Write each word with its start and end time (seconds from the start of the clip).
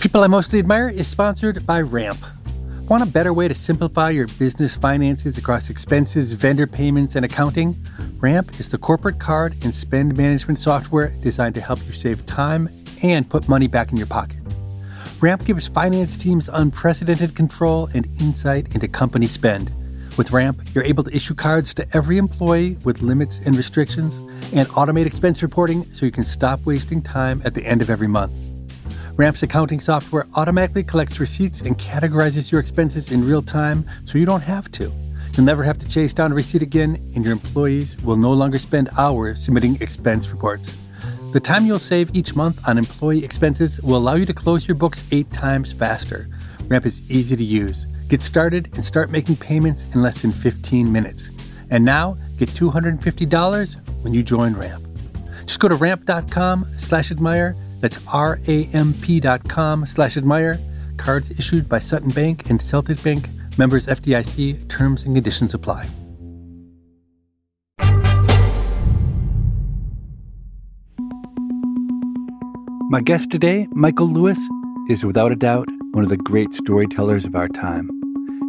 People 0.00 0.22
I 0.22 0.26
Mostly 0.26 0.58
Admire 0.58 0.88
is 0.88 1.08
sponsored 1.08 1.66
by 1.66 1.80
Ramp. 1.80 2.18
Want 2.88 3.02
a 3.02 3.06
better 3.06 3.32
way 3.32 3.48
to 3.48 3.54
simplify 3.54 4.10
your 4.10 4.28
business 4.38 4.76
finances 4.76 5.38
across 5.38 5.70
expenses, 5.70 6.34
vendor 6.34 6.66
payments, 6.66 7.16
and 7.16 7.24
accounting? 7.24 7.74
Ramp 8.18 8.60
is 8.60 8.68
the 8.68 8.78
corporate 8.78 9.18
card 9.18 9.56
and 9.64 9.74
spend 9.74 10.16
management 10.16 10.58
software 10.58 11.08
designed 11.22 11.54
to 11.54 11.60
help 11.60 11.84
you 11.86 11.92
save 11.92 12.24
time 12.26 12.68
and 13.02 13.28
put 13.28 13.48
money 13.48 13.66
back 13.66 13.90
in 13.90 13.96
your 13.96 14.06
pocket. 14.06 14.38
Ramp 15.20 15.44
gives 15.46 15.66
finance 15.66 16.16
teams 16.16 16.50
unprecedented 16.52 17.34
control 17.34 17.88
and 17.94 18.06
insight 18.20 18.74
into 18.74 18.86
company 18.86 19.26
spend. 19.26 19.72
With 20.18 20.30
Ramp, 20.30 20.60
you're 20.74 20.84
able 20.84 21.04
to 21.04 21.16
issue 21.16 21.34
cards 21.34 21.72
to 21.74 21.96
every 21.96 22.18
employee 22.18 22.76
with 22.84 23.00
limits 23.02 23.40
and 23.40 23.56
restrictions 23.56 24.16
and 24.52 24.68
automate 24.68 25.06
expense 25.06 25.42
reporting 25.42 25.92
so 25.92 26.06
you 26.06 26.12
can 26.12 26.24
stop 26.24 26.64
wasting 26.66 27.02
time 27.02 27.40
at 27.44 27.54
the 27.54 27.66
end 27.66 27.80
of 27.80 27.88
every 27.88 28.08
month. 28.08 28.32
Ramp's 29.16 29.42
accounting 29.42 29.80
software 29.80 30.26
automatically 30.34 30.84
collects 30.84 31.18
receipts 31.18 31.62
and 31.62 31.78
categorizes 31.78 32.52
your 32.52 32.60
expenses 32.60 33.12
in 33.12 33.22
real 33.22 33.40
time 33.40 33.86
so 34.04 34.18
you 34.18 34.26
don't 34.26 34.42
have 34.42 34.70
to. 34.72 34.92
You'll 35.32 35.46
never 35.46 35.64
have 35.64 35.78
to 35.78 35.88
chase 35.88 36.12
down 36.12 36.32
a 36.32 36.34
receipt 36.34 36.60
again, 36.60 36.96
and 37.14 37.24
your 37.24 37.32
employees 37.32 37.96
will 38.02 38.18
no 38.18 38.30
longer 38.32 38.58
spend 38.58 38.90
hours 38.98 39.42
submitting 39.42 39.80
expense 39.80 40.28
reports. 40.28 40.76
The 41.32 41.40
time 41.40 41.64
you'll 41.64 41.78
save 41.78 42.14
each 42.14 42.36
month 42.36 42.60
on 42.68 42.76
employee 42.76 43.24
expenses 43.24 43.80
will 43.80 43.96
allow 43.96 44.16
you 44.16 44.26
to 44.26 44.34
close 44.34 44.68
your 44.68 44.74
books 44.74 45.02
eight 45.10 45.32
times 45.32 45.72
faster. 45.72 46.28
Ramp 46.66 46.84
is 46.84 47.10
easy 47.10 47.36
to 47.36 47.44
use. 47.44 47.86
Get 48.08 48.22
started 48.22 48.68
and 48.74 48.84
start 48.84 49.10
making 49.10 49.36
payments 49.36 49.84
in 49.94 50.02
less 50.02 50.20
than 50.20 50.30
15 50.30 50.92
minutes. 50.92 51.30
And 51.70 51.86
now, 51.86 52.18
get 52.36 52.50
$250 52.50 54.04
when 54.04 54.12
you 54.12 54.22
join 54.22 54.54
Ramp. 54.54 54.86
Just 55.46 55.58
go 55.58 55.68
to 55.68 55.74
ramp.com 55.74 56.66
slash 56.76 57.10
admire 57.10 57.56
that's 57.80 57.98
R-A-M-P 58.06 59.20
dot 59.20 59.48
com 59.48 59.86
slash 59.86 60.16
admire. 60.16 60.58
Cards 60.96 61.30
issued 61.30 61.68
by 61.68 61.78
Sutton 61.78 62.10
Bank 62.10 62.48
and 62.50 62.60
Celtic 62.60 63.02
Bank. 63.02 63.28
Members 63.58 63.86
FDIC. 63.86 64.68
Terms 64.68 65.04
and 65.04 65.14
conditions 65.14 65.54
apply. 65.54 65.86
My 72.88 73.00
guest 73.00 73.30
today, 73.30 73.66
Michael 73.72 74.06
Lewis, 74.06 74.38
is 74.88 75.04
without 75.04 75.32
a 75.32 75.36
doubt 75.36 75.66
one 75.90 76.04
of 76.04 76.08
the 76.08 76.16
great 76.16 76.54
storytellers 76.54 77.24
of 77.24 77.34
our 77.34 77.48
time. 77.48 77.90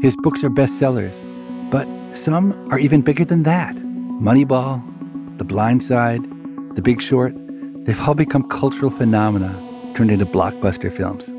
His 0.01 0.15
books 0.15 0.43
are 0.43 0.49
bestsellers, 0.49 1.19
but 1.71 1.87
some 2.15 2.53
are 2.71 2.77
even 2.77 3.01
bigger 3.01 3.25
than 3.25 3.43
that. 3.43 3.75
Moneyball, 3.75 4.83
The 5.37 5.43
Blind 5.43 5.81
Side, 5.81 6.23
The 6.75 6.81
Big 6.81 7.01
Short, 7.01 7.33
They've 7.87 8.01
all 8.05 8.15
become 8.15 8.43
cultural 8.49 8.91
phenomena 8.91 9.55
turned 9.95 10.11
into 10.11 10.25
blockbuster 10.25 10.91
films. 10.91 11.29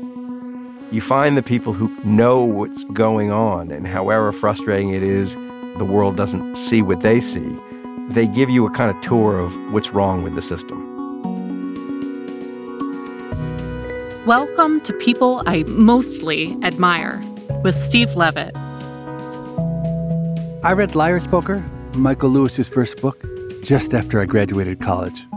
You 0.91 0.99
find 0.99 1.37
the 1.37 1.43
people 1.43 1.73
who 1.73 1.95
know 2.03 2.43
what's 2.43 2.85
going 2.85 3.31
on, 3.31 3.69
and 3.69 3.85
however 3.85 4.31
frustrating 4.31 4.89
it 4.89 5.03
is, 5.03 5.35
the 5.77 5.85
world 5.85 6.17
doesn't 6.17 6.55
see 6.55 6.81
what 6.81 7.01
they 7.01 7.21
see. 7.21 7.55
They 8.09 8.25
give 8.25 8.49
you 8.49 8.65
a 8.65 8.71
kind 8.71 8.89
of 8.89 8.99
tour 9.03 9.37
of 9.39 9.55
what's 9.71 9.91
wrong 9.91 10.23
with 10.23 10.33
the 10.33 10.41
system. 10.41 10.87
Welcome 14.25 14.81
to 14.81 14.93
People 14.93 15.43
I 15.45 15.65
Mostly 15.67 16.57
Admire 16.63 17.21
with 17.61 17.75
Steve 17.75 18.15
Levitt. 18.15 18.57
I 20.63 20.73
read 20.73 20.95
Liar's 20.95 21.27
Poker, 21.27 21.63
Michael 21.95 22.31
Lewis's 22.31 22.67
first 22.67 22.99
book, 23.03 23.23
just 23.61 23.93
after 23.93 24.19
I 24.19 24.25
graduated 24.25 24.81
college. 24.81 25.27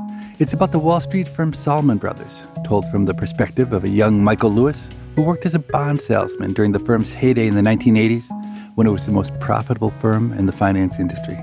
It's 0.43 0.55
about 0.55 0.73
the 0.73 0.79
Wall 0.81 0.99
Street 0.99 1.29
firm 1.29 1.53
Salomon 1.53 1.99
Brothers, 1.99 2.49
told 2.65 2.91
from 2.91 3.05
the 3.05 3.15
perspective 3.15 3.73
of 3.73 3.85
a 3.85 3.89
young 3.89 4.25
Michael 4.25 4.51
Lewis 4.51 4.91
who 5.15 5.23
worked 5.23 5.47
as 5.47 5.55
a 5.55 5.61
bond 5.61 6.01
salesman 6.01 6.53
during 6.53 6.73
the 6.73 6.81
firm's 6.81 7.15
heyday 7.15 7.47
in 7.47 7.55
the 7.55 7.61
1980s 7.61 8.29
when 8.75 8.89
it 8.89 8.91
was 8.91 9.07
the 9.07 9.13
most 9.13 9.39
profitable 9.39 9.91
firm 9.91 10.33
in 10.33 10.47
the 10.47 10.53
finance 10.53 10.99
industry. 10.99 11.39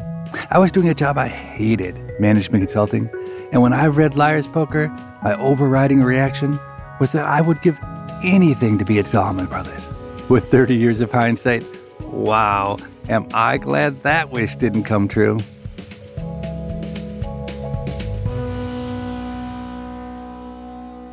I 0.52 0.60
was 0.60 0.74
doing 0.74 0.90
a 0.90 0.94
job 0.94 1.18
I 1.18 1.30
hated, 1.30 1.96
management 2.20 2.62
consulting, 2.62 3.10
and 3.54 3.62
when 3.62 3.72
I 3.72 3.88
read 3.88 4.18
Liar's 4.18 4.50
Poker, 4.50 4.90
my 5.24 5.34
overriding 5.36 6.02
reaction 6.02 6.60
was 7.00 7.14
that 7.14 7.26
I 7.26 7.40
would 7.40 7.62
give 7.62 7.80
anything 8.22 8.78
to 8.80 8.84
be 8.84 9.00
at 9.00 9.08
Salomon 9.08 9.46
Brothers. 9.46 9.88
With 10.28 10.52
30 10.52 10.76
years 10.76 11.00
of 11.00 11.10
hindsight, 11.10 11.64
wow, 12.04 12.76
am 13.08 13.30
I 13.34 13.60
glad 13.60 14.02
that 14.02 14.32
wish 14.32 14.58
didn't 14.58 14.84
come 14.84 15.08
true. 15.08 15.38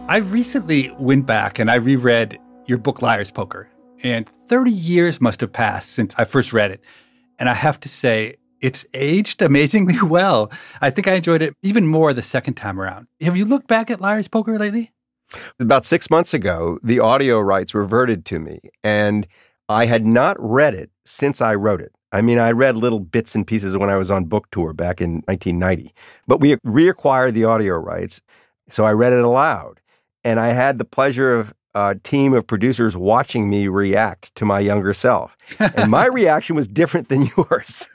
I 0.09 0.19
recently 0.19 0.93
went 1.00 1.27
back 1.27 1.59
and 1.59 1.69
I 1.69 1.75
reread 1.75 2.39
your 2.67 2.78
book, 2.78 3.03
Liar's 3.03 3.33
Poker, 3.33 3.69
and 4.05 4.28
30 4.49 4.71
years 4.71 5.21
must 5.21 5.41
have 5.41 5.53
passed 5.53 5.91
since 5.91 6.15
I 6.17 6.25
first 6.25 6.53
read 6.53 6.71
it. 6.71 6.81
And 7.41 7.49
I 7.49 7.55
have 7.55 7.81
to 7.81 7.89
say, 7.89 8.37
it's 8.61 8.87
aged 8.95 9.43
amazingly 9.43 10.00
well. 10.03 10.53
I 10.81 10.91
think 10.91 11.09
I 11.09 11.15
enjoyed 11.15 11.43
it 11.43 11.55
even 11.62 11.89
more 11.89 12.12
the 12.12 12.22
second 12.22 12.55
time 12.55 12.81
around. 12.81 13.09
Have 13.21 13.37
you 13.37 13.45
looked 13.45 13.66
back 13.66 13.91
at 13.91 14.00
Liar's 14.00 14.28
Poker 14.28 14.61
lately? 14.61 14.93
About 15.59 15.84
six 15.84 16.09
months 16.09 16.33
ago, 16.33 16.78
the 16.84 17.00
audio 17.00 17.41
rights 17.41 17.75
reverted 17.75 18.25
to 18.27 18.39
me, 18.39 18.61
and 18.84 19.27
I 19.69 19.87
had 19.87 20.06
not 20.06 20.37
read 20.39 20.75
it 20.75 20.91
since 21.05 21.41
I 21.41 21.56
wrote 21.56 21.81
it. 21.81 21.91
I 22.12 22.21
mean, 22.21 22.39
I 22.39 22.53
read 22.53 22.77
little 22.77 23.00
bits 23.00 23.34
and 23.34 23.45
pieces 23.45 23.77
when 23.77 23.91
I 23.91 23.97
was 23.97 24.12
on 24.12 24.27
book 24.27 24.53
tour 24.53 24.72
back 24.72 25.00
in 25.00 25.25
1990, 25.27 25.93
but 26.28 26.39
we 26.39 26.55
reacquired 26.65 27.33
the 27.33 27.45
audio 27.45 27.75
rights, 27.75 28.22
so 28.69 28.84
I 28.84 28.93
read 28.93 29.12
it 29.12 29.25
aloud 29.25 29.81
and 30.27 30.41
I 30.41 30.49
had 30.49 30.79
the 30.79 30.85
pleasure 30.85 31.33
of 31.39 31.55
a 31.73 31.95
team 31.95 32.35
of 32.35 32.49
producers 32.49 32.97
watching 32.97 33.49
me 33.49 33.69
react 33.69 34.35
to 34.35 34.45
my 34.45 34.59
younger 34.59 34.93
self. 34.93 35.37
And 35.61 35.89
my 35.89 36.07
reaction 36.07 36.57
was 36.57 36.67
different 36.67 37.09
than 37.09 37.29
yours. 37.37 37.89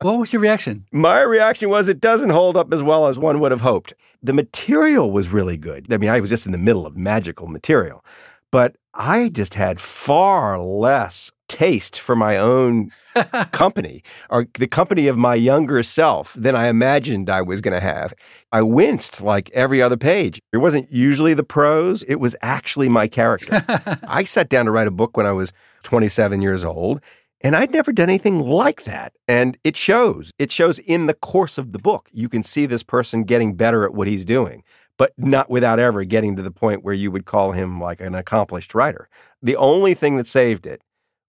what 0.00 0.18
was 0.18 0.32
your 0.32 0.40
reaction? 0.40 0.86
My 0.92 1.20
reaction 1.20 1.68
was 1.68 1.88
it 1.88 2.00
doesn't 2.00 2.30
hold 2.30 2.56
up 2.56 2.72
as 2.72 2.82
well 2.82 3.06
as 3.06 3.18
one 3.18 3.38
would 3.40 3.52
have 3.52 3.60
hoped. 3.60 3.92
The 4.22 4.32
material 4.32 5.10
was 5.10 5.28
really 5.28 5.58
good. 5.58 5.92
I 5.92 5.98
mean, 5.98 6.08
I 6.08 6.20
was 6.20 6.30
just 6.30 6.46
in 6.46 6.52
the 6.52 6.58
middle 6.58 6.86
of 6.86 6.96
magical 6.96 7.48
material, 7.48 8.02
but 8.50 8.76
I 8.94 9.28
just 9.28 9.54
had 9.54 9.78
far 9.78 10.58
less 10.58 11.30
taste 11.48 11.98
for 11.98 12.14
my 12.14 12.36
own 12.36 12.90
company 13.52 14.02
or 14.30 14.46
the 14.54 14.66
company 14.66 15.08
of 15.08 15.16
my 15.16 15.34
younger 15.34 15.82
self 15.82 16.34
than 16.34 16.54
I 16.54 16.68
imagined 16.68 17.28
I 17.28 17.42
was 17.42 17.60
going 17.60 17.74
to 17.74 17.80
have. 17.80 18.14
I 18.52 18.62
winced 18.62 19.20
like 19.20 19.50
every 19.50 19.82
other 19.82 19.96
page. 19.96 20.40
It 20.52 20.58
wasn't 20.58 20.92
usually 20.92 21.34
the 21.34 21.44
prose, 21.44 22.02
it 22.04 22.16
was 22.16 22.36
actually 22.42 22.88
my 22.88 23.08
character. 23.08 23.64
I 24.06 24.24
sat 24.24 24.48
down 24.48 24.66
to 24.66 24.70
write 24.70 24.88
a 24.88 24.92
book 24.92 25.16
when 25.16 25.26
I 25.26 25.32
was 25.32 25.52
27 25.82 26.42
years 26.42 26.64
old. 26.64 27.00
And 27.40 27.54
I'd 27.54 27.70
never 27.70 27.92
done 27.92 28.08
anything 28.08 28.40
like 28.40 28.82
that. 28.82 29.12
And 29.28 29.58
it 29.62 29.76
shows. 29.76 30.32
It 30.40 30.50
shows 30.50 30.80
in 30.80 31.06
the 31.06 31.14
course 31.14 31.56
of 31.56 31.70
the 31.70 31.78
book. 31.78 32.08
You 32.12 32.28
can 32.28 32.42
see 32.42 32.66
this 32.66 32.82
person 32.82 33.22
getting 33.22 33.54
better 33.54 33.84
at 33.84 33.94
what 33.94 34.08
he's 34.08 34.24
doing 34.24 34.64
but 34.98 35.12
not 35.16 35.48
without 35.48 35.78
ever 35.78 36.04
getting 36.04 36.36
to 36.36 36.42
the 36.42 36.50
point 36.50 36.84
where 36.84 36.92
you 36.92 37.10
would 37.10 37.24
call 37.24 37.52
him 37.52 37.80
like 37.80 38.00
an 38.00 38.14
accomplished 38.14 38.74
writer. 38.74 39.08
The 39.40 39.56
only 39.56 39.94
thing 39.94 40.16
that 40.16 40.26
saved 40.26 40.66
it 40.66 40.82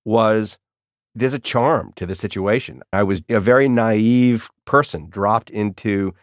was 0.06 0.58
there's 1.16 1.34
a 1.34 1.40
charm 1.40 1.92
to 1.96 2.06
the 2.06 2.16
situation. 2.16 2.82
I 2.94 3.04
was 3.04 3.22
a 3.30 3.40
very 3.40 3.68
naive 3.68 4.50
person 4.66 5.10
dropped 5.10 5.50
into 5.50 6.14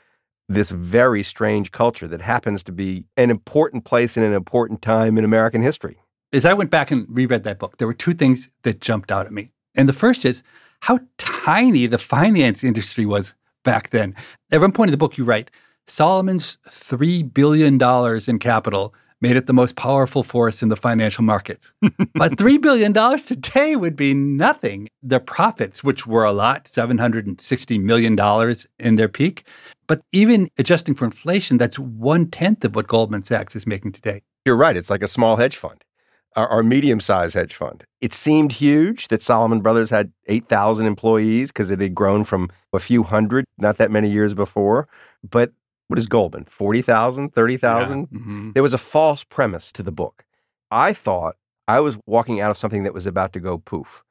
this 0.48 0.70
very 0.70 1.22
strange 1.22 1.72
culture 1.72 2.06
that 2.06 2.20
happens 2.20 2.62
to 2.64 2.72
be 2.72 3.04
an 3.16 3.30
important 3.30 3.84
place 3.84 4.16
in 4.16 4.22
an 4.22 4.32
important 4.32 4.80
time 4.80 5.18
in 5.18 5.24
American 5.24 5.62
history. 5.62 5.98
As 6.32 6.44
I 6.44 6.54
went 6.54 6.70
back 6.70 6.90
and 6.90 7.06
reread 7.08 7.44
that 7.44 7.58
book, 7.58 7.78
there 7.78 7.86
were 7.86 7.94
two 7.94 8.14
things 8.14 8.48
that 8.62 8.80
jumped 8.80 9.10
out 9.10 9.26
at 9.26 9.32
me. 9.32 9.50
And 9.74 9.88
the 9.88 9.92
first 9.92 10.24
is 10.24 10.42
how 10.80 11.00
tiny 11.18 11.86
the 11.86 11.98
finance 11.98 12.62
industry 12.62 13.06
was 13.06 13.34
back 13.64 13.90
then. 13.90 14.14
At 14.50 14.60
one 14.60 14.72
point 14.72 14.88
in 14.88 14.92
the 14.92 14.98
book, 14.98 15.18
you 15.18 15.24
write 15.24 15.50
Salomon's 15.86 16.58
$3 16.68 17.32
billion 17.32 17.80
in 18.28 18.38
capital 18.38 18.94
made 19.20 19.36
it 19.36 19.46
the 19.46 19.52
most 19.52 19.76
powerful 19.76 20.22
force 20.22 20.62
in 20.62 20.68
the 20.68 20.76
financial 20.76 21.24
markets. 21.24 21.72
but 22.14 22.36
$3 22.36 22.60
billion 22.60 22.92
today 22.92 23.76
would 23.76 23.96
be 23.96 24.14
nothing. 24.14 24.88
Their 25.02 25.20
profits, 25.20 25.82
which 25.82 26.06
were 26.06 26.24
a 26.24 26.32
lot, 26.32 26.64
$760 26.64 27.82
million 27.82 28.56
in 28.78 28.94
their 28.96 29.08
peak, 29.08 29.44
But 29.86 30.02
even 30.12 30.48
adjusting 30.58 30.94
for 30.94 31.04
inflation, 31.04 31.58
that's 31.58 31.78
one 31.78 32.30
tenth 32.30 32.64
of 32.64 32.74
what 32.74 32.88
Goldman 32.88 33.22
Sachs 33.22 33.56
is 33.56 33.66
making 33.66 33.92
today. 33.92 34.22
You're 34.44 34.56
right. 34.56 34.76
It's 34.76 34.90
like 34.90 35.02
a 35.02 35.08
small 35.08 35.36
hedge 35.36 35.56
fund 35.56 35.82
or, 36.36 36.62
medium 36.62 37.00
sized 37.00 37.34
hedge 37.34 37.54
fund. 37.54 37.84
It 38.00 38.12
seemed 38.12 38.52
huge 38.52 39.08
that 39.08 39.22
Salomon 39.22 39.60
Brothers 39.60 39.90
had 39.90 40.12
8,000 40.26 40.86
employees 40.86 41.50
because 41.50 41.70
it 41.70 41.80
had 41.80 41.94
grown 41.94 42.24
from 42.24 42.50
a 42.72 42.78
few 42.78 43.02
hundred 43.02 43.46
not 43.58 43.78
that 43.78 43.90
many 43.90 44.10
years 44.10 44.34
before. 44.34 44.86
But 45.28 45.52
what 45.88 45.98
is 45.98 46.06
Goldman? 46.06 46.44
40,000, 46.44 47.32
30,000? 47.32 48.08
Yeah. 48.10 48.18
Mm-hmm. 48.18 48.52
There 48.52 48.62
was 48.62 48.74
a 48.74 48.78
false 48.78 49.24
premise 49.24 49.70
to 49.72 49.82
the 49.82 49.92
book. 49.92 50.24
I 50.70 50.92
thought 50.92 51.36
I 51.68 51.80
was 51.80 51.98
walking 52.06 52.40
out 52.40 52.50
of 52.50 52.56
something 52.56 52.82
that 52.84 52.94
was 52.94 53.06
about 53.06 53.32
to 53.34 53.40
go 53.40 53.58
poof. 53.58 54.02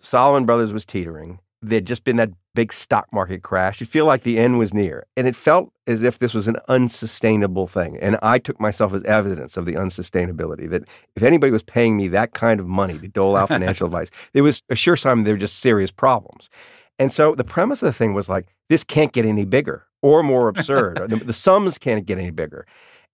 Salomon 0.00 0.44
Brothers 0.44 0.72
was 0.72 0.86
teetering. 0.86 1.40
There'd 1.62 1.86
just 1.86 2.04
been 2.04 2.16
that 2.16 2.30
big 2.54 2.72
stock 2.72 3.08
market 3.12 3.42
crash. 3.42 3.80
You 3.80 3.86
feel 3.86 4.04
like 4.04 4.22
the 4.22 4.38
end 4.38 4.58
was 4.58 4.74
near. 4.74 5.06
And 5.16 5.26
it 5.26 5.34
felt 5.34 5.72
as 5.86 6.02
if 6.02 6.18
this 6.18 6.34
was 6.34 6.46
an 6.46 6.56
unsustainable 6.68 7.66
thing. 7.66 7.96
And 7.98 8.18
I 8.22 8.38
took 8.38 8.60
myself 8.60 8.92
as 8.92 9.02
evidence 9.04 9.56
of 9.56 9.64
the 9.64 9.74
unsustainability 9.74 10.68
that 10.70 10.82
if 11.16 11.22
anybody 11.22 11.52
was 11.52 11.62
paying 11.62 11.96
me 11.96 12.08
that 12.08 12.32
kind 12.32 12.60
of 12.60 12.66
money 12.66 12.98
to 12.98 13.08
dole 13.08 13.36
out 13.36 13.48
financial 13.48 13.86
advice, 13.86 14.10
it 14.34 14.42
was 14.42 14.62
a 14.68 14.76
sure 14.76 14.96
sign 14.96 15.24
there 15.24 15.34
were 15.34 15.38
just 15.38 15.58
serious 15.58 15.90
problems. 15.90 16.48
And 16.98 17.12
so 17.12 17.34
the 17.34 17.44
premise 17.44 17.82
of 17.82 17.86
the 17.86 17.92
thing 17.92 18.14
was 18.14 18.28
like, 18.28 18.46
this 18.68 18.84
can't 18.84 19.12
get 19.12 19.24
any 19.24 19.44
bigger 19.44 19.86
or 20.02 20.22
more 20.22 20.48
absurd. 20.48 21.06
the, 21.08 21.16
the 21.16 21.32
sums 21.32 21.78
can't 21.78 22.06
get 22.06 22.18
any 22.18 22.30
bigger. 22.30 22.66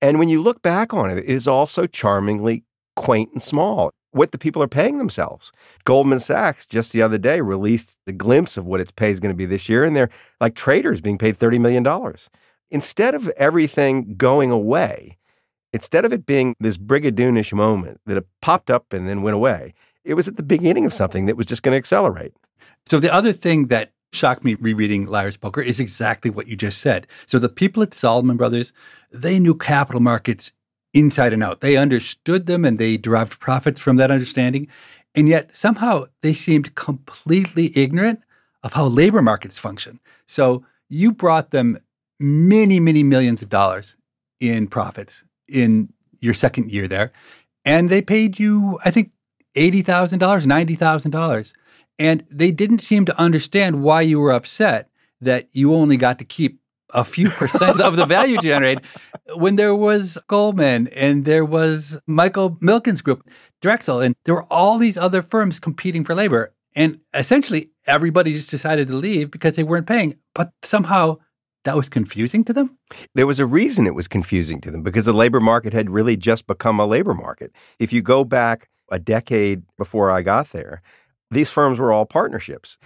And 0.03 0.19
when 0.19 0.29
you 0.29 0.43
look 0.43 0.63
back 0.63 0.93
on 0.95 1.11
it, 1.11 1.19
it 1.19 1.25
is 1.27 1.47
also 1.47 1.87
charmingly 1.87 2.65
quaint 2.97 3.31
and 3.33 3.43
small 3.43 3.93
what 4.13 4.33
the 4.33 4.39
people 4.39 4.63
are 4.63 4.69
paying 4.69 4.99
themselves. 4.99 5.53
Goldman 5.85 6.21
Sachs 6.21 6.67
just 6.67 6.93
the 6.93 7.03
other 7.03 7.19
day 7.19 7.41
released 7.41 7.97
a 8.07 8.13
glimpse 8.13 8.57
of 8.57 8.67
what 8.67 8.81
its 8.81 8.91
pay 8.91 9.11
is 9.11 9.21
going 9.21 9.33
to 9.33 9.37
be 9.37 9.47
this 9.47 9.69
year, 9.69 9.85
and 9.85 9.95
they're 9.95 10.11
like 10.41 10.55
traders 10.55 11.01
being 11.01 11.19
paid 11.19 11.39
$30 11.39 11.61
million. 11.61 11.87
Instead 12.71 13.15
of 13.15 13.29
everything 13.31 14.17
going 14.17 14.51
away, 14.51 15.19
instead 15.73 16.05
of 16.05 16.13
it 16.13 16.27
being 16.27 16.55
this 16.59 16.77
brigadoonish 16.77 17.53
moment 17.53 18.01
that 18.07 18.17
it 18.17 18.27
popped 18.43 18.71
up 18.71 18.93
and 18.93 19.09
then 19.09 19.23
went 19.23 19.35
away, 19.35 19.75
it 20.05 20.15
was 20.15 20.27
at 20.27 20.37
the 20.37 20.43
beginning 20.43 20.85
of 20.85 20.93
something 20.93 21.27
that 21.27 21.37
was 21.37 21.47
just 21.47 21.63
going 21.63 21.73
to 21.73 21.79
accelerate. 21.79 22.33
So 22.87 22.99
the 22.99 23.13
other 23.13 23.33
thing 23.33 23.67
that 23.67 23.93
shocked 24.13 24.45
me 24.45 24.55
rereading 24.55 25.07
Liar's 25.07 25.37
Poker 25.37 25.61
is 25.61 25.79
exactly 25.79 26.31
what 26.31 26.49
you 26.49 26.57
just 26.57 26.81
said. 26.81 27.07
So 27.27 27.39
the 27.39 27.49
people 27.49 27.83
at 27.83 27.95
Salomon 27.95 28.37
Brothers, 28.37 28.73
they 29.13 29.39
knew 29.39 29.55
capital 29.55 30.01
markets 30.01 30.53
inside 30.93 31.33
and 31.33 31.43
out. 31.43 31.61
They 31.61 31.77
understood 31.77 32.47
them 32.47 32.65
and 32.65 32.79
they 32.79 32.97
derived 32.97 33.39
profits 33.39 33.81
from 33.81 33.97
that 33.97 34.11
understanding. 34.11 34.67
And 35.15 35.29
yet 35.29 35.55
somehow 35.55 36.07
they 36.23 36.35
seemed 36.35 36.75
completely 36.75 37.77
ignorant 37.77 38.21
of 38.63 38.73
how 38.73 38.87
labor 38.87 39.23
markets 39.23 39.59
function. 39.59 40.01
So 40.27 40.65
you 40.89 41.13
brought 41.13 41.51
them 41.51 41.79
many, 42.19 42.81
many 42.81 43.03
millions 43.03 43.43
of 43.43 43.49
dollars 43.49 43.97
in 44.41 44.67
profits 44.67 45.25
in 45.49 45.93
your 46.21 46.35
second 46.35 46.71
year 46.71 46.89
there. 46.89 47.13
And 47.65 47.89
they 47.89 48.03
paid 48.03 48.39
you, 48.39 48.79
I 48.85 48.91
think, 48.91 49.13
$80,000, 49.57 50.19
$90,000. 50.19 51.53
And 52.01 52.25
they 52.31 52.51
didn't 52.51 52.79
seem 52.79 53.05
to 53.05 53.21
understand 53.21 53.83
why 53.83 54.01
you 54.01 54.19
were 54.19 54.33
upset 54.33 54.89
that 55.21 55.51
you 55.53 55.75
only 55.75 55.99
got 55.99 56.19
to 56.19 56.25
keep 56.25 56.59
a 56.95 57.05
few 57.05 57.29
percent 57.41 57.79
of 57.79 57.97
the 57.97 58.07
value 58.07 58.39
generated 58.39 58.83
when 59.35 59.57
there 59.57 59.75
was 59.75 60.17
Goldman 60.27 60.89
and 60.89 61.27
there 61.27 61.45
was 61.45 61.99
Michael 62.07 62.57
Milken's 62.63 63.03
group, 63.03 63.29
Drexel, 63.61 64.01
and 64.01 64.17
there 64.25 64.35
were 64.35 64.47
all 64.51 64.79
these 64.79 64.97
other 64.97 65.21
firms 65.21 65.61
competing 65.61 66.03
for 66.03 66.15
labor. 66.15 66.55
And 66.75 67.01
essentially, 67.13 67.71
everybody 67.87 68.33
just 68.33 68.51
decided 68.51 68.89
to 68.89 68.95
leave 68.95 69.31
because 69.31 69.57
they 69.57 69.63
weren't 69.63 69.87
paying. 69.87 70.17
But 70.35 70.53
somehow 70.63 71.19
that 71.65 71.77
was 71.77 71.91
confusing 71.91 72.45
to 72.45 72.55
them? 72.55 72.79
There 73.15 73.27
was 73.27 73.41
a 73.41 73.47
reason 73.47 73.87
it 73.87 73.95
was 73.95 74.09
confusing 74.09 74.63
to 74.63 74.71
them 74.71 74.83
because 74.83 75.05
the 75.05 75.13
labor 75.13 75.41
market 75.41 75.75
had 75.75 75.91
really 75.91 76.17
just 76.17 76.47
become 76.47 76.81
a 76.81 76.87
labor 76.87 77.13
market. 77.13 77.53
If 77.79 77.93
you 77.93 78.01
go 78.01 78.25
back 78.25 78.71
a 78.91 78.99
decade 78.99 79.65
before 79.77 80.11
I 80.11 80.23
got 80.23 80.49
there, 80.49 80.81
these 81.31 81.51
firms 81.51 81.79
were 81.79 81.93
all 81.93 82.07
partnerships. 82.07 82.79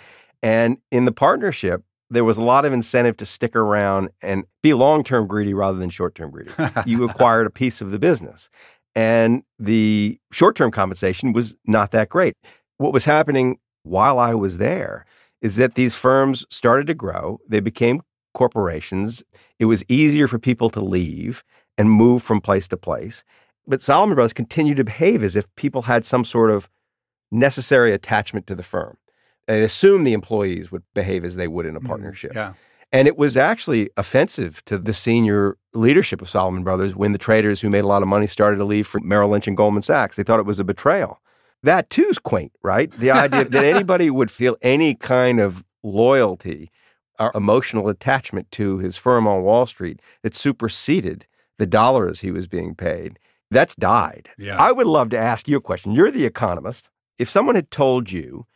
And 0.42 0.78
in 0.90 1.04
the 1.04 1.12
partnership, 1.12 1.82
there 2.10 2.24
was 2.24 2.38
a 2.38 2.42
lot 2.42 2.64
of 2.64 2.72
incentive 2.72 3.16
to 3.18 3.26
stick 3.26 3.56
around 3.56 4.10
and 4.22 4.44
be 4.62 4.74
long 4.74 5.04
term 5.04 5.26
greedy 5.26 5.54
rather 5.54 5.78
than 5.78 5.90
short 5.90 6.14
term 6.14 6.30
greedy. 6.30 6.50
you 6.86 7.04
acquired 7.08 7.46
a 7.46 7.50
piece 7.50 7.80
of 7.80 7.90
the 7.90 7.98
business. 7.98 8.50
And 8.94 9.42
the 9.58 10.20
short 10.32 10.56
term 10.56 10.70
compensation 10.70 11.32
was 11.32 11.56
not 11.66 11.90
that 11.92 12.08
great. 12.08 12.36
What 12.76 12.92
was 12.92 13.04
happening 13.04 13.58
while 13.82 14.18
I 14.18 14.34
was 14.34 14.58
there 14.58 15.04
is 15.42 15.56
that 15.56 15.74
these 15.74 15.96
firms 15.96 16.46
started 16.50 16.86
to 16.86 16.94
grow. 16.94 17.38
They 17.48 17.60
became 17.60 18.02
corporations. 18.32 19.22
It 19.58 19.66
was 19.66 19.84
easier 19.88 20.28
for 20.28 20.38
people 20.38 20.70
to 20.70 20.80
leave 20.80 21.44
and 21.76 21.90
move 21.90 22.22
from 22.22 22.40
place 22.40 22.68
to 22.68 22.76
place. 22.76 23.24
But 23.66 23.82
Salomon 23.82 24.14
Brothers 24.14 24.32
continued 24.32 24.76
to 24.76 24.84
behave 24.84 25.22
as 25.22 25.36
if 25.36 25.54
people 25.56 25.82
had 25.82 26.04
some 26.04 26.24
sort 26.24 26.50
of 26.50 26.68
necessary 27.34 27.92
attachment 27.92 28.46
to 28.46 28.54
the 28.54 28.62
firm 28.62 28.96
They 29.46 29.62
assumed 29.62 30.06
the 30.06 30.12
employees 30.12 30.70
would 30.70 30.82
behave 30.94 31.24
as 31.24 31.36
they 31.36 31.48
would 31.48 31.66
in 31.66 31.76
a 31.76 31.78
mm-hmm. 31.78 31.88
partnership. 31.88 32.32
Mm, 32.32 32.36
yeah. 32.36 32.52
And 32.92 33.08
it 33.08 33.16
was 33.16 33.36
actually 33.36 33.90
offensive 33.96 34.64
to 34.66 34.78
the 34.78 34.92
senior 34.92 35.56
leadership 35.72 36.22
of 36.22 36.28
Salomon 36.28 36.62
Brothers 36.62 36.94
when 36.94 37.10
the 37.10 37.18
traders 37.18 37.60
who 37.60 37.68
made 37.68 37.82
a 37.82 37.88
lot 37.88 38.02
of 38.02 38.08
money 38.08 38.28
started 38.28 38.58
to 38.58 38.64
leave 38.64 38.86
for 38.86 39.00
Merrill 39.00 39.30
Lynch 39.30 39.48
and 39.48 39.56
Goldman 39.56 39.82
Sachs. 39.82 40.14
They 40.14 40.22
thought 40.22 40.38
it 40.38 40.46
was 40.46 40.60
a 40.60 40.64
betrayal. 40.64 41.20
That 41.64 41.90
too 41.90 42.04
is 42.04 42.20
quaint, 42.20 42.52
right? 42.62 42.92
The 42.92 43.10
idea 43.10 43.46
that 43.46 43.64
anybody 43.64 44.10
would 44.10 44.30
feel 44.30 44.56
any 44.62 44.94
kind 44.94 45.40
of 45.40 45.64
loyalty 45.82 46.70
or 47.18 47.32
emotional 47.34 47.88
attachment 47.88 48.50
to 48.52 48.78
his 48.78 48.96
firm 48.96 49.26
on 49.26 49.42
Wall 49.42 49.66
Street 49.66 50.00
that 50.22 50.36
superseded 50.36 51.26
the 51.58 51.66
dollars 51.66 52.20
he 52.20 52.30
was 52.30 52.46
being 52.46 52.74
paid. 52.74 53.18
That's 53.50 53.74
died. 53.74 54.30
Yeah. 54.38 54.56
I 54.56 54.72
would 54.72 54.86
love 54.86 55.10
to 55.10 55.18
ask 55.18 55.48
you 55.48 55.56
a 55.56 55.60
question. 55.60 55.92
You're 55.92 56.10
the 56.10 56.26
economist. 56.26 56.90
If 57.18 57.30
someone 57.30 57.54
had 57.54 57.70
told 57.70 58.10
you 58.10 58.46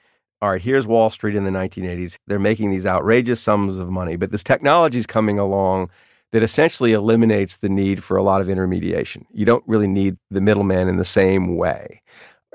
all 0.40 0.50
right, 0.50 0.62
here's 0.62 0.86
Wall 0.86 1.10
Street 1.10 1.34
in 1.34 1.42
the 1.42 1.50
1980s. 1.50 2.16
They're 2.28 2.38
making 2.38 2.70
these 2.70 2.86
outrageous 2.86 3.40
sums 3.40 3.76
of 3.78 3.90
money, 3.90 4.14
but 4.14 4.30
this 4.30 4.44
technology 4.44 4.98
is 4.98 5.06
coming 5.06 5.36
along 5.36 5.90
that 6.30 6.44
essentially 6.44 6.92
eliminates 6.92 7.56
the 7.56 7.68
need 7.68 8.04
for 8.04 8.16
a 8.16 8.22
lot 8.22 8.40
of 8.40 8.48
intermediation. 8.48 9.26
You 9.32 9.44
don't 9.44 9.64
really 9.66 9.88
need 9.88 10.16
the 10.30 10.40
middleman 10.40 10.86
in 10.86 10.96
the 10.96 11.04
same 11.04 11.56
way. 11.56 12.02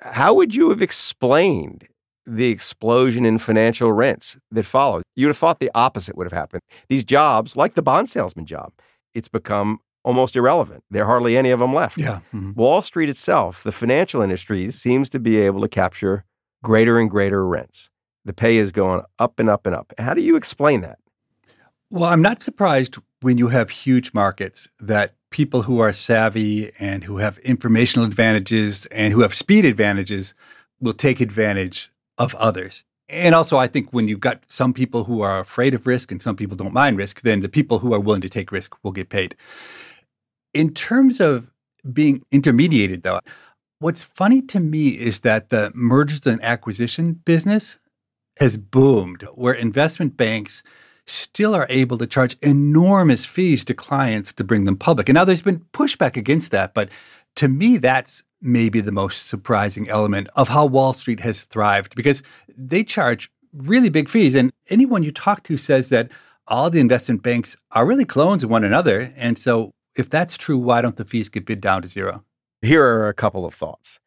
How 0.01 0.33
would 0.33 0.55
you 0.55 0.69
have 0.69 0.81
explained 0.81 1.89
the 2.25 2.51
explosion 2.51 3.25
in 3.25 3.37
financial 3.37 3.91
rents 3.91 4.37
that 4.51 4.63
followed? 4.63 5.03
You'd 5.15 5.27
have 5.27 5.37
thought 5.37 5.59
the 5.59 5.71
opposite 5.75 6.15
would 6.15 6.25
have 6.25 6.39
happened. 6.39 6.61
These 6.87 7.03
jobs, 7.03 7.57
like 7.57 7.73
the 7.73 7.81
bond 7.81 8.09
salesman 8.09 8.45
job, 8.45 8.71
it's 9.13 9.27
become 9.27 9.79
almost 10.03 10.35
irrelevant. 10.35 10.83
There 10.89 11.03
are 11.03 11.07
hardly 11.07 11.37
any 11.37 11.49
of 11.51 11.59
them 11.59 11.73
left. 11.73 11.97
Yeah. 11.97 12.19
Mm-hmm. 12.33 12.53
Wall 12.53 12.81
Street 12.81 13.09
itself, 13.09 13.63
the 13.63 13.71
financial 13.71 14.21
industry, 14.21 14.69
seems 14.71 15.09
to 15.11 15.19
be 15.19 15.37
able 15.37 15.61
to 15.61 15.67
capture 15.67 16.25
greater 16.63 16.99
and 16.99 17.09
greater 17.09 17.45
rents. 17.45 17.89
The 18.25 18.33
pay 18.33 18.57
is 18.57 18.71
going 18.71 19.03
up 19.19 19.39
and 19.39 19.49
up 19.49 19.65
and 19.65 19.75
up. 19.75 19.93
How 19.97 20.13
do 20.13 20.21
you 20.21 20.35
explain 20.35 20.81
that? 20.81 20.99
Well, 21.89 22.05
I'm 22.05 22.21
not 22.21 22.41
surprised 22.41 22.97
when 23.21 23.37
you 23.37 23.49
have 23.49 23.69
huge 23.69 24.13
markets 24.13 24.67
that 24.79 25.15
people 25.29 25.63
who 25.63 25.79
are 25.79 25.93
savvy 25.93 26.71
and 26.79 27.03
who 27.03 27.17
have 27.17 27.37
informational 27.39 28.05
advantages 28.05 28.85
and 28.87 29.13
who 29.13 29.21
have 29.21 29.33
speed 29.33 29.65
advantages 29.65 30.33
will 30.79 30.93
take 30.93 31.19
advantage 31.19 31.91
of 32.17 32.33
others. 32.35 32.83
And 33.09 33.35
also, 33.35 33.57
I 33.57 33.67
think 33.67 33.91
when 33.91 34.07
you've 34.07 34.19
got 34.19 34.43
some 34.47 34.73
people 34.73 35.03
who 35.03 35.21
are 35.21 35.39
afraid 35.39 35.73
of 35.73 35.85
risk 35.85 36.11
and 36.11 36.21
some 36.21 36.35
people 36.35 36.55
don't 36.57 36.73
mind 36.73 36.97
risk, 36.97 37.21
then 37.21 37.41
the 37.41 37.49
people 37.49 37.79
who 37.79 37.93
are 37.93 37.99
willing 37.99 38.21
to 38.21 38.29
take 38.29 38.51
risk 38.51 38.75
will 38.83 38.91
get 38.91 39.09
paid. 39.09 39.35
In 40.53 40.73
terms 40.73 41.19
of 41.19 41.51
being 41.91 42.23
intermediated, 42.31 43.03
though, 43.03 43.19
What's 43.83 44.03
funny 44.03 44.41
to 44.43 44.61
me 44.61 44.91
is 44.91 45.19
that 45.21 45.49
the 45.49 45.69
mergers 45.75 46.25
and 46.25 46.41
acquisition 46.41 47.19
business 47.25 47.77
has 48.39 48.55
boomed, 48.55 49.23
where 49.33 49.53
investment 49.53 50.15
banks 50.15 50.63
still 51.05 51.53
are 51.53 51.67
able 51.67 51.97
to 51.97 52.07
charge 52.07 52.37
enormous 52.41 53.25
fees 53.25 53.65
to 53.65 53.73
clients 53.73 54.31
to 54.33 54.43
bring 54.45 54.63
them 54.63 54.77
public. 54.77 55.09
And 55.09 55.15
now 55.15 55.25
there's 55.25 55.41
been 55.41 55.65
pushback 55.73 56.15
against 56.15 56.51
that, 56.51 56.73
but 56.73 56.87
to 57.35 57.49
me, 57.49 57.75
that's 57.75 58.23
maybe 58.41 58.79
the 58.79 58.93
most 58.93 59.27
surprising 59.27 59.89
element 59.89 60.29
of 60.37 60.47
how 60.47 60.65
Wall 60.65 60.93
Street 60.93 61.19
has 61.19 61.41
thrived 61.41 61.93
because 61.93 62.23
they 62.57 62.85
charge 62.85 63.29
really 63.51 63.89
big 63.89 64.07
fees. 64.07 64.33
And 64.33 64.53
anyone 64.69 65.03
you 65.03 65.11
talk 65.11 65.43
to 65.43 65.57
says 65.57 65.89
that 65.89 66.09
all 66.47 66.69
the 66.69 66.79
investment 66.79 67.21
banks 67.21 67.57
are 67.71 67.85
really 67.85 68.05
clones 68.05 68.45
of 68.45 68.49
one 68.49 68.63
another. 68.63 69.13
And 69.17 69.37
so, 69.37 69.73
if 69.95 70.09
that's 70.09 70.37
true, 70.37 70.57
why 70.57 70.81
don't 70.81 70.95
the 70.95 71.05
fees 71.05 71.29
get 71.29 71.45
bid 71.45 71.61
down 71.61 71.81
to 71.81 71.87
zero? 71.87 72.23
Here 72.61 72.85
are 72.85 73.07
a 73.07 73.13
couple 73.13 73.45
of 73.45 73.53
thoughts. 73.53 73.99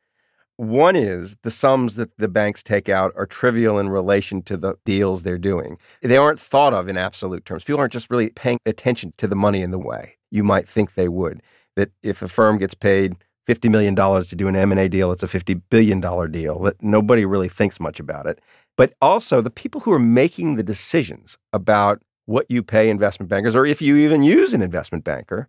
One 0.57 0.97
is 0.97 1.37
the 1.43 1.51
sums 1.51 1.97
that 1.97 2.17
the 2.17 2.29
banks 2.29 2.63
take 2.63 2.89
out 2.89 3.13
are 3.15 3.27
trivial 3.27 3.79
in 3.79 3.91
relation 3.91 4.43
to 4.45 4.57
the 4.57 4.77
deals 4.87 5.23
they're 5.23 5.37
doing. 5.37 5.77
They 6.01 6.17
aren't 6.17 6.41
thought 6.41 6.73
of 6.73 6.89
in 6.89 6.97
absolute 6.97 7.45
terms. 7.45 7.65
People 7.65 7.81
aren't 7.81 7.93
just 7.93 8.11
really 8.11 8.31
paying 8.31 8.59
attention 8.65 9.13
to 9.19 9.29
the 9.29 9.37
money 9.37 9.61
in 9.61 9.71
the 9.71 9.79
way 9.79 10.15
you 10.31 10.43
might 10.43 10.67
think 10.67 10.95
they 10.95 11.09
would. 11.09 11.43
That 11.77 11.91
if 12.03 12.23
a 12.23 12.29
firm 12.29 12.57
gets 12.57 12.73
paid 12.73 13.17
$50 13.47 13.71
million 13.71 13.95
to 13.95 14.37
do 14.37 14.49
an 14.49 14.57
M&A 14.57 14.89
deal, 14.89 15.13
it's 15.13 15.23
a 15.23 15.29
$50 15.29 15.61
billion 15.69 16.01
deal. 16.33 16.59
That 16.61 16.83
nobody 16.83 17.27
really 17.27 17.49
thinks 17.49 17.79
much 17.79 18.01
about 18.01 18.27
it. 18.27 18.41
But 18.79 18.95
also 19.03 19.43
the 19.43 19.51
people 19.51 19.83
who 19.83 19.93
are 19.93 19.99
making 19.99 20.57
the 20.57 20.63
decisions 20.63 21.37
about 21.53 22.01
what 22.25 22.51
you 22.51 22.63
pay 22.63 22.89
investment 22.89 23.29
bankers, 23.29 23.55
or 23.55 23.67
if 23.67 23.83
you 23.83 23.97
even 23.97 24.23
use 24.23 24.55
an 24.55 24.63
investment 24.63 25.05
banker, 25.05 25.49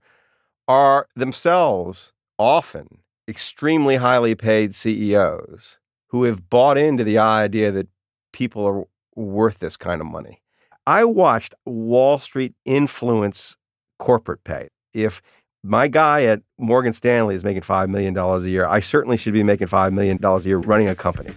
are 0.68 1.08
themselves 1.16 2.14
often 2.38 3.00
extremely 3.28 3.98
highly 3.98 4.36
paid 4.36 4.74
CEOs 4.76 5.80
who 6.10 6.24
have 6.24 6.50
bought 6.50 6.78
into 6.78 7.04
the 7.04 7.18
idea 7.18 7.72
that 7.72 7.88
people 8.32 8.66
are 8.66 8.84
worth 9.16 9.60
this 9.60 9.78
kind 9.78 10.02
of 10.02 10.08
money. 10.08 10.42
I 10.86 11.04
watched 11.04 11.54
Wall 11.66 12.20
Street 12.20 12.54
influence 12.64 13.58
corporate 14.00 14.44
pay. 14.44 14.70
If 14.94 15.22
my 15.64 15.88
guy 15.88 16.24
at 16.24 16.42
Morgan 16.58 16.94
Stanley 16.94 17.36
is 17.36 17.44
making 17.44 17.64
$5 17.64 17.90
million 17.90 18.18
a 18.18 18.40
year, 18.42 18.66
I 18.66 18.80
certainly 18.80 19.18
should 19.18 19.34
be 19.34 19.44
making 19.44 19.68
$5 19.68 19.92
million 19.92 20.24
a 20.24 20.40
year 20.40 20.58
running 20.58 20.88
a 20.88 20.96
company. 20.96 21.32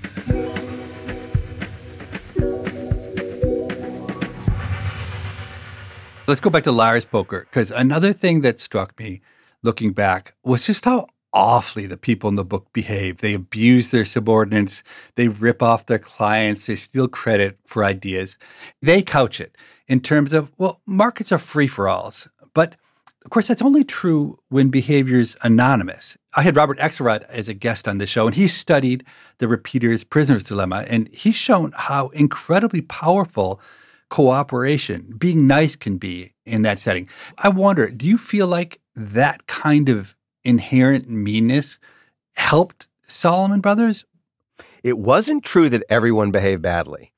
Let's 6.31 6.41
go 6.41 6.49
back 6.49 6.63
to 6.63 6.71
Liar's 6.71 7.05
Poker 7.05 7.49
because 7.51 7.73
another 7.73 8.13
thing 8.13 8.43
that 8.43 8.61
struck 8.61 8.97
me 9.01 9.21
looking 9.65 9.93
back 9.93 10.37
was 10.45 10.65
just 10.65 10.85
how 10.85 11.09
awfully 11.33 11.87
the 11.87 11.97
people 11.97 12.29
in 12.29 12.37
the 12.37 12.45
book 12.45 12.73
behave. 12.73 13.17
They 13.17 13.35
abuse 13.35 13.91
their 13.91 14.05
subordinates, 14.05 14.85
they 15.17 15.27
rip 15.27 15.61
off 15.61 15.87
their 15.87 15.99
clients, 15.99 16.67
they 16.67 16.77
steal 16.77 17.09
credit 17.09 17.59
for 17.67 17.85
ideas. 17.85 18.39
They 18.81 19.03
couch 19.03 19.41
it 19.41 19.57
in 19.89 20.03
terms 20.03 20.33
of, 20.33 20.53
well, 20.57 20.81
markets 20.87 21.33
are 21.33 21.39
free 21.39 21.67
for 21.67 21.89
alls. 21.89 22.29
But 22.55 22.77
of 23.25 23.33
course, 23.33 23.49
that's 23.49 23.61
only 23.61 23.83
true 23.83 24.39
when 24.51 24.69
behavior's 24.69 25.37
anonymous. 25.43 26.17
I 26.35 26.43
had 26.43 26.55
Robert 26.55 26.79
Axelrod 26.79 27.25
as 27.29 27.49
a 27.49 27.55
guest 27.55 27.89
on 27.89 27.99
the 27.99 28.07
show, 28.07 28.29
and 28.29 28.37
he 28.37 28.47
studied 28.47 29.03
the 29.39 29.49
repeated 29.49 30.09
prisoner's 30.11 30.45
dilemma, 30.45 30.85
and 30.87 31.09
he's 31.13 31.35
shown 31.35 31.73
how 31.75 32.11
incredibly 32.11 32.83
powerful 32.83 33.61
cooperation, 34.11 35.15
being 35.17 35.47
nice 35.47 35.77
can 35.77 35.97
be 35.97 36.35
in 36.45 36.63
that 36.63 36.79
setting. 36.79 37.09
I 37.39 37.49
wonder, 37.49 37.89
do 37.89 38.07
you 38.07 38.19
feel 38.19 38.47
like 38.47 38.81
that 38.95 39.47
kind 39.47 39.89
of 39.89 40.15
inherent 40.45 41.09
meanness 41.09 41.79
helped 42.35 42.89
Salomon 43.07 43.61
Brothers? 43.61 44.05
It 44.83 44.99
wasn't 44.99 45.45
true 45.45 45.69
that 45.69 45.85
everyone 45.89 46.31
behaved 46.31 46.63
badly. 46.63 47.13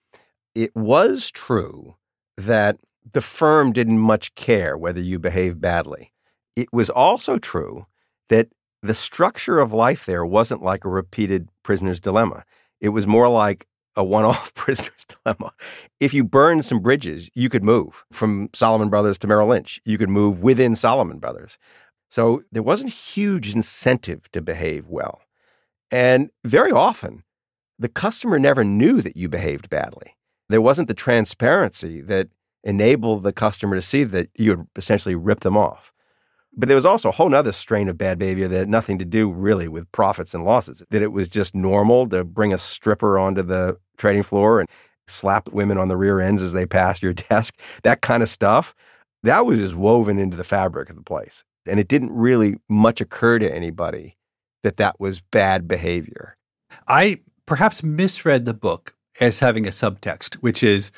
It 0.55 0.75
was 0.77 1.31
true 1.31 1.97
that 2.37 2.79
the 3.13 3.21
firm 3.21 3.73
didn't 3.73 3.99
much 3.99 4.35
care 4.35 4.77
whether 4.77 5.01
you 5.01 5.19
behaved 5.19 5.61
badly. 5.61 6.13
It 6.57 6.69
was 6.73 6.91
also 6.91 7.39
true 7.39 7.87
that 8.29 8.49
the 8.83 8.95
structure 8.95 9.59
of 9.61 9.73
life 9.73 10.07
there 10.07 10.25
wasn't 10.25 10.63
like 10.63 10.85
a 10.85 10.91
repeated 10.91 11.49
prisoner's 11.63 12.01
dilemma. 12.01 12.45
It 12.81 12.91
was 12.91 13.07
more 13.07 13.29
like 13.29 13.67
a 13.97 14.05
one 14.05 14.25
off 14.25 14.55
prisoner's 14.55 15.07
dilemma. 15.07 15.53
If 16.01 16.15
you 16.15 16.25
burned 16.25 16.65
some 16.65 16.81
bridges, 16.81 17.31
you 17.35 17.49
could 17.49 17.65
move 17.65 18.05
from 18.13 18.51
Salomon 18.53 18.89
Brothers 18.89 19.19
to 19.19 19.27
Merrill 19.27 19.49
Lynch. 19.49 19.81
You 19.85 19.99
could 19.99 20.09
move 20.09 20.43
within 20.43 20.75
Salomon 20.75 21.19
Brothers. 21.19 21.59
So 22.11 22.43
there 22.53 22.63
wasn't 22.63 22.91
huge 22.91 23.55
incentive 23.55 24.31
to 24.33 24.43
behave 24.43 24.89
well. 24.89 25.23
And 25.91 26.31
very 26.45 26.71
often, 26.71 27.25
the 27.79 27.89
customer 27.89 28.39
never 28.39 28.65
knew 28.65 29.01
that 29.03 29.17
you 29.17 29.29
behaved 29.29 29.69
badly. 29.71 30.17
There 30.49 30.61
wasn't 30.61 30.89
the 30.89 30.95
transparency 30.95 32.01
that 32.03 32.29
enabled 32.65 33.23
the 33.23 33.33
customer 33.33 33.75
to 33.77 33.83
see 33.83 34.05
that 34.05 34.29
you 34.35 34.51
had 34.51 34.67
essentially 34.77 35.15
ripped 35.15 35.43
them 35.43 35.57
off. 35.57 35.93
But 36.55 36.69
there 36.69 36.77
was 36.77 36.85
also 36.85 37.09
a 37.09 37.13
whole 37.13 37.35
other 37.35 37.53
strain 37.53 37.89
of 37.89 37.97
bad 37.97 38.19
behavior 38.19 38.47
that 38.49 38.59
had 38.59 38.69
nothing 38.69 38.99
to 38.99 39.05
do 39.05 39.31
really 39.31 39.69
with 39.69 39.91
profits 39.93 40.35
and 40.35 40.45
losses, 40.45 40.83
that 40.91 41.03
it 41.03 41.13
was 41.13 41.29
just 41.29 41.55
normal 41.55 42.09
to 42.11 42.25
bring 42.25 42.53
a 42.53 42.59
stripper 42.59 43.19
onto 43.19 43.43
the 43.43 43.79
trading 43.97 44.23
floor 44.23 44.61
and 44.61 44.69
slap 45.09 45.49
women 45.53 45.79
on 45.79 45.89
the 45.89 45.97
rear 45.97 46.21
ends 46.21 46.43
as 46.43 46.53
they 46.53 46.67
passed 46.67 47.03
your 47.03 47.13
desk, 47.31 47.59
that 47.83 48.03
kind 48.03 48.23
of 48.23 48.29
stuff. 48.29 48.75
That 49.23 49.47
was 49.47 49.59
just 49.59 49.75
woven 49.75 50.19
into 50.19 50.37
the 50.37 50.45
fabric 50.45 50.91
of 50.91 50.97
the 50.97 51.03
place. 51.03 51.45
And 51.67 51.79
it 51.79 51.89
didn't 51.89 52.13
really 52.13 52.57
much 52.69 53.01
occur 53.01 53.39
to 53.39 53.55
anybody 53.55 54.17
that 54.63 54.77
that 54.77 54.99
was 54.99 55.21
bad 55.21 55.69
behavior. 55.69 56.37
I 56.89 57.21
perhaps 57.47 57.83
misread 57.83 58.45
the 58.45 58.55
book 58.55 58.95
as 59.21 59.41
having 59.41 59.67
a 59.67 59.71
subtext, 59.71 60.35
which 60.37 60.63
is 60.63 60.91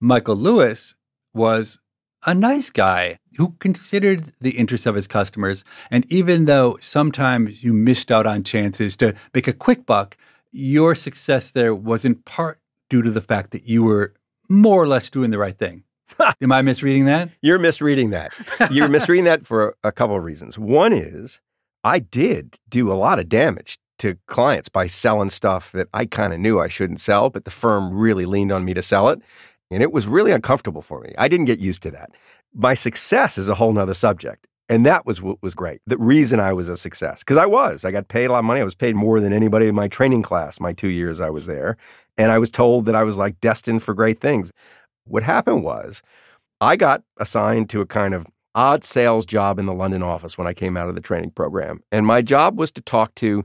Michael 0.00 0.36
Lewis 0.36 0.94
was 1.32 1.78
a 2.26 2.34
nice 2.34 2.70
guy 2.70 3.18
who 3.36 3.54
considered 3.58 4.32
the 4.40 4.50
interests 4.50 4.86
of 4.86 4.94
his 4.94 5.06
customers. 5.06 5.64
And 5.90 6.04
even 6.12 6.44
though 6.44 6.76
sometimes 6.80 7.62
you 7.62 7.72
missed 7.72 8.10
out 8.10 8.26
on 8.26 8.42
chances 8.42 8.96
to 8.98 9.14
make 9.34 9.48
a 9.48 9.52
quick 9.52 9.86
buck, 9.86 10.16
your 10.52 10.94
success 10.94 11.50
there 11.50 11.74
was 11.74 12.04
in 12.04 12.16
part 12.16 12.60
due 12.88 13.02
to 13.02 13.10
the 13.10 13.20
fact 13.20 13.52
that 13.52 13.68
you 13.68 13.82
were 13.82 14.14
more 14.48 14.82
or 14.82 14.88
less 14.88 15.08
doing 15.08 15.30
the 15.30 15.38
right 15.38 15.56
thing. 15.56 15.84
Am 16.42 16.52
I 16.52 16.60
misreading 16.60 17.04
that? 17.06 17.30
You're 17.40 17.58
misreading 17.58 18.10
that. 18.10 18.32
You're 18.70 18.88
misreading 18.90 19.24
that 19.24 19.46
for 19.46 19.76
a 19.84 19.92
couple 19.92 20.16
of 20.16 20.24
reasons. 20.24 20.58
One 20.58 20.92
is 20.92 21.40
I 21.84 22.00
did 22.00 22.58
do 22.68 22.92
a 22.92 22.94
lot 22.94 23.18
of 23.18 23.28
damage 23.28 23.78
to 24.00 24.18
clients 24.26 24.68
by 24.68 24.86
selling 24.86 25.30
stuff 25.30 25.70
that 25.72 25.88
I 25.92 26.06
kind 26.06 26.32
of 26.32 26.40
knew 26.40 26.58
I 26.58 26.68
shouldn't 26.68 27.00
sell, 27.00 27.30
but 27.30 27.44
the 27.44 27.50
firm 27.50 27.92
really 27.96 28.26
leaned 28.26 28.50
on 28.50 28.64
me 28.64 28.74
to 28.74 28.82
sell 28.82 29.08
it. 29.10 29.20
And 29.70 29.82
it 29.82 29.92
was 29.92 30.06
really 30.06 30.32
uncomfortable 30.32 30.82
for 30.82 31.00
me. 31.00 31.14
I 31.16 31.28
didn't 31.28 31.46
get 31.46 31.60
used 31.60 31.82
to 31.82 31.90
that. 31.92 32.10
My 32.54 32.74
success 32.74 33.38
is 33.38 33.48
a 33.48 33.54
whole 33.54 33.72
nother 33.72 33.94
subject. 33.94 34.46
And 34.68 34.86
that 34.86 35.04
was 35.04 35.20
what 35.20 35.42
was 35.42 35.54
great. 35.54 35.80
The 35.86 35.98
reason 35.98 36.38
I 36.38 36.52
was 36.52 36.68
a 36.68 36.76
success, 36.76 37.20
because 37.20 37.36
I 37.36 37.46
was. 37.46 37.84
I 37.84 37.90
got 37.90 38.06
paid 38.06 38.26
a 38.26 38.32
lot 38.32 38.38
of 38.38 38.44
money. 38.44 38.60
I 38.60 38.64
was 38.64 38.76
paid 38.76 38.94
more 38.94 39.20
than 39.20 39.32
anybody 39.32 39.66
in 39.66 39.74
my 39.74 39.88
training 39.88 40.22
class, 40.22 40.60
my 40.60 40.72
two 40.72 40.88
years 40.88 41.20
I 41.20 41.28
was 41.28 41.46
there. 41.46 41.76
And 42.16 42.30
I 42.30 42.38
was 42.38 42.50
told 42.50 42.86
that 42.86 42.94
I 42.94 43.02
was 43.02 43.16
like 43.16 43.40
destined 43.40 43.82
for 43.82 43.94
great 43.94 44.20
things. 44.20 44.52
What 45.06 45.24
happened 45.24 45.64
was 45.64 46.02
I 46.60 46.76
got 46.76 47.02
assigned 47.16 47.68
to 47.70 47.80
a 47.80 47.86
kind 47.86 48.14
of 48.14 48.26
odd 48.54 48.84
sales 48.84 49.26
job 49.26 49.58
in 49.58 49.66
the 49.66 49.72
London 49.72 50.04
office 50.04 50.38
when 50.38 50.46
I 50.46 50.54
came 50.54 50.76
out 50.76 50.88
of 50.88 50.94
the 50.94 51.00
training 51.00 51.30
program. 51.30 51.80
And 51.90 52.06
my 52.06 52.22
job 52.22 52.58
was 52.58 52.70
to 52.72 52.80
talk 52.80 53.14
to 53.16 53.44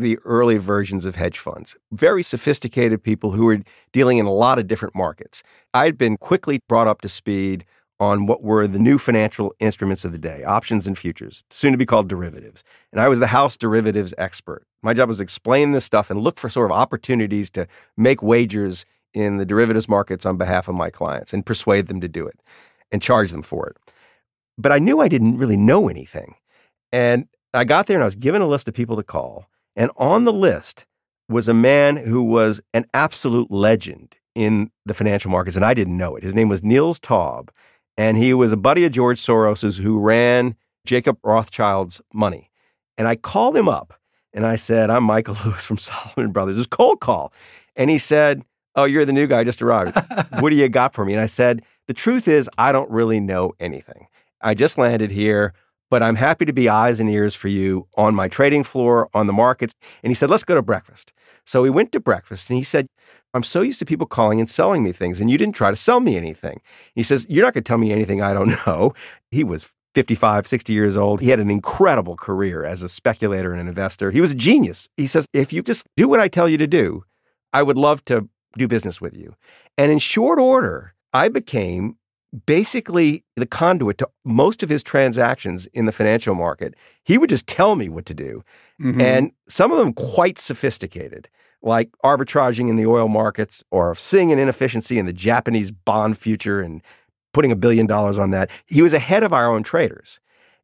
the 0.00 0.18
early 0.24 0.58
versions 0.58 1.04
of 1.04 1.16
hedge 1.16 1.38
funds, 1.38 1.76
very 1.92 2.22
sophisticated 2.22 3.02
people 3.02 3.32
who 3.32 3.44
were 3.44 3.60
dealing 3.92 4.18
in 4.18 4.26
a 4.26 4.32
lot 4.32 4.58
of 4.58 4.66
different 4.66 4.94
markets. 4.94 5.42
I 5.72 5.84
had 5.84 5.96
been 5.96 6.16
quickly 6.16 6.60
brought 6.68 6.88
up 6.88 7.00
to 7.02 7.08
speed 7.08 7.64
on 8.00 8.24
what 8.26 8.42
were 8.42 8.66
the 8.66 8.78
new 8.78 8.96
financial 8.96 9.54
instruments 9.60 10.06
of 10.06 10.12
the 10.12 10.18
day, 10.18 10.42
options 10.42 10.86
and 10.86 10.96
futures, 10.96 11.44
soon 11.50 11.72
to 11.72 11.78
be 11.78 11.84
called 11.84 12.08
derivatives. 12.08 12.64
And 12.90 13.00
I 13.00 13.08
was 13.08 13.20
the 13.20 13.26
house 13.26 13.58
derivatives 13.58 14.14
expert. 14.16 14.64
My 14.82 14.94
job 14.94 15.10
was 15.10 15.18
to 15.18 15.22
explain 15.22 15.72
this 15.72 15.84
stuff 15.84 16.10
and 16.10 16.18
look 16.18 16.38
for 16.38 16.48
sort 16.48 16.70
of 16.70 16.76
opportunities 16.76 17.50
to 17.50 17.66
make 17.98 18.22
wagers 18.22 18.86
in 19.12 19.36
the 19.36 19.44
derivatives 19.44 19.88
markets 19.88 20.24
on 20.24 20.38
behalf 20.38 20.66
of 20.66 20.74
my 20.74 20.88
clients 20.88 21.34
and 21.34 21.44
persuade 21.44 21.88
them 21.88 22.00
to 22.00 22.08
do 22.08 22.26
it 22.26 22.40
and 22.90 23.02
charge 23.02 23.32
them 23.32 23.42
for 23.42 23.66
it. 23.68 23.76
But 24.56 24.72
I 24.72 24.78
knew 24.78 25.00
I 25.00 25.08
didn't 25.08 25.36
really 25.36 25.56
know 25.56 25.88
anything. 25.88 26.36
And 26.92 27.28
I 27.52 27.64
got 27.64 27.86
there 27.86 27.96
and 27.96 28.02
I 28.02 28.06
was 28.06 28.14
given 28.14 28.40
a 28.40 28.46
list 28.46 28.66
of 28.66 28.74
people 28.74 28.96
to 28.96 29.02
call. 29.02 29.49
And 29.76 29.90
on 29.96 30.24
the 30.24 30.32
list 30.32 30.86
was 31.28 31.48
a 31.48 31.54
man 31.54 31.96
who 31.96 32.22
was 32.22 32.60
an 32.74 32.86
absolute 32.92 33.50
legend 33.50 34.16
in 34.34 34.70
the 34.84 34.94
financial 34.94 35.30
markets, 35.30 35.56
and 35.56 35.64
I 35.64 35.74
didn't 35.74 35.96
know 35.96 36.16
it. 36.16 36.22
His 36.22 36.34
name 36.34 36.48
was 36.48 36.62
Nils 36.62 36.98
Taube, 36.98 37.50
and 37.96 38.16
he 38.16 38.34
was 38.34 38.52
a 38.52 38.56
buddy 38.56 38.84
of 38.84 38.92
George 38.92 39.18
Soros's 39.18 39.78
who 39.78 39.98
ran 39.98 40.56
Jacob 40.86 41.18
Rothschild's 41.22 42.00
money. 42.12 42.50
And 42.98 43.06
I 43.06 43.16
called 43.16 43.56
him 43.56 43.68
up 43.68 43.94
and 44.32 44.46
I 44.46 44.56
said, 44.56 44.90
I'm 44.90 45.04
Michael 45.04 45.36
Lewis 45.44 45.64
from 45.64 45.78
Salomon 45.78 46.32
Brothers. 46.32 46.56
It 46.56 46.60
was 46.60 46.66
cold 46.66 47.00
call. 47.00 47.32
And 47.76 47.90
he 47.90 47.98
said, 47.98 48.44
Oh, 48.76 48.84
you're 48.84 49.04
the 49.04 49.12
new 49.12 49.26
guy, 49.26 49.42
just 49.42 49.62
arrived. 49.62 49.96
what 50.38 50.50
do 50.50 50.56
you 50.56 50.68
got 50.68 50.94
for 50.94 51.04
me? 51.04 51.12
And 51.12 51.20
I 51.20 51.26
said, 51.26 51.62
The 51.88 51.94
truth 51.94 52.28
is, 52.28 52.48
I 52.56 52.72
don't 52.72 52.90
really 52.90 53.18
know 53.20 53.52
anything. 53.58 54.06
I 54.40 54.54
just 54.54 54.78
landed 54.78 55.10
here 55.10 55.54
but 55.90 56.02
I'm 56.02 56.16
happy 56.16 56.44
to 56.44 56.52
be 56.52 56.68
eyes 56.68 57.00
and 57.00 57.10
ears 57.10 57.34
for 57.34 57.48
you 57.48 57.86
on 57.96 58.14
my 58.14 58.28
trading 58.28 58.64
floor, 58.64 59.10
on 59.12 59.26
the 59.26 59.32
markets. 59.32 59.74
And 60.02 60.10
he 60.10 60.14
said, 60.14 60.30
let's 60.30 60.44
go 60.44 60.54
to 60.54 60.62
breakfast. 60.62 61.12
So 61.44 61.62
we 61.62 61.70
went 61.70 61.92
to 61.92 62.00
breakfast 62.00 62.48
and 62.48 62.56
he 62.56 62.62
said, 62.62 62.86
I'm 63.34 63.42
so 63.42 63.60
used 63.60 63.78
to 63.80 63.84
people 63.84 64.06
calling 64.06 64.40
and 64.40 64.48
selling 64.48 64.82
me 64.82 64.92
things, 64.92 65.20
and 65.20 65.30
you 65.30 65.38
didn't 65.38 65.54
try 65.54 65.70
to 65.70 65.76
sell 65.76 66.00
me 66.00 66.16
anything. 66.16 66.60
He 66.94 67.02
says, 67.02 67.26
You're 67.28 67.44
not 67.44 67.54
going 67.54 67.62
to 67.62 67.68
tell 67.68 67.78
me 67.78 67.92
anything 67.92 68.20
I 68.20 68.32
don't 68.32 68.48
know. 68.66 68.92
He 69.30 69.44
was 69.44 69.70
55, 69.94 70.46
60 70.46 70.72
years 70.72 70.96
old. 70.96 71.20
He 71.20 71.30
had 71.30 71.40
an 71.40 71.50
incredible 71.50 72.16
career 72.16 72.64
as 72.64 72.82
a 72.82 72.88
speculator 72.88 73.52
and 73.52 73.60
an 73.60 73.68
investor. 73.68 74.10
He 74.10 74.20
was 74.20 74.32
a 74.32 74.36
genius. 74.36 74.88
He 74.96 75.06
says, 75.06 75.26
If 75.32 75.52
you 75.52 75.62
just 75.62 75.86
do 75.96 76.08
what 76.08 76.20
I 76.20 76.28
tell 76.28 76.48
you 76.48 76.58
to 76.58 76.66
do, 76.66 77.04
I 77.52 77.62
would 77.62 77.76
love 77.76 78.04
to 78.06 78.28
do 78.58 78.66
business 78.66 79.00
with 79.00 79.16
you. 79.16 79.34
And 79.78 79.92
in 79.92 79.98
short 79.98 80.40
order, 80.40 80.94
I 81.12 81.28
became 81.28 81.96
basically 82.46 83.24
the 83.36 83.46
conduit 83.46 83.98
to 83.98 84.08
most 84.24 84.62
of 84.62 84.68
his 84.68 84.82
transactions 84.82 85.66
in 85.66 85.86
the 85.86 85.92
financial 85.92 86.34
market. 86.34 86.74
He 87.04 87.18
would 87.18 87.30
just 87.30 87.46
tell 87.46 87.76
me 87.76 87.88
what 87.88 88.06
to 88.06 88.14
do. 88.14 88.44
Mm-hmm. 88.80 89.00
And 89.00 89.32
some 89.48 89.72
of 89.72 89.78
them 89.78 89.92
quite 89.92 90.38
sophisticated, 90.38 91.28
like 91.62 91.90
arbitraging 92.04 92.68
in 92.68 92.76
the 92.76 92.86
oil 92.86 93.08
markets 93.08 93.64
or 93.70 93.94
seeing 93.94 94.32
an 94.32 94.38
inefficiency 94.38 94.98
in 94.98 95.06
the 95.06 95.12
Japanese 95.12 95.70
bond 95.70 96.18
future 96.18 96.60
and 96.60 96.82
putting 97.32 97.52
a 97.52 97.56
billion 97.56 97.86
dollars 97.86 98.18
on 98.18 98.30
that. 98.30 98.50
He 98.66 98.82
was 98.82 98.92
ahead 98.92 99.22
of 99.22 99.32
our 99.32 99.50
own 99.50 99.62
traders. 99.62 100.20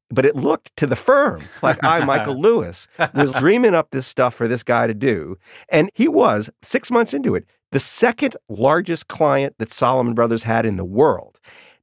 But 0.08 0.24
it 0.24 0.36
looked 0.36 0.76
to 0.76 0.86
the 0.86 0.94
firm 0.94 1.42
like 1.62 1.82
I, 1.82 2.04
Michael 2.04 2.40
Lewis, 2.40 2.86
was 3.12 3.32
dreaming 3.32 3.74
up 3.74 3.90
this 3.90 4.06
stuff 4.06 4.34
for 4.34 4.46
this 4.46 4.62
guy 4.62 4.86
to 4.86 4.94
do. 4.94 5.36
And 5.68 5.90
he 5.94 6.06
was, 6.06 6.48
six 6.62 6.92
months 6.92 7.12
into 7.12 7.34
it, 7.34 7.44
the 7.72 7.80
second 7.80 8.36
largest 8.48 9.08
client 9.08 9.56
that 9.58 9.72
Salomon 9.72 10.14
Brothers 10.14 10.44
had 10.44 10.64
in 10.64 10.76
the 10.76 10.84
world. 10.84 11.35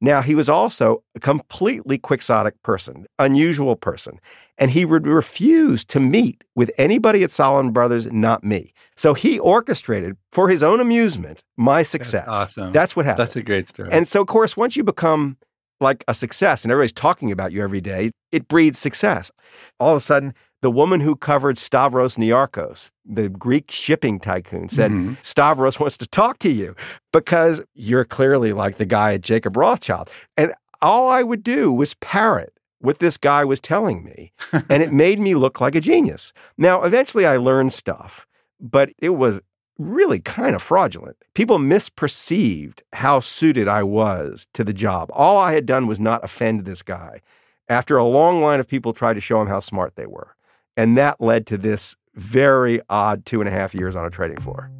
Now, 0.03 0.21
he 0.21 0.35
was 0.35 0.49
also 0.49 1.01
a 1.15 1.19
completely 1.21 1.97
quixotic 1.97 2.61
person, 2.61 3.05
unusual 3.17 3.77
person, 3.77 4.19
and 4.57 4.69
he 4.71 4.83
would 4.83 5.07
refuse 5.07 5.85
to 5.85 6.01
meet 6.01 6.43
with 6.55 6.71
anybody 6.77 7.23
at 7.23 7.31
Salomon 7.31 7.71
Brothers, 7.71 8.11
not 8.11 8.43
me. 8.43 8.73
So 8.97 9.13
he 9.13 9.39
orchestrated 9.39 10.17
for 10.33 10.49
his 10.49 10.61
own 10.61 10.81
amusement 10.81 11.41
my 11.55 11.83
success. 11.83 12.25
That's 12.25 12.57
awesome. 12.57 12.71
That's 12.73 12.97
what 12.97 13.05
happened. 13.05 13.27
That's 13.27 13.37
a 13.37 13.43
great 13.43 13.69
story. 13.69 13.87
And 13.93 14.05
so, 14.05 14.19
of 14.19 14.27
course, 14.27 14.57
once 14.57 14.75
you 14.75 14.83
become 14.83 15.37
like 15.79 16.03
a 16.09 16.13
success 16.13 16.65
and 16.65 16.71
everybody's 16.73 16.91
talking 16.91 17.31
about 17.31 17.53
you 17.53 17.63
every 17.63 17.79
day, 17.81 18.11
it 18.33 18.49
breeds 18.49 18.77
success. 18.77 19.31
All 19.79 19.91
of 19.91 19.97
a 19.97 20.01
sudden, 20.01 20.33
the 20.63 20.71
woman 20.71 21.01
who 21.01 21.15
covered 21.15 21.57
Stavros 21.57 22.15
Niarchos, 22.15 22.91
the 23.05 23.27
Greek 23.27 23.69
shipping 23.69 24.17
tycoon, 24.17 24.69
said, 24.69 24.91
Mhm. 24.91 25.17
Stavros 25.21 25.77
wants 25.77 25.97
to 25.97 26.07
talk 26.07 26.39
to 26.39 26.49
you 26.49 26.73
because 27.11 27.61
you're 27.75 28.05
clearly 28.05 28.53
like 28.53 28.77
the 28.77 28.85
guy 28.85 29.13
at 29.13 29.21
Jacob 29.21 29.57
Rothschild. 29.57 30.09
And 30.37 30.53
all 30.81 31.09
I 31.09 31.21
would 31.21 31.43
do 31.43 31.69
was 31.71 31.93
parrot 31.95 32.53
what 32.79 32.99
this 32.99 33.17
guy 33.17 33.43
was 33.43 33.59
telling 33.59 34.05
me. 34.05 34.31
and 34.69 34.81
it 34.81 34.93
made 34.93 35.19
me 35.19 35.35
look 35.35 35.59
like 35.59 35.75
a 35.75 35.81
genius. 35.81 36.31
Now, 36.57 36.83
eventually 36.83 37.25
I 37.25 37.35
learned 37.35 37.73
stuff, 37.73 38.25
but 38.59 38.89
it 38.99 39.09
was 39.09 39.41
really 39.77 40.19
kind 40.21 40.55
of 40.55 40.61
fraudulent. 40.61 41.17
People 41.33 41.57
misperceived 41.59 42.79
how 42.93 43.19
suited 43.19 43.67
I 43.67 43.83
was 43.83 44.47
to 44.53 44.63
the 44.63 44.73
job. 44.73 45.09
All 45.13 45.37
I 45.37 45.53
had 45.53 45.65
done 45.65 45.87
was 45.87 45.99
not 45.99 46.23
offend 46.23 46.63
this 46.63 46.81
guy. 46.83 47.19
After 47.67 47.97
a 47.97 48.05
long 48.05 48.41
line 48.41 48.61
of 48.61 48.67
people 48.67 48.93
tried 48.93 49.15
to 49.15 49.21
show 49.21 49.41
him 49.41 49.47
how 49.47 49.59
smart 49.59 49.95
they 49.95 50.05
were. 50.05 50.35
And 50.75 50.97
that 50.97 51.21
led 51.21 51.45
to 51.47 51.57
this 51.57 51.95
very 52.15 52.81
odd 52.89 53.25
two 53.25 53.41
and 53.41 53.47
a 53.47 53.51
half 53.51 53.73
years 53.75 53.95
on 53.95 54.05
a 54.05 54.09
trading 54.09 54.41
floor. 54.41 54.71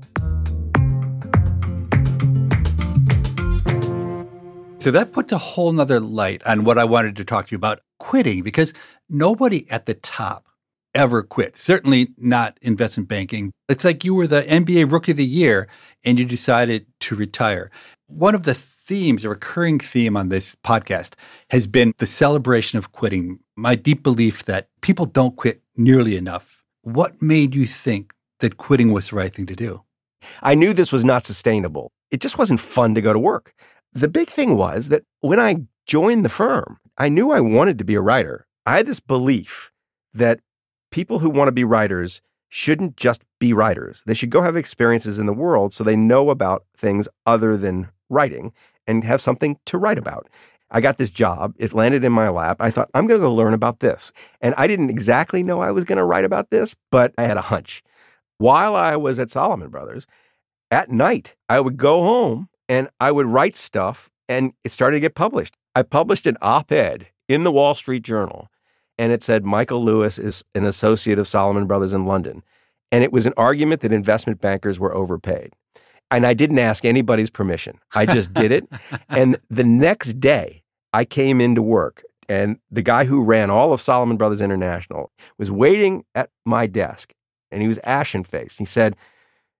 So 4.79 4.91
that 4.91 5.13
puts 5.13 5.31
a 5.31 5.37
whole 5.37 5.71
nother 5.71 6.01
light 6.01 6.43
on 6.45 6.65
what 6.65 6.77
I 6.77 6.83
wanted 6.83 7.15
to 7.15 7.23
talk 7.23 7.47
to 7.47 7.51
you 7.51 7.55
about 7.55 7.79
quitting 7.99 8.43
because 8.43 8.73
nobody 9.09 9.65
at 9.69 9.85
the 9.85 9.93
top 9.93 10.45
ever 10.93 11.23
quit. 11.23 11.55
Certainly 11.55 12.09
not 12.17 12.57
investment 12.61 13.07
banking. 13.07 13.51
It's 13.69 13.85
like 13.85 14.03
you 14.03 14.13
were 14.13 14.27
the 14.27 14.43
NBA 14.43 14.91
rookie 14.91 15.11
of 15.11 15.17
the 15.17 15.25
year 15.25 15.67
and 16.03 16.19
you 16.19 16.25
decided 16.25 16.85
to 17.01 17.15
retire. 17.15 17.71
One 18.07 18.35
of 18.35 18.43
the 18.43 18.53
themes, 18.53 19.23
a 19.23 19.29
recurring 19.29 19.79
theme 19.79 20.17
on 20.17 20.29
this 20.29 20.55
podcast, 20.55 21.13
has 21.49 21.65
been 21.65 21.93
the 21.97 22.05
celebration 22.05 22.77
of 22.77 22.91
quitting. 22.91 23.39
My 23.55 23.75
deep 23.75 24.01
belief 24.01 24.45
that 24.45 24.67
people 24.81 25.05
don't 25.05 25.35
quit 25.35 25.61
nearly 25.77 26.17
enough. 26.17 26.63
What 26.81 27.21
made 27.21 27.53
you 27.53 27.67
think 27.67 28.13
that 28.39 28.57
quitting 28.57 28.91
was 28.91 29.09
the 29.09 29.15
right 29.15 29.33
thing 29.33 29.45
to 29.45 29.55
do? 29.55 29.83
I 30.41 30.55
knew 30.55 30.73
this 30.73 30.91
was 30.91 31.05
not 31.05 31.25
sustainable. 31.25 31.91
It 32.09 32.19
just 32.19 32.37
wasn't 32.37 32.59
fun 32.59 32.95
to 32.95 33.01
go 33.01 33.13
to 33.13 33.19
work. 33.19 33.53
The 33.93 34.07
big 34.07 34.29
thing 34.29 34.57
was 34.57 34.89
that 34.89 35.03
when 35.21 35.39
I 35.39 35.63
joined 35.85 36.25
the 36.25 36.29
firm, 36.29 36.79
I 36.97 37.09
knew 37.09 37.31
I 37.31 37.41
wanted 37.41 37.77
to 37.77 37.83
be 37.83 37.95
a 37.95 38.01
writer. 38.01 38.47
I 38.65 38.77
had 38.77 38.87
this 38.87 38.99
belief 38.99 39.71
that 40.13 40.39
people 40.91 41.19
who 41.19 41.29
want 41.29 41.47
to 41.47 41.51
be 41.51 41.63
writers 41.63 42.21
shouldn't 42.49 42.97
just 42.97 43.23
be 43.39 43.53
writers. 43.53 44.03
They 44.05 44.13
should 44.13 44.29
go 44.29 44.41
have 44.41 44.55
experiences 44.55 45.19
in 45.19 45.25
the 45.25 45.33
world 45.33 45.73
so 45.73 45.83
they 45.83 45.95
know 45.95 46.29
about 46.29 46.65
things 46.75 47.07
other 47.25 47.57
than 47.57 47.89
writing 48.09 48.53
and 48.87 49.03
have 49.03 49.21
something 49.21 49.57
to 49.65 49.77
write 49.77 49.97
about. 49.97 50.29
I 50.73 50.81
got 50.81 50.97
this 50.97 51.11
job. 51.11 51.53
It 51.57 51.73
landed 51.73 52.03
in 52.03 52.11
my 52.11 52.29
lap. 52.29 52.57
I 52.59 52.71
thought, 52.71 52.89
I'm 52.93 53.05
going 53.05 53.21
to 53.21 53.25
go 53.25 53.33
learn 53.33 53.53
about 53.53 53.79
this. 53.79 54.11
And 54.41 54.55
I 54.57 54.65
didn't 54.67 54.89
exactly 54.89 55.43
know 55.43 55.61
I 55.61 55.71
was 55.71 55.85
going 55.85 55.97
to 55.97 56.03
write 56.03 56.25
about 56.25 56.49
this, 56.49 56.75
but 56.91 57.13
I 57.17 57.23
had 57.23 57.37
a 57.37 57.41
hunch. 57.41 57.83
While 58.39 58.75
I 58.75 58.95
was 58.95 59.19
at 59.19 59.29
Salomon 59.29 59.69
Brothers, 59.69 60.07
at 60.71 60.89
night, 60.89 61.35
I 61.47 61.59
would 61.59 61.77
go 61.77 62.01
home 62.01 62.49
and 62.67 62.89
I 62.99 63.11
would 63.11 63.27
write 63.27 63.55
stuff 63.55 64.09
and 64.27 64.53
it 64.63 64.71
started 64.71 64.97
to 64.97 65.01
get 65.01 65.13
published. 65.13 65.55
I 65.75 65.83
published 65.83 66.25
an 66.25 66.37
op 66.41 66.71
ed 66.71 67.07
in 67.29 67.43
the 67.43 67.51
Wall 67.51 67.75
Street 67.75 68.03
Journal 68.03 68.49
and 68.97 69.11
it 69.11 69.21
said 69.21 69.45
Michael 69.45 69.83
Lewis 69.83 70.17
is 70.17 70.43
an 70.55 70.65
associate 70.65 71.19
of 71.19 71.27
Salomon 71.27 71.67
Brothers 71.67 71.93
in 71.93 72.05
London. 72.05 72.43
And 72.91 73.03
it 73.03 73.11
was 73.11 73.25
an 73.25 73.33
argument 73.37 73.81
that 73.81 73.91
investment 73.91 74.41
bankers 74.41 74.79
were 74.79 74.93
overpaid. 74.93 75.53
And 76.11 76.27
I 76.27 76.33
didn't 76.33 76.59
ask 76.59 76.85
anybody's 76.85 77.31
permission. 77.31 77.79
I 77.93 78.05
just 78.05 78.33
did 78.33 78.51
it. 78.51 78.67
And 79.09 79.37
the 79.49 79.63
next 79.63 80.19
day, 80.19 80.62
I 80.93 81.05
came 81.05 81.41
into 81.41 81.61
work 81.61 82.03
and 82.29 82.57
the 82.71 82.81
guy 82.81 83.05
who 83.05 83.23
ran 83.23 83.49
all 83.49 83.73
of 83.73 83.81
Salomon 83.81 84.17
Brothers 84.17 84.41
International 84.41 85.11
was 85.37 85.51
waiting 85.51 86.05
at 86.15 86.29
my 86.45 86.67
desk 86.67 87.13
and 87.51 87.61
he 87.61 87.67
was 87.67 87.79
ashen 87.83 88.23
faced. 88.23 88.59
He 88.59 88.65
said, 88.65 88.95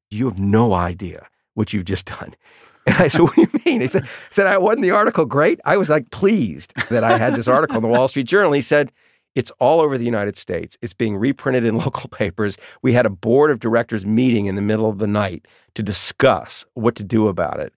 You 0.09 0.27
have 0.29 0.39
no 0.39 0.73
idea 0.73 1.27
what 1.53 1.73
you've 1.73 1.85
just 1.85 2.05
done. 2.05 2.35
And 2.85 2.97
I 2.97 3.07
said, 3.07 3.21
What 3.21 3.35
do 3.35 3.41
you 3.43 3.61
mean? 3.65 3.79
He 3.79 3.87
said, 3.87 4.09
said 4.29 4.45
I 4.45 4.57
wasn't 4.57 4.81
the 4.81 4.91
article 4.91 5.23
great. 5.23 5.61
I 5.63 5.77
was 5.77 5.87
like 5.87 6.11
pleased 6.11 6.73
that 6.89 7.01
I 7.01 7.17
had 7.17 7.33
this 7.33 7.47
article 7.47 7.77
in 7.77 7.81
the 7.81 7.87
Wall 7.87 8.09
Street 8.09 8.27
Journal. 8.27 8.51
He 8.51 8.59
said, 8.59 8.91
it's 9.35 9.51
all 9.59 9.81
over 9.81 9.97
the 9.97 10.05
United 10.05 10.37
States. 10.37 10.77
It's 10.81 10.93
being 10.93 11.15
reprinted 11.15 11.63
in 11.63 11.77
local 11.77 12.09
papers. 12.09 12.57
We 12.81 12.93
had 12.93 13.05
a 13.05 13.09
board 13.09 13.51
of 13.51 13.59
directors 13.59 14.05
meeting 14.05 14.45
in 14.45 14.55
the 14.55 14.61
middle 14.61 14.89
of 14.89 14.99
the 14.99 15.07
night 15.07 15.47
to 15.75 15.83
discuss 15.83 16.65
what 16.73 16.95
to 16.95 17.03
do 17.03 17.27
about 17.27 17.59
it. 17.59 17.73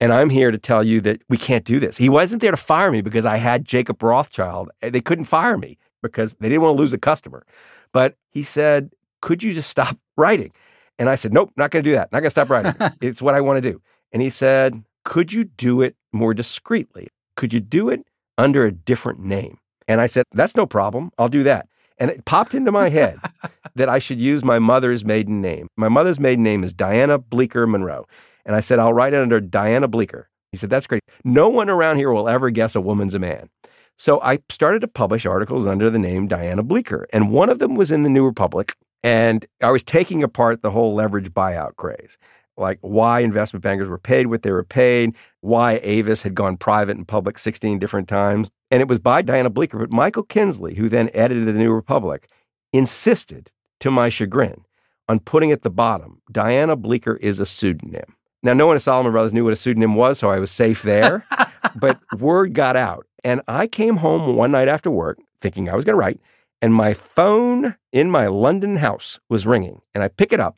And 0.00 0.12
I'm 0.12 0.30
here 0.30 0.50
to 0.50 0.58
tell 0.58 0.84
you 0.84 1.00
that 1.02 1.22
we 1.28 1.36
can't 1.36 1.64
do 1.64 1.80
this. 1.80 1.96
He 1.96 2.08
wasn't 2.08 2.40
there 2.40 2.52
to 2.52 2.56
fire 2.56 2.92
me 2.92 3.00
because 3.00 3.26
I 3.26 3.36
had 3.36 3.64
Jacob 3.64 4.02
Rothschild. 4.02 4.70
They 4.80 5.00
couldn't 5.00 5.24
fire 5.24 5.58
me 5.58 5.76
because 6.02 6.34
they 6.34 6.48
didn't 6.48 6.62
want 6.62 6.76
to 6.76 6.80
lose 6.80 6.92
a 6.92 6.98
customer. 6.98 7.44
But 7.92 8.16
he 8.30 8.42
said, 8.42 8.92
Could 9.20 9.42
you 9.42 9.52
just 9.52 9.70
stop 9.70 9.98
writing? 10.16 10.52
And 10.98 11.08
I 11.08 11.16
said, 11.16 11.32
Nope, 11.32 11.52
not 11.56 11.70
going 11.70 11.82
to 11.82 11.90
do 11.90 11.96
that. 11.96 12.12
Not 12.12 12.20
going 12.20 12.26
to 12.26 12.30
stop 12.30 12.50
writing. 12.50 12.74
it's 13.00 13.22
what 13.22 13.34
I 13.34 13.40
want 13.40 13.62
to 13.62 13.72
do. 13.72 13.80
And 14.12 14.22
he 14.22 14.30
said, 14.30 14.84
Could 15.04 15.32
you 15.32 15.44
do 15.44 15.80
it 15.80 15.96
more 16.12 16.34
discreetly? 16.34 17.08
Could 17.36 17.52
you 17.52 17.60
do 17.60 17.88
it 17.88 18.06
under 18.36 18.64
a 18.66 18.72
different 18.72 19.20
name? 19.20 19.58
And 19.88 20.00
I 20.00 20.06
said, 20.06 20.24
That's 20.32 20.54
no 20.54 20.66
problem. 20.66 21.10
I'll 21.18 21.28
do 21.28 21.42
that. 21.44 21.68
And 22.00 22.10
it 22.12 22.24
popped 22.24 22.54
into 22.54 22.70
my 22.70 22.88
head 22.88 23.18
that 23.74 23.88
I 23.88 23.98
should 23.98 24.20
use 24.20 24.44
my 24.44 24.60
mother's 24.60 25.04
maiden 25.04 25.40
name. 25.40 25.66
My 25.76 25.88
mother's 25.88 26.20
maiden 26.20 26.44
name 26.44 26.62
is 26.62 26.72
Diana 26.72 27.18
Bleecker 27.18 27.66
Monroe. 27.66 28.06
And 28.48 28.56
I 28.56 28.60
said, 28.60 28.80
I'll 28.80 28.92
write 28.92 29.14
it 29.14 29.20
under 29.20 29.40
Diana 29.40 29.86
Bleecker. 29.86 30.28
He 30.50 30.58
said, 30.58 30.70
That's 30.70 30.88
great. 30.88 31.02
No 31.22 31.48
one 31.48 31.70
around 31.70 31.98
here 31.98 32.10
will 32.10 32.28
ever 32.28 32.50
guess 32.50 32.74
a 32.74 32.80
woman's 32.80 33.14
a 33.14 33.20
man. 33.20 33.48
So 33.96 34.20
I 34.20 34.40
started 34.48 34.80
to 34.80 34.88
publish 34.88 35.24
articles 35.24 35.66
under 35.66 35.90
the 35.90 35.98
name 36.00 36.26
Diana 36.26 36.64
Bleecker. 36.64 37.06
And 37.12 37.30
one 37.30 37.50
of 37.50 37.60
them 37.60 37.76
was 37.76 37.92
in 37.92 38.02
the 38.02 38.10
New 38.10 38.24
Republic. 38.24 38.74
And 39.04 39.46
I 39.62 39.70
was 39.70 39.84
taking 39.84 40.24
apart 40.24 40.62
the 40.62 40.72
whole 40.72 40.94
leverage 40.94 41.32
buyout 41.32 41.76
craze 41.76 42.18
like 42.58 42.78
why 42.80 43.20
investment 43.20 43.62
bankers 43.62 43.88
were 43.88 43.98
paid 43.98 44.26
what 44.26 44.42
they 44.42 44.50
were 44.50 44.64
paid, 44.64 45.14
why 45.40 45.80
Avis 45.82 46.22
had 46.22 46.34
gone 46.34 46.56
private 46.56 46.96
and 46.96 47.06
public 47.06 47.38
16 47.38 47.78
different 47.78 48.08
times. 48.08 48.50
And 48.70 48.82
it 48.82 48.88
was 48.88 48.98
by 48.98 49.22
Diana 49.22 49.50
Bleecker, 49.50 49.78
but 49.78 49.90
Michael 49.90 50.24
Kinsley, 50.24 50.74
who 50.74 50.88
then 50.88 51.08
edited 51.14 51.46
The 51.46 51.52
New 51.52 51.72
Republic, 51.72 52.28
insisted, 52.72 53.50
to 53.80 53.90
my 53.90 54.08
chagrin, 54.08 54.64
on 55.08 55.20
putting 55.20 55.52
at 55.52 55.62
the 55.62 55.70
bottom 55.70 56.20
Diana 56.30 56.76
Bleecker 56.76 57.16
is 57.16 57.40
a 57.40 57.46
pseudonym. 57.46 58.16
Now, 58.42 58.52
no 58.52 58.66
one 58.66 58.76
at 58.76 58.82
Salomon 58.82 59.12
Brothers 59.12 59.32
knew 59.32 59.44
what 59.44 59.52
a 59.52 59.56
pseudonym 59.56 59.94
was, 59.94 60.18
so 60.18 60.30
I 60.30 60.38
was 60.38 60.50
safe 60.50 60.82
there. 60.82 61.24
but 61.80 61.98
word 62.18 62.54
got 62.54 62.76
out. 62.76 63.06
And 63.24 63.40
I 63.48 63.66
came 63.66 63.96
home 63.96 64.36
one 64.36 64.52
night 64.52 64.68
after 64.68 64.90
work 64.90 65.18
thinking 65.40 65.68
I 65.68 65.74
was 65.74 65.84
going 65.84 65.94
to 65.94 65.98
write, 65.98 66.20
and 66.60 66.74
my 66.74 66.92
phone 66.92 67.76
in 67.92 68.10
my 68.10 68.26
London 68.26 68.76
house 68.76 69.20
was 69.28 69.46
ringing. 69.46 69.80
And 69.94 70.02
I 70.02 70.08
pick 70.08 70.32
it 70.32 70.40
up, 70.40 70.56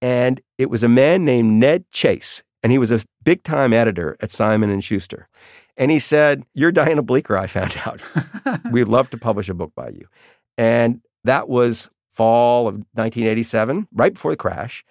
and 0.00 0.40
it 0.58 0.70
was 0.70 0.82
a 0.82 0.88
man 0.88 1.24
named 1.24 1.60
Ned 1.60 1.84
Chase, 1.92 2.42
and 2.62 2.72
he 2.72 2.78
was 2.78 2.90
a 2.90 3.00
big 3.24 3.42
time 3.42 3.72
editor 3.72 4.16
at 4.20 4.30
Simon 4.30 4.70
and 4.70 4.82
Schuster. 4.82 5.28
And 5.76 5.90
he 5.90 5.98
said, 5.98 6.44
"You're 6.54 6.72
Diana 6.72 7.02
Bleecker." 7.02 7.36
I 7.36 7.46
found 7.46 7.76
out. 7.84 8.00
We'd 8.72 8.88
love 8.88 9.10
to 9.10 9.18
publish 9.18 9.48
a 9.48 9.54
book 9.54 9.72
by 9.74 9.90
you, 9.90 10.06
and 10.58 11.00
that 11.24 11.48
was 11.48 11.90
fall 12.12 12.66
of 12.66 12.74
1987, 12.94 13.88
right 13.92 14.12
before 14.12 14.32
the 14.32 14.36
crash. 14.36 14.84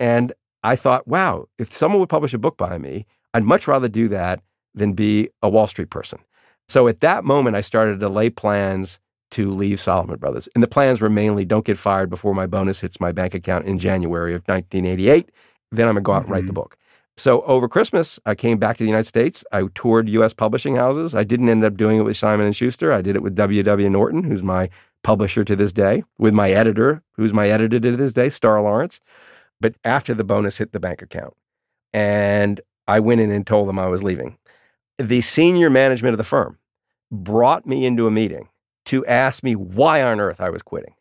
And 0.00 0.32
I 0.64 0.74
thought, 0.76 1.06
wow, 1.06 1.46
if 1.58 1.72
someone 1.72 2.00
would 2.00 2.08
publish 2.08 2.34
a 2.34 2.38
book 2.38 2.56
by 2.56 2.78
me, 2.78 3.06
I'd 3.32 3.44
much 3.44 3.68
rather 3.68 3.86
do 3.88 4.08
that 4.08 4.40
than 4.74 4.94
be 4.94 5.28
a 5.42 5.48
Wall 5.48 5.66
Street 5.68 5.90
person. 5.90 6.18
So 6.68 6.88
at 6.88 7.00
that 7.00 7.22
moment, 7.24 7.54
I 7.54 7.60
started 7.60 8.00
to 8.00 8.08
lay 8.08 8.30
plans 8.30 8.98
to 9.32 9.50
leave 9.52 9.78
Salomon 9.78 10.16
Brothers. 10.18 10.48
And 10.54 10.62
the 10.62 10.68
plans 10.68 11.00
were 11.00 11.10
mainly 11.10 11.44
don't 11.44 11.64
get 11.64 11.76
fired 11.76 12.08
before 12.08 12.34
my 12.34 12.46
bonus 12.46 12.80
hits 12.80 12.98
my 13.00 13.12
bank 13.12 13.34
account 13.34 13.66
in 13.66 13.78
January 13.78 14.34
of 14.34 14.42
1988. 14.46 15.30
Then 15.70 15.86
I'm 15.88 15.94
going 15.94 16.02
to 16.02 16.06
go 16.06 16.12
out 16.12 16.22
and 16.22 16.30
write 16.30 16.46
the 16.46 16.52
Mhm. 16.52 16.56
book. 16.56 16.76
So 17.16 17.42
over 17.42 17.68
Christmas, 17.68 18.18
I 18.26 18.34
came 18.34 18.58
back 18.58 18.76
to 18.76 18.84
the 18.84 18.88
United 18.88 19.06
States. 19.06 19.44
I 19.52 19.64
toured 19.74 20.08
U.S. 20.08 20.32
publishing 20.32 20.76
houses. 20.76 21.14
I 21.14 21.22
didn't 21.24 21.48
end 21.48 21.62
up 21.64 21.76
doing 21.76 21.98
it 21.98 22.02
with 22.02 22.16
Simon 22.16 22.46
and 22.46 22.56
Schuster. 22.56 22.92
I 22.92 23.02
did 23.02 23.14
it 23.16 23.22
with 23.22 23.34
W.W. 23.36 23.88
Norton, 23.90 24.24
who's 24.24 24.42
my 24.42 24.68
publisher 25.02 25.44
to 25.44 25.54
this 25.54 25.72
day, 25.72 26.02
with 26.18 26.34
my 26.34 26.50
editor, 26.50 27.02
who's 27.12 27.32
my 27.32 27.48
editor 27.48 27.78
to 27.78 27.96
this 27.96 28.12
day, 28.12 28.30
Star 28.30 28.60
Lawrence. 28.62 29.00
But 29.60 29.74
after 29.84 30.14
the 30.14 30.24
bonus 30.24 30.58
hit 30.58 30.72
the 30.72 30.80
bank 30.80 31.02
account, 31.02 31.34
and 31.92 32.60
I 32.86 33.00
went 33.00 33.20
in 33.20 33.30
and 33.30 33.46
told 33.46 33.68
them 33.68 33.78
I 33.78 33.86
was 33.86 34.02
leaving. 34.02 34.38
The 34.98 35.20
senior 35.20 35.70
management 35.70 36.12
of 36.12 36.18
the 36.18 36.24
firm 36.24 36.58
brought 37.10 37.66
me 37.66 37.86
into 37.86 38.06
a 38.06 38.10
meeting 38.10 38.48
to 38.86 39.04
ask 39.06 39.42
me 39.42 39.54
why 39.54 40.02
on 40.02 40.20
earth 40.20 40.40
I 40.40 40.50
was 40.50 40.62
quitting. 40.62 40.94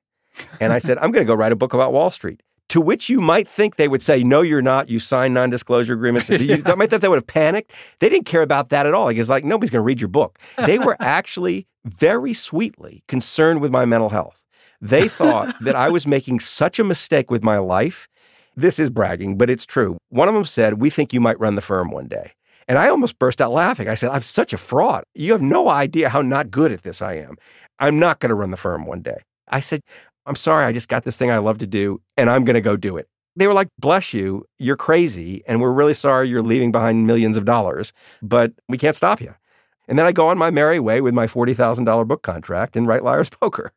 And 0.60 0.74
I 0.74 0.80
said, 0.80 0.98
I'm 0.98 1.12
going 1.12 1.26
to 1.26 1.28
go 1.28 1.36
write 1.36 1.52
a 1.52 1.56
book 1.56 1.74
about 1.74 1.94
Wall 1.94 2.12
Street. 2.12 2.42
To 2.70 2.82
which 2.82 3.08
you 3.08 3.22
might 3.22 3.48
think 3.48 3.76
they 3.76 3.88
would 3.88 4.02
say, 4.02 4.24
No, 4.24 4.42
you're 4.42 4.62
not. 4.62 4.90
You 4.90 4.98
signed 4.98 5.34
non 5.34 5.52
disclosure 5.52 5.94
agreements. 5.94 6.30
You 6.30 6.64
might 6.76 6.90
think 6.90 7.02
they 7.02 7.08
would 7.08 7.18
have 7.18 7.28
panicked. 7.28 7.72
They 8.00 8.10
didn't 8.10 8.26
care 8.26 8.42
about 8.42 8.70
that 8.70 8.88
at 8.88 8.94
all. 8.96 9.06
Like, 9.06 9.18
it's 9.18 9.30
like, 9.30 9.44
nobody's 9.44 9.70
going 9.70 9.82
to 9.82 9.86
read 9.86 10.02
your 10.02 10.08
book. 10.08 10.40
They 10.66 10.80
were 10.80 10.98
actually 11.02 11.68
very 11.86 12.34
sweetly 12.34 13.04
concerned 13.08 13.62
with 13.62 13.72
my 13.72 13.86
mental 13.86 14.10
health. 14.10 14.42
They 14.82 15.08
thought 15.08 15.54
that 15.62 15.76
I 15.76 15.90
was 15.90 16.08
making 16.08 16.40
such 16.40 16.80
a 16.80 16.84
mistake 16.84 17.30
with 17.30 17.44
my 17.44 17.58
life. 17.58 18.08
This 18.56 18.78
is 18.78 18.90
bragging, 18.90 19.38
but 19.38 19.50
it's 19.50 19.66
true. 19.66 19.98
One 20.10 20.28
of 20.28 20.36
them 20.36 20.46
said, 20.46 20.80
We 20.80 20.90
think 20.90 21.12
you 21.12 21.20
might 21.20 21.40
run 21.40 21.56
the 21.56 21.62
firm 21.62 21.90
one 21.90 22.08
day. 22.08 22.34
And 22.68 22.78
I 22.78 22.88
almost 22.88 23.20
burst 23.20 23.42
out 23.42 23.52
laughing. 23.52 23.88
I 23.88 23.96
said, 23.96 24.12
I'm 24.12 24.22
such 24.22 24.54
a 24.54 24.58
fraud. 24.58 25.04
You 25.16 25.34
have 25.34 25.42
no 25.42 25.68
idea 25.70 26.10
how 26.10 26.22
not 26.22 26.52
good 26.52 26.72
at 26.72 26.84
this 26.84 27.02
I 27.02 27.16
am. 27.16 27.36
I'm 27.80 28.00
not 28.00 28.20
going 28.20 28.30
to 28.30 28.36
run 28.36 28.52
the 28.52 28.58
firm 28.58 28.86
one 28.86 29.02
day. 29.02 29.22
I 29.50 29.60
said, 29.60 29.82
I'm 30.26 30.36
sorry, 30.36 30.66
I 30.66 30.72
just 30.72 30.88
got 30.88 31.04
this 31.04 31.18
thing 31.18 31.32
I 31.32 31.40
love 31.40 31.58
to 31.58 31.68
do, 31.68 32.02
and 32.16 32.30
I'm 32.30 32.46
going 32.46 32.54
to 32.54 32.62
go 32.62 32.78
do 32.78 32.96
it. 32.96 33.08
They 33.36 33.48
were 33.48 33.54
like, 33.54 33.68
bless 33.80 34.14
you, 34.14 34.46
you're 34.60 34.78
crazy, 34.78 35.44
and 35.48 35.60
we're 35.60 35.72
really 35.72 35.96
sorry 35.96 36.30
you're 36.30 36.44
leaving 36.44 36.72
behind 36.72 37.08
millions 37.08 37.36
of 37.36 37.46
dollars, 37.46 37.92
but 38.22 38.54
we 38.70 38.78
can't 38.78 38.96
stop 38.96 39.20
you. 39.20 39.36
And 39.88 40.00
then 40.00 40.06
I 40.06 40.12
go 40.12 40.30
on 40.30 40.38
my 40.38 40.52
merry 40.52 40.80
way 40.80 41.02
with 41.02 41.14
my 41.14 41.28
$40,000 41.28 42.08
book 42.08 42.22
contract 42.22 42.78
and 42.78 42.88
write 42.88 43.04
Liar's 43.04 43.30
Poker. 43.30 43.74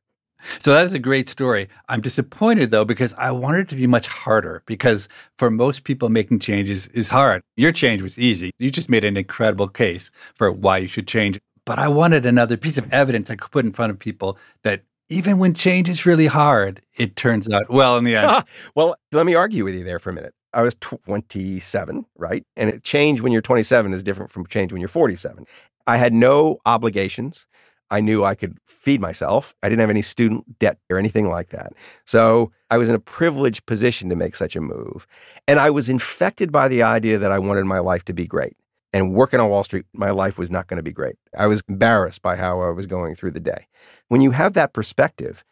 So 0.59 0.73
that 0.73 0.85
is 0.85 0.93
a 0.93 0.99
great 0.99 1.29
story. 1.29 1.69
I'm 1.89 2.01
disappointed 2.01 2.71
though 2.71 2.85
because 2.85 3.15
I 3.15 3.31
wanted 3.31 3.61
it 3.61 3.69
to 3.71 3.77
be 3.77 3.87
much 3.87 4.07
harder 4.07 4.63
because 4.67 5.09
for 5.39 5.51
most 5.51 5.85
people 5.85 6.09
making 6.09 6.41
changes 6.41 6.89
is 6.89 7.09
hard. 7.09 7.43
Your 7.57 7.73
change 7.73 8.03
was 8.03 8.19
easy. 8.19 8.53
You 8.59 8.71
just 8.71 8.89
made 8.89 9.05
an 9.05 9.17
incredible 9.17 9.69
case 9.69 10.11
for 10.35 10.51
why 10.51 10.79
you 10.79 10.89
should 10.89 11.07
change. 11.07 11.39
But 11.65 11.79
I 11.79 11.89
wanted 11.89 12.27
another 12.27 12.57
piece 12.57 12.79
of 12.79 12.93
evidence 12.93 13.29
I 13.29 13.37
could 13.37 13.51
put 13.51 13.65
in 13.65 13.73
front 13.73 13.91
of 13.91 13.99
people 13.99 14.39
that 14.63 14.83
even 15.09 15.39
when 15.39 15.55
change 15.55 15.89
is 15.89 16.07
really 16.07 16.27
hard, 16.27 16.81
it 16.97 17.17
turns 17.17 17.49
out 17.51 17.71
well 17.71 17.97
in 17.97 18.05
the 18.05 18.17
end. 18.17 18.45
well, 18.75 18.97
let 19.13 19.27
me 19.27 19.35
argue 19.35 19.65
with 19.65 19.75
you 19.75 19.85
there 19.85 19.99
for 19.99 20.11
a 20.11 20.13
minute. 20.13 20.35
I 20.53 20.63
was 20.63 20.75
27, 20.77 22.07
right? 22.17 22.45
And 22.57 22.83
change 22.83 23.21
when 23.21 23.31
you're 23.31 23.43
27 23.43 23.93
is 23.93 24.03
different 24.03 24.31
from 24.31 24.47
change 24.47 24.73
when 24.73 24.81
you're 24.81 24.89
47. 24.89 25.47
I 25.87 25.99
had 25.99 26.13
no 26.13 26.59
obligations. 26.65 27.47
I 27.91 28.01
knew 28.01 28.25
I 28.25 28.35
could 28.35 28.59
feed 28.65 29.01
myself. 29.01 29.55
I 29.63 29.69
didn't 29.69 29.81
have 29.81 29.91
any 29.91 30.03
student 30.03 30.59
debt 30.59 30.79
or 30.91 30.99
anything 30.99 31.29
like 31.29 31.51
that. 31.51 31.73
So 32.05 32.53
I 32.71 32.79
was 32.79 32.89
in 32.89 32.95
a 32.95 33.01
privileged 33.01 33.67
position 33.67 34.09
to 34.09 34.17
make 34.17 34.35
such 34.35 34.57
a 34.57 34.61
move. 34.61 35.07
And 35.47 35.59
I 35.61 35.71
was 35.71 35.89
infected 35.89 36.51
by 36.51 36.69
the 36.69 36.83
idea 36.83 37.19
that 37.19 37.33
I 37.33 37.39
wanted 37.39 37.65
my 37.65 37.79
life 37.79 38.05
to 38.07 38.13
be 38.13 38.27
great. 38.27 38.57
And 38.93 39.15
working 39.15 39.41
on 39.41 39.51
Wall 39.51 39.65
Street, 39.65 39.85
my 39.93 40.11
life 40.11 40.39
was 40.39 40.51
not 40.51 40.69
going 40.69 40.79
to 40.79 40.83
be 40.83 40.93
great. 40.93 41.17
I 41.37 41.47
was 41.47 41.63
embarrassed 41.69 42.23
by 42.23 42.37
how 42.37 42.63
I 42.63 42.71
was 42.71 42.87
going 42.87 43.15
through 43.15 43.33
the 43.33 43.41
day. 43.41 43.67
When 44.09 44.21
you 44.21 44.31
have 44.31 44.55
that 44.55 44.73
perspective 44.73 45.45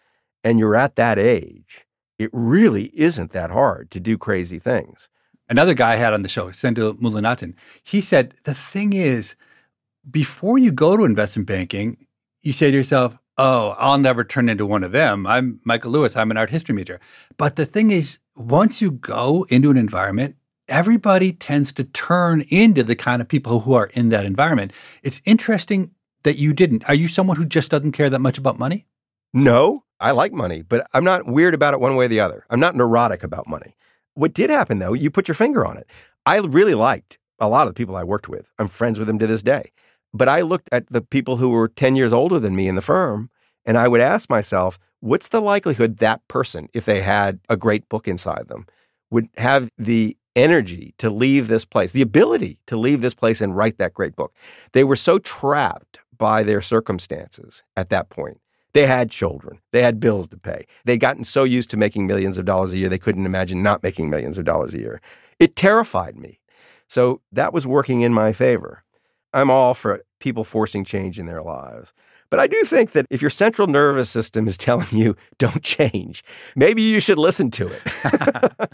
and 0.42 0.58
you're 0.58 0.76
at 0.76 0.96
that 0.96 1.18
age, 1.18 1.86
it 2.18 2.30
really 2.32 2.90
isn't 2.94 3.32
that 3.32 3.50
hard 3.50 3.90
to 3.90 4.00
do 4.00 4.16
crazy 4.16 4.58
things. 4.58 5.08
Another 5.48 5.74
guy 5.74 5.92
I 5.92 5.96
had 5.96 6.14
on 6.14 6.22
the 6.22 6.28
show, 6.28 6.52
Sendhil 6.52 6.94
Mullainathan, 6.94 7.54
he 7.82 8.00
said, 8.00 8.34
the 8.44 8.54
thing 8.54 8.94
is, 8.94 9.34
before 10.10 10.56
you 10.56 10.72
go 10.72 10.96
to 10.96 11.04
investment 11.04 11.46
banking, 11.46 12.03
you 12.44 12.52
say 12.52 12.70
to 12.70 12.76
yourself, 12.76 13.16
oh, 13.38 13.74
I'll 13.78 13.98
never 13.98 14.24
turn 14.24 14.48
into 14.48 14.66
one 14.66 14.84
of 14.84 14.92
them. 14.92 15.26
I'm 15.26 15.60
Michael 15.64 15.90
Lewis. 15.90 16.16
I'm 16.16 16.30
an 16.30 16.36
art 16.36 16.50
history 16.50 16.74
major. 16.74 17.00
But 17.36 17.56
the 17.56 17.66
thing 17.66 17.90
is, 17.90 18.18
once 18.36 18.80
you 18.80 18.90
go 18.92 19.46
into 19.48 19.70
an 19.70 19.76
environment 19.76 20.36
everybody 20.68 21.32
tends 21.32 21.72
to 21.72 21.84
turn 21.84 22.42
into 22.42 22.82
the 22.82 22.96
kind 22.96 23.20
of 23.20 23.28
people 23.28 23.60
who 23.60 23.74
are 23.74 23.86
in 23.86 24.08
that 24.10 24.26
environment. 24.26 24.72
It's 25.02 25.20
interesting 25.24 25.90
that 26.22 26.38
you 26.38 26.52
didn't. 26.52 26.88
Are 26.88 26.94
you 26.94 27.08
someone 27.08 27.36
who 27.36 27.44
just 27.44 27.70
doesn't 27.70 27.92
care 27.92 28.10
that 28.10 28.20
much 28.20 28.38
about 28.38 28.58
money? 28.58 28.86
No, 29.32 29.84
I 30.00 30.12
like 30.12 30.32
money, 30.32 30.62
but 30.62 30.86
I'm 30.92 31.04
not 31.04 31.26
weird 31.26 31.54
about 31.54 31.74
it 31.74 31.80
one 31.80 31.96
way 31.96 32.06
or 32.06 32.08
the 32.08 32.20
other. 32.20 32.46
I'm 32.50 32.60
not 32.60 32.76
neurotic 32.76 33.22
about 33.22 33.48
money. 33.48 33.74
What 34.14 34.32
did 34.32 34.50
happen 34.50 34.78
though, 34.78 34.92
you 34.92 35.10
put 35.10 35.28
your 35.28 35.34
finger 35.34 35.66
on 35.66 35.76
it. 35.76 35.90
I 36.24 36.38
really 36.38 36.74
liked 36.74 37.18
a 37.38 37.48
lot 37.48 37.66
of 37.66 37.74
the 37.74 37.78
people 37.78 37.96
I 37.96 38.04
worked 38.04 38.28
with. 38.28 38.50
I'm 38.58 38.68
friends 38.68 38.98
with 38.98 39.08
them 39.08 39.18
to 39.18 39.26
this 39.26 39.42
day. 39.42 39.72
But 40.14 40.28
I 40.28 40.40
looked 40.40 40.68
at 40.72 40.86
the 40.88 41.02
people 41.02 41.36
who 41.36 41.50
were 41.50 41.68
10 41.68 41.96
years 41.96 42.12
older 42.12 42.38
than 42.38 42.56
me 42.56 42.68
in 42.68 42.76
the 42.76 42.80
firm 42.80 43.30
and 43.66 43.78
I 43.78 43.88
would 43.88 44.00
ask 44.00 44.28
myself, 44.28 44.78
what's 45.00 45.28
the 45.28 45.40
likelihood 45.40 45.98
that 45.98 46.26
person, 46.28 46.68
if 46.74 46.84
they 46.84 47.02
had 47.02 47.40
a 47.48 47.56
great 47.56 47.88
book 47.88 48.06
inside 48.06 48.48
them, 48.48 48.66
would 49.10 49.28
have 49.36 49.68
the 49.78 50.16
energy 50.36 50.94
to 50.98 51.10
leave 51.10 51.48
this 51.48 51.64
place, 51.64 51.92
the 51.92 52.02
ability 52.02 52.58
to 52.66 52.76
leave 52.76 53.00
this 53.00 53.14
place 53.14 53.40
and 53.40 53.56
write 53.56 53.78
that 53.78 53.94
great 53.94 54.16
book. 54.16 54.34
They 54.72 54.84
were 54.84 54.96
so 54.96 55.18
trapped 55.18 55.98
by 56.16 56.42
their 56.42 56.60
circumstances 56.60 57.62
at 57.76 57.88
that 57.90 58.10
point. 58.10 58.40
They 58.72 58.86
had 58.86 59.10
children, 59.10 59.60
they 59.72 59.82
had 59.82 60.00
bills 60.00 60.26
to 60.28 60.36
pay. 60.36 60.66
They'd 60.84 60.98
gotten 60.98 61.22
so 61.22 61.44
used 61.44 61.70
to 61.70 61.76
making 61.76 62.08
millions 62.08 62.38
of 62.38 62.44
dollars 62.44 62.72
a 62.72 62.78
year, 62.78 62.88
they 62.88 62.98
couldn't 62.98 63.26
imagine 63.26 63.62
not 63.62 63.84
making 63.84 64.10
millions 64.10 64.36
of 64.36 64.44
dollars 64.44 64.74
a 64.74 64.78
year. 64.78 65.00
It 65.38 65.54
terrified 65.54 66.16
me. 66.16 66.40
So 66.88 67.20
that 67.30 67.52
was 67.52 67.66
working 67.66 68.00
in 68.00 68.12
my 68.12 68.32
favor. 68.32 68.83
I'm 69.34 69.50
all 69.50 69.74
for 69.74 70.04
people 70.20 70.44
forcing 70.44 70.84
change 70.84 71.18
in 71.18 71.26
their 71.26 71.42
lives. 71.42 71.92
But 72.30 72.38
I 72.38 72.46
do 72.46 72.62
think 72.62 72.92
that 72.92 73.06
if 73.10 73.20
your 73.20 73.30
central 73.30 73.66
nervous 73.66 74.08
system 74.08 74.46
is 74.46 74.56
telling 74.68 74.86
you 74.92 75.16
don't 75.38 75.62
change, 75.62 76.24
maybe 76.54 76.82
you 76.82 77.00
should 77.00 77.18
listen 77.18 77.50
to 77.52 77.68
it. 77.68 77.82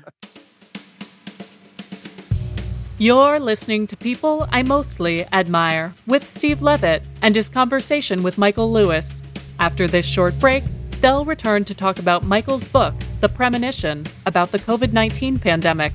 You're 2.99 3.41
listening 3.41 3.87
to 3.87 3.97
People 3.97 4.47
I 4.53 4.63
Mostly 4.63 5.25
Admire 5.33 5.95
with 6.07 6.27
Steve 6.29 6.61
Levitt 6.61 7.03
and 7.23 7.35
his 7.35 7.49
conversation 7.49 8.23
with 8.23 8.37
Michael 8.37 8.71
Lewis. 8.71 9.23
After 9.59 9.89
this 9.89 10.05
short 10.05 10.39
break, 10.39 10.63
they'll 11.01 11.25
return 11.25 11.65
to 11.65 11.75
talk 11.75 11.99
about 11.99 12.25
Michael's 12.25 12.65
book, 12.65 12.93
The 13.23 13.29
Premonition, 13.31 14.05
about 14.27 14.53
the 14.53 14.59
COVID 14.59 14.93
19 14.93 15.39
pandemic. 15.39 15.95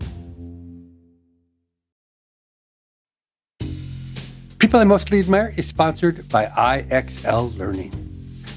People 4.71 4.79
I 4.79 4.85
Mostly 4.85 5.19
Admire 5.19 5.53
is 5.57 5.67
sponsored 5.67 6.29
by 6.29 6.45
IXL 6.45 7.57
Learning. 7.57 7.91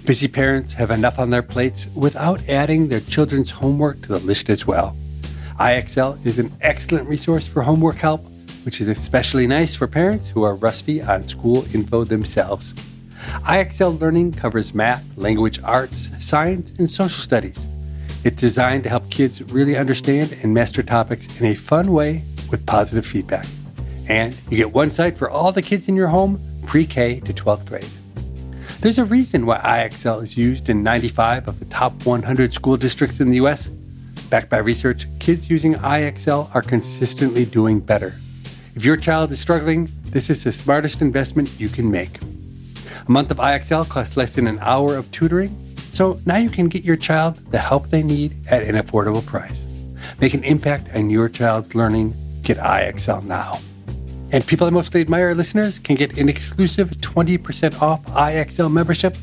Busy 0.05 0.29
parents 0.29 0.73
have 0.75 0.93
enough 0.93 1.19
on 1.19 1.31
their 1.31 1.43
plates 1.43 1.89
without 1.93 2.49
adding 2.49 2.87
their 2.87 3.01
children's 3.01 3.51
homework 3.51 4.01
to 4.03 4.07
the 4.07 4.21
list 4.21 4.49
as 4.49 4.65
well. 4.65 4.97
IXL 5.59 6.25
is 6.25 6.39
an 6.39 6.53
excellent 6.61 7.09
resource 7.09 7.49
for 7.49 7.63
homework 7.63 7.97
help, 7.97 8.25
which 8.65 8.81
is 8.81 8.87
especially 8.87 9.49
nice 9.49 9.75
for 9.75 9.89
parents 9.89 10.29
who 10.29 10.45
are 10.45 10.55
rusty 10.55 11.03
on 11.03 11.27
school 11.27 11.67
info 11.75 12.05
themselves. 12.05 12.75
IXL 13.49 14.01
Learning 14.01 14.31
covers 14.31 14.73
math, 14.73 15.05
language 15.17 15.61
arts, 15.65 16.13
science, 16.21 16.75
and 16.79 16.89
social 16.89 17.21
studies. 17.21 17.67
It's 18.23 18.41
designed 18.41 18.85
to 18.85 18.89
help 18.89 19.11
kids 19.11 19.43
really 19.53 19.77
understand 19.77 20.39
and 20.45 20.55
master 20.55 20.85
topics 20.85 21.41
in 21.41 21.47
a 21.47 21.57
fun 21.57 21.91
way 21.91 22.23
with 22.53 22.65
positive 22.67 23.05
feedback. 23.05 23.47
And 24.09 24.37
you 24.51 24.57
get 24.57 24.73
one 24.73 24.91
site 24.91 25.17
for 25.17 25.31
all 25.31 25.53
the 25.53 25.63
kids 25.63 25.89
in 25.89 25.97
your 25.97 26.09
home, 26.09 26.41
pre 26.67 26.87
K 26.87 27.21
to 27.21 27.33
12th 27.33 27.67
grade. 27.67 27.89
There's 28.81 28.99
a 28.99 29.05
reason 29.05 29.47
why 29.47 29.59
IXL 29.59 30.23
is 30.23 30.37
used 30.37 30.69
in 30.69 30.83
95 30.83 31.49
of 31.49 31.59
the 31.59 31.65
top 31.67 32.05
100 32.05 32.53
school 32.53 32.77
districts 32.77 33.21
in 33.21 33.31
the 33.31 33.37
US. 33.47 33.69
Backed 34.29 34.51
by 34.51 34.59
research, 34.59 35.07
kids 35.21 35.49
using 35.49 35.75
IXL 35.77 36.55
are 36.55 36.63
consistently 36.63 37.47
doing 37.47 37.81
better. 37.81 38.15
If 38.75 38.85
your 38.85 38.97
child 38.97 39.33
is 39.33 39.41
struggling, 39.41 39.91
this 40.05 40.29
is 40.29 40.45
the 40.45 40.53
smartest 40.53 41.01
investment 41.01 41.51
you 41.59 41.69
can 41.69 41.91
make. 41.91 42.19
A 43.07 43.11
month 43.11 43.31
of 43.31 43.39
IXL 43.39 43.89
costs 43.89 44.17
less 44.17 44.35
than 44.35 44.47
an 44.47 44.59
hour 44.61 44.97
of 44.97 45.11
tutoring, 45.13 45.57
So 45.93 46.19
now 46.27 46.39
you 46.39 46.51
can 46.51 46.67
get 46.67 46.83
your 46.83 46.97
child 46.97 47.37
the 47.53 47.59
help 47.59 47.89
they 47.89 48.03
need 48.03 48.35
at 48.49 48.65
an 48.65 48.75
affordable 48.75 49.25
price. 49.25 49.65
Make 50.21 50.35
an 50.35 50.43
impact 50.43 50.89
on 50.93 51.09
your 51.09 51.29
child's 51.29 51.77
learning. 51.77 52.15
Get 52.43 52.59
IXL 52.59 53.25
now. 53.25 53.61
And 54.35 54.45
People 54.45 54.67
I 54.67 54.71
Mostly 54.71 55.01
Admire 55.01 55.33
listeners 55.33 55.79
can 55.79 55.95
get 55.95 56.19
an 56.19 56.29
exclusive 56.29 56.91
20% 56.91 57.81
off 57.81 58.05
IXL 58.07 58.69
membership 58.69 59.17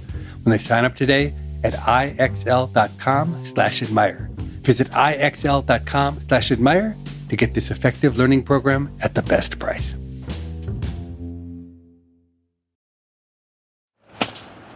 when 0.43 0.51
they 0.51 0.57
sign 0.57 0.85
up 0.85 0.95
today 0.95 1.33
at 1.65 1.73
IXL.com 1.73 3.43
slash 3.43 3.81
admire. 3.81 4.29
Visit 4.61 4.89
IXL.com 4.91 6.21
slash 6.21 6.49
admire 6.53 6.95
to 7.27 7.35
get 7.35 7.53
this 7.53 7.71
effective 7.71 8.17
learning 8.17 8.43
program 8.43 8.89
at 9.01 9.13
the 9.13 9.21
best 9.21 9.59
price. 9.59 9.95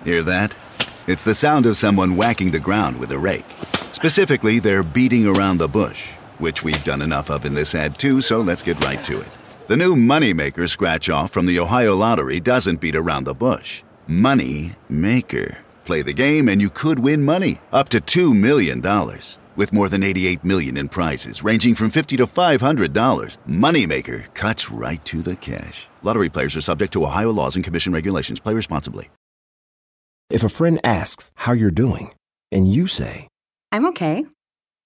Hear 0.04 0.22
that? 0.24 0.54
It's 1.08 1.24
the 1.24 1.34
sound 1.34 1.66
of 1.66 1.78
someone 1.78 2.18
whacking 2.18 2.52
the 2.52 2.60
ground 2.60 3.00
with 3.00 3.14
a 3.14 3.18
rake. 3.18 3.46
Specifically, 3.94 4.60
they're 4.60 4.84
beating 4.84 5.28
around 5.28 5.60
the 5.60 5.70
bush, 5.70 6.12
which 6.40 6.62
we've 6.62 6.84
done 6.84 7.02
enough 7.02 7.30
of 7.30 7.46
in 7.46 7.54
this 7.54 7.74
ad 7.74 7.98
too, 7.98 8.20
so 8.20 8.42
let's 8.42 8.62
get 8.62 8.84
right 8.84 9.02
to 9.06 9.22
it. 9.22 9.30
The 9.68 9.78
new 9.78 9.96
Moneymaker 9.96 10.70
scratch 10.70 11.10
off 11.10 11.32
from 11.32 11.48
the 11.48 11.58
Ohio 11.58 11.96
Lottery 11.96 12.40
doesn't 12.40 12.80
beat 12.80 12.96
around 12.96 13.24
the 13.24 13.34
bush. 13.34 13.82
Money 14.06 14.76
Maker. 14.90 15.58
Play 15.86 16.04
the 16.04 16.14
game 16.14 16.48
and 16.50 16.62
you 16.62 16.70
could 16.70 17.00
win 17.00 17.26
money 17.26 17.60
up 17.74 17.90
to 17.90 18.00
$2 18.00 18.40
million. 18.40 18.80
With 19.56 19.74
more 19.74 19.90
than 19.90 20.04
88 20.04 20.44
million 20.44 20.78
in 20.78 20.88
prizes 20.88 21.42
ranging 21.42 21.74
from 21.74 21.90
50 21.90 22.18
to 22.18 22.28
$500, 22.28 23.38
Moneymaker 23.50 24.32
cuts 24.36 24.70
right 24.70 25.04
to 25.06 25.24
the 25.24 25.36
cash. 25.36 25.88
Lottery 26.04 26.30
players 26.30 26.56
are 26.56 26.62
subject 26.62 26.94
to 26.94 27.04
Ohio 27.04 27.32
laws 27.32 27.56
and 27.56 27.66
commission 27.66 27.92
regulations. 27.92 28.40
Play 28.40 28.54
responsibly. 28.54 29.10
If 30.30 30.44
a 30.44 30.50
friend 30.50 30.80
asks 30.84 31.32
how 31.34 31.54
you're 31.54 31.72
doing, 31.72 32.14
and 32.52 32.68
you 32.68 32.86
say, 32.86 33.30
I'm 33.72 33.88
okay. 33.88 34.28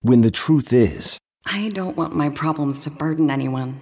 when 0.04 0.22
the 0.22 0.32
truth 0.32 0.72
is, 0.72 1.18
I 1.46 1.68
don't 1.74 1.98
want 1.98 2.16
my 2.16 2.30
problems 2.30 2.80
to 2.82 2.90
burden 2.90 3.30
anyone. 3.30 3.82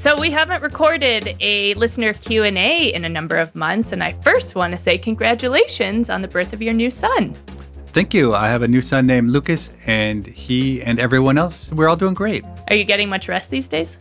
So 0.00 0.18
we 0.18 0.30
haven't 0.30 0.62
recorded 0.62 1.36
a 1.40 1.74
listener 1.74 2.14
Q&A 2.14 2.90
in 2.94 3.04
a 3.04 3.08
number 3.10 3.36
of 3.36 3.54
months 3.54 3.92
and 3.92 4.02
I 4.02 4.14
first 4.14 4.54
want 4.54 4.72
to 4.72 4.78
say 4.78 4.96
congratulations 4.96 6.08
on 6.08 6.22
the 6.22 6.26
birth 6.26 6.54
of 6.54 6.62
your 6.62 6.72
new 6.72 6.90
son. 6.90 7.34
Thank 7.88 8.14
you. 8.14 8.34
I 8.34 8.48
have 8.48 8.62
a 8.62 8.66
new 8.66 8.80
son 8.80 9.04
named 9.04 9.28
Lucas, 9.28 9.70
and 9.84 10.26
he 10.26 10.80
and 10.80 10.98
everyone 10.98 11.36
else, 11.36 11.70
we're 11.72 11.86
all 11.86 11.96
doing 11.96 12.14
great. 12.14 12.46
Are 12.68 12.74
you 12.74 12.84
getting 12.84 13.10
much 13.10 13.28
rest 13.28 13.50
these 13.50 13.68
days? 13.68 13.98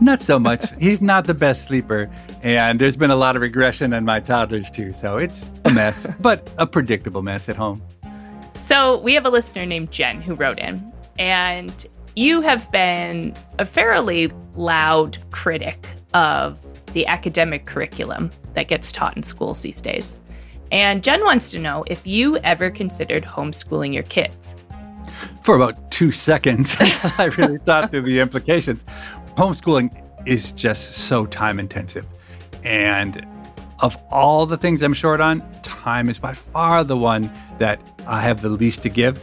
Not 0.00 0.22
so 0.22 0.38
much. 0.38 0.64
He's 0.78 1.02
not 1.02 1.24
the 1.24 1.34
best 1.34 1.66
sleeper, 1.66 2.08
and 2.44 2.80
there's 2.80 2.96
been 2.96 3.10
a 3.10 3.16
lot 3.16 3.34
of 3.34 3.42
regression 3.42 3.94
in 3.94 4.04
my 4.04 4.20
toddlers 4.20 4.70
too, 4.70 4.92
so 4.92 5.16
it's 5.16 5.50
a 5.64 5.70
mess, 5.70 6.06
but 6.20 6.48
a 6.58 6.68
predictable 6.68 7.22
mess 7.22 7.48
at 7.48 7.56
home. 7.56 7.82
So 8.54 8.98
we 8.98 9.12
have 9.14 9.26
a 9.26 9.30
listener 9.30 9.66
named 9.66 9.90
Jen 9.90 10.22
who 10.22 10.34
wrote 10.34 10.60
in 10.60 10.92
and 11.18 11.84
you 12.14 12.40
have 12.40 12.70
been 12.70 13.34
a 13.58 13.64
fairly 13.64 14.32
loud 14.54 15.18
critic 15.30 15.88
of 16.14 16.58
the 16.92 17.06
academic 17.06 17.64
curriculum 17.64 18.30
that 18.54 18.68
gets 18.68 18.92
taught 18.92 19.16
in 19.16 19.22
schools 19.22 19.62
these 19.62 19.80
days. 19.80 20.14
And 20.70 21.02
Jen 21.02 21.22
wants 21.24 21.50
to 21.50 21.58
know 21.58 21.84
if 21.86 22.06
you 22.06 22.36
ever 22.38 22.70
considered 22.70 23.24
homeschooling 23.24 23.92
your 23.92 24.02
kids. 24.04 24.54
For 25.42 25.54
about 25.56 25.90
two 25.90 26.10
seconds, 26.10 26.76
I 26.80 27.30
really 27.36 27.58
thought 27.58 27.90
through 27.90 28.02
the 28.02 28.20
implications. 28.20 28.82
Homeschooling 29.36 30.02
is 30.26 30.52
just 30.52 30.92
so 30.92 31.26
time 31.26 31.58
intensive. 31.58 32.06
And 32.64 33.26
of 33.80 33.96
all 34.10 34.46
the 34.46 34.56
things 34.56 34.82
I'm 34.82 34.94
short 34.94 35.20
on, 35.20 35.42
time 35.62 36.08
is 36.08 36.18
by 36.18 36.32
far 36.32 36.84
the 36.84 36.96
one 36.96 37.30
that 37.58 37.80
I 38.06 38.20
have 38.20 38.40
the 38.40 38.48
least 38.48 38.82
to 38.84 38.88
give. 38.88 39.20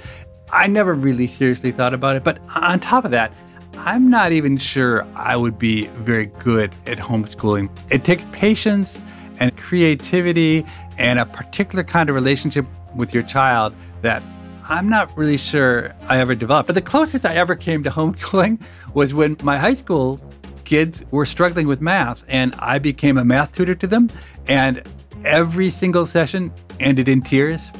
I 0.51 0.67
never 0.67 0.93
really 0.93 1.27
seriously 1.27 1.71
thought 1.71 1.93
about 1.93 2.15
it. 2.15 2.23
But 2.23 2.39
on 2.55 2.79
top 2.79 3.05
of 3.05 3.11
that, 3.11 3.31
I'm 3.77 4.09
not 4.09 4.31
even 4.31 4.57
sure 4.57 5.07
I 5.15 5.35
would 5.35 5.57
be 5.57 5.87
very 5.87 6.25
good 6.25 6.75
at 6.85 6.97
homeschooling. 6.97 7.69
It 7.89 8.03
takes 8.03 8.25
patience 8.31 8.99
and 9.39 9.55
creativity 9.55 10.65
and 10.97 11.19
a 11.19 11.25
particular 11.25 11.83
kind 11.83 12.09
of 12.09 12.15
relationship 12.15 12.65
with 12.95 13.13
your 13.13 13.23
child 13.23 13.73
that 14.01 14.21
I'm 14.67 14.89
not 14.89 15.15
really 15.17 15.37
sure 15.37 15.95
I 16.07 16.19
ever 16.19 16.35
developed. 16.35 16.67
But 16.67 16.73
the 16.73 16.81
closest 16.81 17.25
I 17.25 17.35
ever 17.35 17.55
came 17.55 17.83
to 17.83 17.89
homeschooling 17.89 18.61
was 18.93 19.13
when 19.13 19.37
my 19.43 19.57
high 19.57 19.75
school 19.75 20.19
kids 20.65 21.03
were 21.11 21.25
struggling 21.25 21.67
with 21.67 21.81
math 21.81 22.23
and 22.27 22.53
I 22.59 22.77
became 22.79 23.17
a 23.17 23.25
math 23.25 23.55
tutor 23.55 23.75
to 23.75 23.87
them. 23.87 24.09
And 24.47 24.83
every 25.25 25.69
single 25.69 26.05
session 26.05 26.51
ended 26.79 27.07
in 27.07 27.21
tears. 27.21 27.71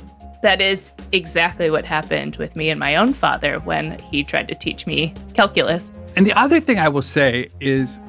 That 0.42 0.62
is 0.62 0.92
exactly 1.12 1.70
what 1.70 1.86
happened 1.86 2.38
with 2.38 2.56
me 2.56 2.70
and 2.70 2.80
my 2.80 2.96
own 2.96 3.14
father 3.14 3.60
when 3.60 4.00
he 4.00 4.24
tried 4.24 4.48
to 4.48 4.56
teach 4.56 4.88
me 4.88 5.14
calculus. 5.34 5.92
And 6.16 6.26
the 6.26 6.34
other 6.34 6.60
thing 6.60 6.80
I 6.80 6.88
will 6.88 7.02
say 7.02 7.50
is 7.60 8.00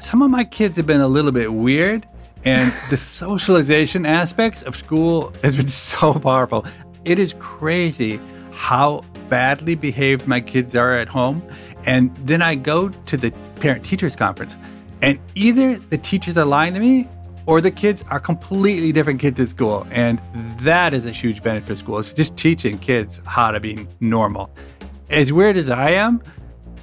some 0.00 0.22
of 0.22 0.30
my 0.30 0.44
kids 0.44 0.76
have 0.76 0.86
been 0.86 1.00
a 1.00 1.08
little 1.08 1.32
bit 1.32 1.52
weird, 1.52 2.06
and 2.44 2.72
the 2.90 2.96
socialization 2.96 4.04
aspects 4.04 4.62
of 4.62 4.74
school 4.76 5.32
has 5.42 5.56
been 5.56 5.68
so 5.92 6.14
powerful. 6.14 6.66
It 7.04 7.18
is 7.18 7.34
crazy 7.38 8.20
how 8.52 9.02
badly 9.28 9.74
behaved 9.74 10.26
my 10.26 10.40
kids 10.40 10.74
are 10.74 10.94
at 10.94 11.08
home. 11.08 11.42
And 11.84 12.14
then 12.16 12.42
I 12.42 12.56
go 12.56 12.88
to 12.88 13.16
the 13.16 13.30
parent 13.56 13.84
teachers 13.84 14.16
conference, 14.16 14.56
and 15.02 15.20
either 15.36 15.76
the 15.76 15.98
teachers 15.98 16.36
are 16.36 16.44
lying 16.44 16.74
to 16.74 16.80
me 16.80 17.08
or 17.46 17.60
the 17.60 17.70
kids 17.70 18.04
are 18.10 18.20
completely 18.20 18.92
different 18.92 19.20
kids 19.20 19.40
at 19.40 19.48
school. 19.48 19.86
And 19.90 20.20
that 20.60 20.92
is 20.92 21.06
a 21.06 21.12
huge 21.12 21.42
benefit 21.42 21.70
of 21.70 21.78
school. 21.78 21.98
It's 21.98 22.12
just 22.12 22.36
teaching 22.36 22.78
kids 22.78 23.20
how 23.26 23.52
to 23.52 23.60
be 23.60 23.86
normal. 24.00 24.50
As 25.08 25.32
weird 25.32 25.56
as 25.56 25.70
I 25.70 25.90
am, 25.90 26.22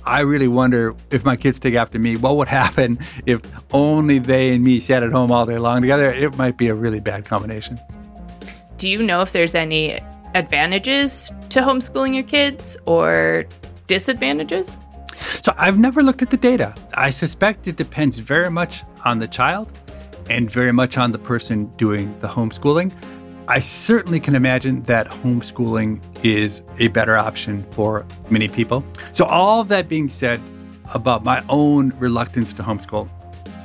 I 0.05 0.21
really 0.21 0.47
wonder 0.47 0.95
if 1.11 1.23
my 1.23 1.35
kids 1.35 1.59
take 1.59 1.75
after 1.75 1.99
me, 1.99 2.17
what 2.17 2.37
would 2.37 2.47
happen 2.63 2.97
if 3.25 3.41
only 3.73 4.19
they 4.19 4.55
and 4.55 4.63
me 4.63 4.79
sat 4.79 5.03
at 5.03 5.11
home 5.11 5.31
all 5.31 5.45
day 5.45 5.57
long 5.57 5.81
together? 5.81 6.11
It 6.11 6.37
might 6.37 6.57
be 6.57 6.67
a 6.67 6.73
really 6.73 6.99
bad 6.99 7.25
combination. 7.25 7.79
Do 8.77 8.89
you 8.89 9.03
know 9.03 9.21
if 9.21 9.31
there's 9.31 9.55
any 9.55 9.99
advantages 10.35 11.31
to 11.49 11.61
homeschooling 11.61 12.15
your 12.15 12.23
kids 12.23 12.75
or 12.85 13.45
disadvantages? 13.87 14.77
So 15.43 15.53
I've 15.57 15.77
never 15.77 16.03
looked 16.03 16.21
at 16.21 16.31
the 16.31 16.37
data. 16.37 16.75
I 16.95 17.09
suspect 17.09 17.67
it 17.67 17.75
depends 17.75 18.19
very 18.19 18.49
much 18.49 18.83
on 19.05 19.19
the 19.19 19.27
child 19.27 19.71
and 20.29 20.49
very 20.49 20.71
much 20.71 20.97
on 20.97 21.11
the 21.11 21.19
person 21.19 21.65
doing 21.77 22.17
the 22.19 22.27
homeschooling. 22.27 22.91
I 23.47 23.59
certainly 23.59 24.19
can 24.19 24.35
imagine 24.35 24.83
that 24.83 25.09
homeschooling 25.09 26.01
is 26.23 26.61
a 26.79 26.87
better 26.87 27.17
option 27.17 27.63
for 27.71 28.05
many 28.29 28.47
people. 28.47 28.85
So, 29.11 29.25
all 29.25 29.59
of 29.59 29.67
that 29.67 29.89
being 29.89 30.07
said 30.07 30.39
about 30.93 31.23
my 31.23 31.43
own 31.49 31.89
reluctance 31.99 32.53
to 32.53 32.63
homeschool, 32.63 33.09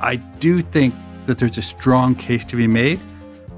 I 0.01 0.17
do 0.17 0.61
think 0.61 0.93
that 1.27 1.37
there's 1.37 1.57
a 1.57 1.61
strong 1.61 2.15
case 2.15 2.43
to 2.45 2.55
be 2.55 2.67
made 2.67 2.99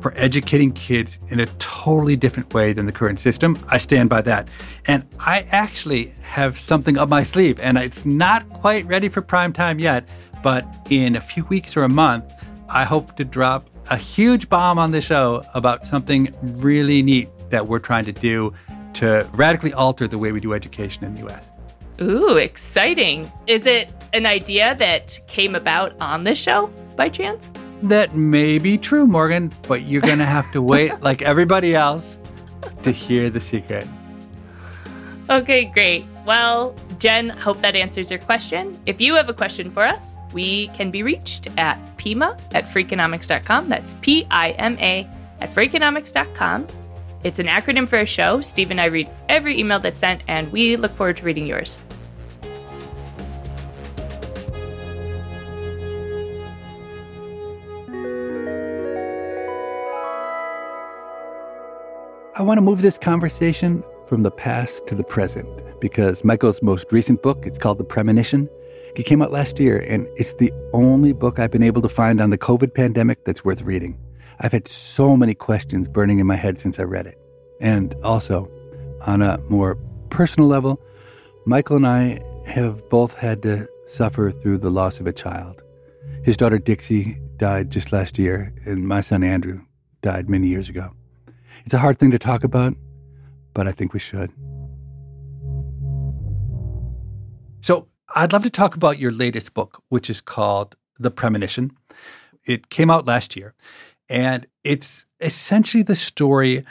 for 0.02 0.14
educating 0.16 0.72
kids 0.72 1.20
in 1.30 1.40
a 1.40 1.46
totally 1.58 2.16
different 2.16 2.54
way 2.54 2.74
than 2.74 2.86
the 2.86 2.92
current 2.92 3.20
system. 3.20 3.58
I 3.70 3.78
stand 3.78 4.10
by 4.10 4.22
that. 4.24 4.50
And 4.88 5.06
I 5.20 5.48
actually 5.52 6.14
have 6.24 6.60
something 6.60 6.98
up 6.98 7.08
my 7.08 7.24
sleeve, 7.24 7.60
and 7.60 7.78
it's 7.78 8.06
not 8.06 8.48
quite 8.50 8.86
ready 8.88 9.10
for 9.10 9.22
prime 9.22 9.54
time 9.54 9.80
yet, 9.80 10.08
but 10.44 10.66
in 10.90 11.16
a 11.16 11.22
few 11.22 11.46
weeks 11.46 11.78
or 11.78 11.84
a 11.84 11.90
month, 11.90 12.34
I 12.74 12.86
hope 12.86 13.18
to 13.18 13.26
drop 13.26 13.70
a 13.90 13.98
huge 13.98 14.48
bomb 14.48 14.80
on 14.80 14.92
the 14.92 15.02
show 15.02 15.44
about 15.54 15.86
something 15.86 16.34
really 16.42 17.02
neat 17.02 17.28
that 17.50 17.68
we're 17.68 17.80
trying 17.80 18.06
to 18.06 18.14
do 18.14 18.54
to 18.94 19.28
radically 19.34 19.74
alter 19.74 20.08
the 20.08 20.18
way 20.18 20.32
we 20.32 20.40
do 20.40 20.54
education 20.54 21.04
in 21.04 21.16
the 21.16 21.28
US. 21.28 21.52
Ooh, 22.02 22.38
exciting. 22.38 23.30
Is 23.46 23.66
it 23.66 23.92
an 24.14 24.26
idea 24.26 24.76
that 24.76 25.20
came 25.28 25.54
about 25.54 26.00
on 26.02 26.24
this 26.24 26.38
show 26.38 26.68
by 26.96 27.10
chance? 27.10 27.50
That 27.84 28.16
may 28.16 28.58
be 28.58 28.78
true, 28.78 29.06
Morgan, 29.06 29.52
but 29.68 29.82
you're 29.84 30.02
going 30.02 30.20
to 30.20 30.26
have 30.26 30.50
to 30.54 30.62
wait, 30.62 31.02
like 31.02 31.22
everybody 31.22 31.76
else, 31.76 32.18
to 32.84 32.92
hear 32.92 33.30
the 33.30 33.42
secret. 33.42 33.86
Okay, 35.30 35.66
great. 35.66 36.06
Well, 36.26 36.74
Jen, 37.02 37.30
hope 37.30 37.60
that 37.62 37.76
answers 37.76 38.12
your 38.12 38.20
question. 38.20 38.80
If 38.86 39.02
you 39.02 39.16
have 39.16 39.28
a 39.28 39.34
question 39.34 39.72
for 39.72 39.84
us, 39.84 40.18
we 40.34 40.68
can 40.68 40.92
be 40.92 41.02
reached 41.02 41.48
at 41.58 41.80
PIMA 41.98 42.38
at 42.54 42.66
freakonomics.com. 42.66 43.70
That's 43.70 43.96
P 44.02 44.28
I 44.30 44.52
M 44.52 44.78
A 44.78 45.10
at 45.40 45.52
freakonomics.com. 45.52 46.68
It's 47.24 47.40
an 47.40 47.48
acronym 47.48 47.90
for 47.90 47.98
a 47.98 48.06
show. 48.06 48.40
Steve 48.42 48.70
and 48.70 48.80
I 48.80 48.86
read 48.86 49.10
every 49.30 49.60
email 49.60 49.80
that's 49.80 50.00
sent, 50.00 50.22
and 50.28 50.52
we 50.52 50.76
look 50.76 50.92
forward 50.92 51.18
to 51.18 51.24
reading 51.24 51.48
yours. 51.48 51.80
I 62.36 62.44
want 62.44 62.60
to 62.60 62.62
move 62.62 62.84
this 62.84 63.00
conversation 63.00 63.84
from 64.12 64.24
the 64.24 64.30
past 64.30 64.86
to 64.88 64.94
the 64.94 65.06
present 65.06 65.48
because 65.80 66.26
Michael's 66.26 66.62
most 66.62 66.92
recent 66.92 67.24
book, 67.24 67.46
it's 67.46 67.58
called 67.58 67.78
The 67.78 67.86
Premonition. 67.86 68.50
It 68.94 69.04
came 69.04 69.22
out 69.22 69.32
last 69.32 69.58
year, 69.58 69.78
and 69.88 70.06
it's 70.18 70.34
the 70.34 70.52
only 70.74 71.14
book 71.14 71.40
I've 71.40 71.50
been 71.50 71.64
able 71.64 71.82
to 71.82 71.88
find 71.88 72.20
on 72.20 72.30
the 72.30 72.38
COVID 72.38 72.76
pandemic 72.76 73.24
that's 73.24 73.46
worth 73.46 73.62
reading. 73.62 73.98
I've 74.42 74.52
had 74.52 74.68
so 74.68 75.16
many 75.16 75.34
questions 75.34 75.88
burning 75.88 76.20
in 76.20 76.28
my 76.28 76.36
head 76.36 76.60
since 76.60 76.78
I 76.78 76.84
read 76.84 77.08
it. 77.08 77.18
And 77.62 77.96
also, 78.04 78.52
on 79.08 79.22
a 79.22 79.38
more 79.48 79.76
personal 80.10 80.50
level, 80.50 80.82
Michael 81.46 81.78
and 81.78 81.88
I 81.88 82.20
have 82.48 82.90
both 82.90 83.14
had 83.14 83.42
to 83.44 83.66
suffer 83.86 84.30
through 84.32 84.58
the 84.58 84.72
loss 84.72 85.00
of 85.00 85.08
a 85.08 85.14
child. 85.14 85.64
His 86.22 86.36
daughter 86.36 86.60
Dixie 86.60 87.18
died 87.38 87.72
just 87.72 87.94
last 87.94 88.20
year, 88.20 88.54
and 88.66 88.86
my 88.86 89.00
son 89.00 89.24
Andrew 89.24 89.62
died 90.02 90.30
many 90.30 90.48
years 90.48 90.68
ago. 90.68 90.92
It's 91.64 91.74
a 91.74 91.80
hard 91.80 91.98
thing 91.98 92.12
to 92.12 92.20
talk 92.20 92.44
about, 92.44 92.76
but 93.54 93.68
I 93.68 93.72
think 93.72 93.94
we 93.94 94.00
should. 94.00 94.32
So, 97.62 97.88
I'd 98.16 98.34
love 98.34 98.44
to 98.44 98.50
talk 98.50 98.76
about 98.76 99.00
your 99.00 99.12
latest 99.12 99.54
book, 99.54 99.84
which 99.90 100.10
is 100.10 100.20
called 100.20 100.76
The 101.00 101.12
Premonition. 101.12 101.72
It 102.46 102.70
came 102.70 102.90
out 102.90 103.06
last 103.06 103.36
year, 103.36 103.54
and 104.10 104.48
it's 104.64 105.06
essentially 105.22 105.84
the 105.84 105.96
story 105.96 106.66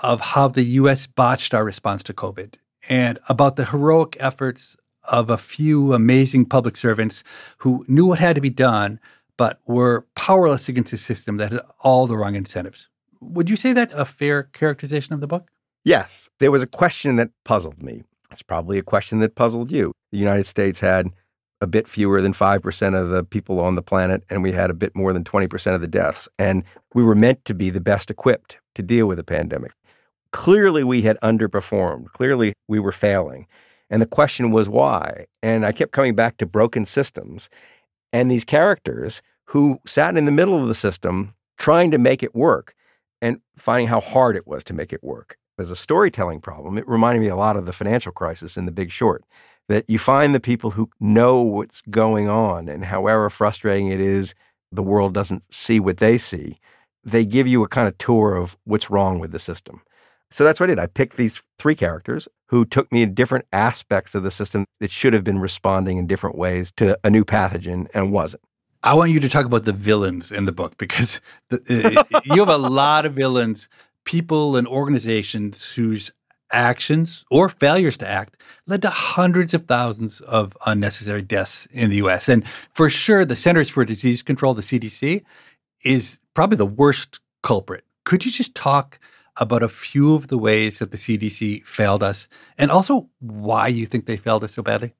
of 0.00 0.20
how 0.20 0.48
the 0.48 0.64
US 0.64 1.06
botched 1.06 1.54
our 1.54 1.64
response 1.64 2.02
to 2.04 2.12
COVID 2.12 2.54
and 2.88 3.18
about 3.28 3.56
the 3.56 3.64
heroic 3.64 4.16
efforts 4.20 4.76
of 5.04 5.30
a 5.30 5.38
few 5.38 5.92
amazing 5.92 6.46
public 6.46 6.76
servants 6.76 7.22
who 7.58 7.84
knew 7.88 8.06
what 8.06 8.18
had 8.18 8.34
to 8.34 8.42
be 8.42 8.50
done, 8.50 8.98
but 9.36 9.60
were 9.66 10.06
powerless 10.14 10.68
against 10.68 10.92
a 10.92 10.98
system 10.98 11.36
that 11.36 11.52
had 11.52 11.62
all 11.80 12.06
the 12.06 12.16
wrong 12.16 12.34
incentives. 12.34 12.88
Would 13.20 13.48
you 13.48 13.56
say 13.56 13.72
that's 13.72 13.94
a 13.94 14.04
fair 14.04 14.42
characterization 14.42 15.14
of 15.14 15.20
the 15.20 15.26
book? 15.26 15.50
Yes. 15.84 16.30
There 16.40 16.50
was 16.50 16.62
a 16.62 16.66
question 16.66 17.16
that 17.16 17.30
puzzled 17.44 17.82
me. 17.82 18.02
It's 18.30 18.42
probably 18.42 18.78
a 18.78 18.82
question 18.82 19.18
that 19.20 19.34
puzzled 19.34 19.70
you. 19.70 19.92
The 20.12 20.18
United 20.18 20.46
States 20.46 20.80
had 20.80 21.10
a 21.60 21.66
bit 21.66 21.88
fewer 21.88 22.20
than 22.20 22.32
5% 22.32 23.00
of 23.00 23.10
the 23.10 23.22
people 23.22 23.60
on 23.60 23.74
the 23.74 23.82
planet, 23.82 24.24
and 24.28 24.42
we 24.42 24.52
had 24.52 24.70
a 24.70 24.74
bit 24.74 24.96
more 24.96 25.12
than 25.12 25.24
20% 25.24 25.74
of 25.74 25.80
the 25.80 25.86
deaths. 25.86 26.28
And 26.38 26.64
we 26.94 27.04
were 27.04 27.14
meant 27.14 27.44
to 27.44 27.54
be 27.54 27.70
the 27.70 27.80
best 27.80 28.10
equipped 28.10 28.58
to 28.74 28.82
deal 28.82 29.06
with 29.06 29.18
a 29.18 29.24
pandemic. 29.24 29.72
Clearly, 30.32 30.82
we 30.82 31.02
had 31.02 31.18
underperformed. 31.22 32.06
Clearly, 32.12 32.54
we 32.66 32.80
were 32.80 32.92
failing. 32.92 33.46
And 33.88 34.02
the 34.02 34.06
question 34.06 34.50
was 34.50 34.68
why? 34.68 35.26
And 35.42 35.64
I 35.64 35.72
kept 35.72 35.92
coming 35.92 36.14
back 36.14 36.38
to 36.38 36.46
broken 36.46 36.84
systems 36.86 37.48
and 38.12 38.30
these 38.30 38.44
characters 38.44 39.22
who 39.46 39.78
sat 39.86 40.16
in 40.16 40.24
the 40.24 40.32
middle 40.32 40.60
of 40.60 40.66
the 40.66 40.74
system 40.74 41.34
trying 41.58 41.90
to 41.90 41.98
make 41.98 42.22
it 42.22 42.34
work 42.34 42.74
and 43.22 43.40
finding 43.56 43.88
how 43.88 44.00
hard 44.00 44.34
it 44.34 44.46
was 44.46 44.64
to 44.64 44.74
make 44.74 44.92
it 44.92 45.04
work. 45.04 45.36
As 45.58 45.70
a 45.70 45.76
storytelling 45.76 46.40
problem, 46.40 46.78
it 46.78 46.88
reminded 46.88 47.20
me 47.20 47.28
a 47.28 47.36
lot 47.36 47.56
of 47.56 47.64
the 47.64 47.72
financial 47.72 48.12
crisis 48.12 48.56
in 48.56 48.66
The 48.66 48.72
Big 48.72 48.90
Short 48.90 49.24
that 49.68 49.88
you 49.88 49.98
find 49.98 50.34
the 50.34 50.40
people 50.40 50.72
who 50.72 50.90
know 51.00 51.40
what's 51.40 51.80
going 51.82 52.28
on, 52.28 52.68
and 52.68 52.84
however 52.84 53.30
frustrating 53.30 53.88
it 53.88 54.00
is, 54.00 54.34
the 54.72 54.82
world 54.82 55.14
doesn't 55.14 55.52
see 55.52 55.80
what 55.80 55.98
they 55.98 56.18
see. 56.18 56.58
They 57.04 57.24
give 57.24 57.46
you 57.46 57.62
a 57.62 57.68
kind 57.68 57.88
of 57.88 57.96
tour 57.98 58.34
of 58.34 58.56
what's 58.64 58.90
wrong 58.90 59.18
with 59.20 59.32
the 59.32 59.38
system. 59.38 59.82
So 60.30 60.42
that's 60.42 60.58
what 60.58 60.68
I 60.68 60.74
did. 60.74 60.80
I 60.80 60.86
picked 60.86 61.16
these 61.16 61.42
three 61.58 61.76
characters 61.76 62.26
who 62.48 62.64
took 62.64 62.90
me 62.90 63.02
in 63.02 63.14
different 63.14 63.46
aspects 63.52 64.14
of 64.14 64.22
the 64.22 64.30
system 64.30 64.66
that 64.80 64.90
should 64.90 65.12
have 65.12 65.24
been 65.24 65.38
responding 65.38 65.96
in 65.96 66.06
different 66.06 66.36
ways 66.36 66.72
to 66.76 66.98
a 67.04 67.10
new 67.10 67.24
pathogen 67.24 67.88
and 67.94 68.10
wasn't. 68.10 68.42
I 68.82 68.94
want 68.94 69.12
you 69.12 69.20
to 69.20 69.28
talk 69.28 69.46
about 69.46 69.64
the 69.64 69.72
villains 69.72 70.30
in 70.30 70.44
the 70.44 70.52
book 70.52 70.76
because 70.76 71.20
the, 71.48 72.04
you 72.24 72.40
have 72.40 72.48
a 72.48 72.58
lot 72.58 73.06
of 73.06 73.14
villains, 73.14 73.68
people 74.04 74.56
and 74.56 74.66
organizations 74.66 75.72
whose 75.72 76.12
actions 76.52 77.24
or 77.30 77.48
failures 77.48 77.96
to 77.98 78.08
act 78.08 78.36
led 78.66 78.82
to 78.82 78.90
hundreds 78.90 79.54
of 79.54 79.66
thousands 79.66 80.20
of 80.20 80.56
unnecessary 80.66 81.22
deaths 81.22 81.66
in 81.72 81.90
the 81.90 81.96
US. 81.96 82.28
And 82.28 82.44
for 82.74 82.88
sure, 82.88 83.24
the 83.24 83.36
Centers 83.36 83.68
for 83.68 83.84
Disease 83.84 84.22
Control, 84.22 84.54
the 84.54 84.62
CDC, 84.62 85.22
is 85.82 86.18
probably 86.34 86.56
the 86.56 86.66
worst 86.66 87.20
culprit. 87.42 87.84
Could 88.04 88.24
you 88.24 88.30
just 88.30 88.54
talk 88.54 88.98
about 89.36 89.62
a 89.62 89.68
few 89.68 90.14
of 90.14 90.28
the 90.28 90.38
ways 90.38 90.78
that 90.78 90.92
the 90.92 90.96
CDC 90.96 91.66
failed 91.66 92.02
us 92.02 92.28
and 92.56 92.70
also 92.70 93.08
why 93.20 93.66
you 93.66 93.86
think 93.86 94.06
they 94.06 94.16
failed 94.16 94.44
us 94.44 94.54
so 94.54 94.62
badly? 94.62 94.94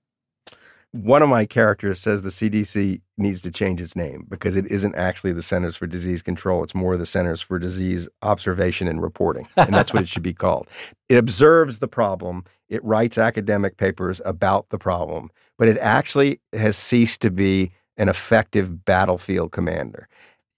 One 0.94 1.22
of 1.22 1.28
my 1.28 1.44
characters 1.44 1.98
says 1.98 2.22
the 2.22 2.28
CDC 2.28 3.00
needs 3.18 3.40
to 3.40 3.50
change 3.50 3.80
its 3.80 3.96
name 3.96 4.26
because 4.28 4.54
it 4.54 4.70
isn't 4.70 4.94
actually 4.94 5.32
the 5.32 5.42
Centers 5.42 5.74
for 5.74 5.88
Disease 5.88 6.22
Control. 6.22 6.62
It's 6.62 6.74
more 6.74 6.96
the 6.96 7.04
Centers 7.04 7.40
for 7.40 7.58
Disease 7.58 8.08
Observation 8.22 8.86
and 8.86 9.02
Reporting. 9.02 9.48
And 9.56 9.74
that's 9.74 9.92
what 9.92 10.04
it 10.04 10.08
should 10.08 10.22
be 10.22 10.32
called. 10.32 10.68
It 11.08 11.16
observes 11.16 11.80
the 11.80 11.88
problem, 11.88 12.44
it 12.68 12.82
writes 12.84 13.18
academic 13.18 13.76
papers 13.76 14.20
about 14.24 14.68
the 14.68 14.78
problem, 14.78 15.32
but 15.58 15.66
it 15.66 15.78
actually 15.78 16.40
has 16.52 16.76
ceased 16.76 17.20
to 17.22 17.30
be 17.30 17.72
an 17.96 18.08
effective 18.08 18.84
battlefield 18.84 19.50
commander. 19.50 20.08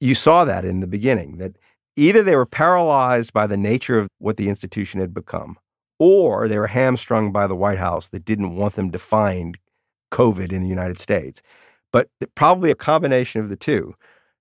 You 0.01 0.15
saw 0.15 0.45
that 0.45 0.67
in 0.67 0.81
the 0.81 0.87
beginning, 0.87 1.39
that 1.39 1.57
either 1.97 2.23
they 2.23 2.37
were 2.37 2.45
paralyzed 2.45 3.33
by 3.33 3.47
the 3.47 3.57
nature 3.57 3.99
of 3.99 4.09
what 4.19 4.37
the 4.37 4.51
institution 4.51 5.01
had 5.01 5.15
become, 5.15 5.57
or 5.99 6.47
they 6.47 6.59
were 6.59 6.67
hamstrung 6.67 7.33
by 7.33 7.47
the 7.47 7.57
White 7.57 7.79
House 7.79 8.09
that 8.09 8.27
didn't 8.27 8.55
want 8.55 8.75
them 8.75 8.91
to 8.91 8.99
find 8.99 9.57
COVID 10.17 10.53
in 10.53 10.63
the 10.63 10.69
United 10.69 10.99
States, 10.99 11.43
but 11.93 12.09
probably 12.35 12.71
a 12.71 12.75
combination 12.91 13.41
of 13.41 13.49
the 13.49 13.57
two. 13.57 13.95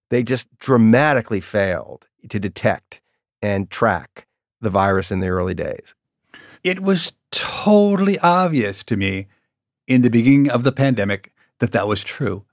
They 0.09 0.23
just 0.23 0.47
dramatically 0.59 1.41
failed 1.41 2.07
to 2.29 2.39
detect 2.39 3.01
and 3.41 3.69
track 3.69 4.27
the 4.61 4.69
virus 4.69 5.11
in 5.11 5.19
the 5.19 5.27
early 5.27 5.53
days. 5.53 5.93
It 6.63 6.79
was 6.79 7.13
totally 7.31 8.17
obvious 8.19 8.83
to 8.85 8.95
me 8.95 9.27
in 9.87 10.01
the 10.01 10.09
beginning 10.09 10.49
of 10.49 10.63
the 10.63 10.71
pandemic 10.71 11.31
that 11.59 11.71
that 11.73 11.87
was 11.87 12.03
true. 12.03 12.45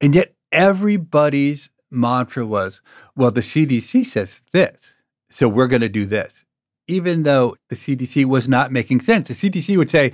And 0.00 0.14
yet 0.14 0.34
everybody's 0.50 1.70
mantra 1.90 2.46
was, 2.46 2.80
well, 3.14 3.30
the 3.30 3.42
CDC 3.42 4.06
says 4.06 4.42
this, 4.52 4.94
so 5.30 5.48
we're 5.48 5.68
going 5.68 5.82
to 5.82 5.88
do 5.88 6.06
this. 6.06 6.44
Even 6.88 7.22
though 7.22 7.56
the 7.68 7.76
CDC 7.76 8.24
was 8.24 8.48
not 8.48 8.72
making 8.72 9.00
sense. 9.00 9.28
The 9.28 9.34
CDC 9.34 9.76
would 9.76 9.90
say, 9.90 10.12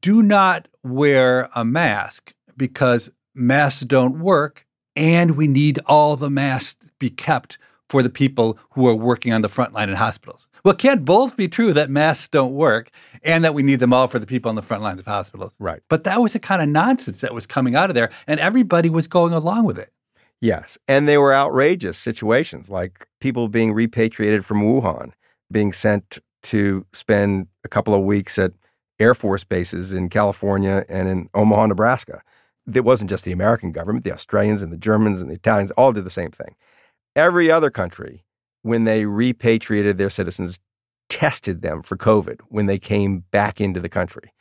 do 0.00 0.22
not 0.22 0.68
wear 0.82 1.48
a 1.54 1.64
mask 1.64 2.34
because 2.56 3.10
masks 3.34 3.82
don't 3.82 4.20
work 4.20 4.66
and 4.96 5.36
we 5.36 5.46
need 5.46 5.78
all 5.86 6.16
the 6.16 6.30
masks 6.30 6.74
to 6.74 6.88
be 6.98 7.10
kept 7.10 7.58
for 7.88 8.02
the 8.02 8.10
people 8.10 8.58
who 8.72 8.86
are 8.86 8.94
working 8.94 9.32
on 9.32 9.40
the 9.40 9.48
front 9.48 9.72
line 9.72 9.88
in 9.88 9.96
hospitals. 9.96 10.48
Well, 10.64 10.74
it 10.74 10.78
can't 10.78 11.04
both 11.04 11.36
be 11.36 11.48
true 11.48 11.72
that 11.72 11.88
masks 11.88 12.28
don't 12.28 12.52
work 12.54 12.90
and 13.22 13.44
that 13.44 13.54
we 13.54 13.62
need 13.62 13.80
them 13.80 13.92
all 13.92 14.08
for 14.08 14.18
the 14.18 14.26
people 14.26 14.48
on 14.48 14.56
the 14.56 14.62
front 14.62 14.82
lines 14.82 15.00
of 15.00 15.06
hospitals. 15.06 15.54
Right. 15.58 15.80
But 15.88 16.04
that 16.04 16.20
was 16.20 16.32
the 16.32 16.38
kind 16.38 16.60
of 16.60 16.68
nonsense 16.68 17.20
that 17.22 17.32
was 17.32 17.46
coming 17.46 17.74
out 17.74 17.90
of 17.90 17.94
there, 17.94 18.10
and 18.26 18.38
everybody 18.40 18.90
was 18.90 19.06
going 19.06 19.32
along 19.32 19.64
with 19.64 19.78
it. 19.78 19.92
Yes. 20.40 20.78
And 20.86 21.08
they 21.08 21.18
were 21.18 21.34
outrageous 21.34 21.98
situations 21.98 22.68
like 22.68 23.06
people 23.20 23.48
being 23.48 23.72
repatriated 23.72 24.44
from 24.44 24.62
Wuhan, 24.62 25.12
being 25.50 25.72
sent 25.72 26.18
to 26.44 26.86
spend 26.92 27.48
a 27.64 27.68
couple 27.68 27.94
of 27.94 28.02
weeks 28.02 28.38
at 28.38 28.52
Air 28.98 29.14
Force 29.14 29.44
bases 29.44 29.92
in 29.92 30.08
California 30.08 30.84
and 30.88 31.08
in 31.08 31.30
Omaha, 31.34 31.66
Nebraska. 31.66 32.22
It 32.72 32.84
wasn't 32.84 33.10
just 33.10 33.24
the 33.24 33.32
American 33.32 33.72
government, 33.72 34.04
the 34.04 34.12
Australians 34.12 34.62
and 34.62 34.72
the 34.72 34.78
Germans 34.78 35.20
and 35.20 35.30
the 35.30 35.36
Italians 35.36 35.70
all 35.72 35.92
did 35.92 36.04
the 36.04 36.10
same 36.10 36.30
thing. 36.30 36.54
Every 37.16 37.50
other 37.50 37.70
country, 37.70 38.24
when 38.62 38.84
they 38.84 39.06
repatriated 39.06 39.96
their 39.96 40.10
citizens, 40.10 40.58
tested 41.08 41.62
them 41.62 41.82
for 41.82 41.96
COVID 41.96 42.40
when 42.48 42.66
they 42.66 42.78
came 42.78 43.24
back 43.30 43.60
into 43.60 43.80
the 43.80 43.88
country. 43.88 44.32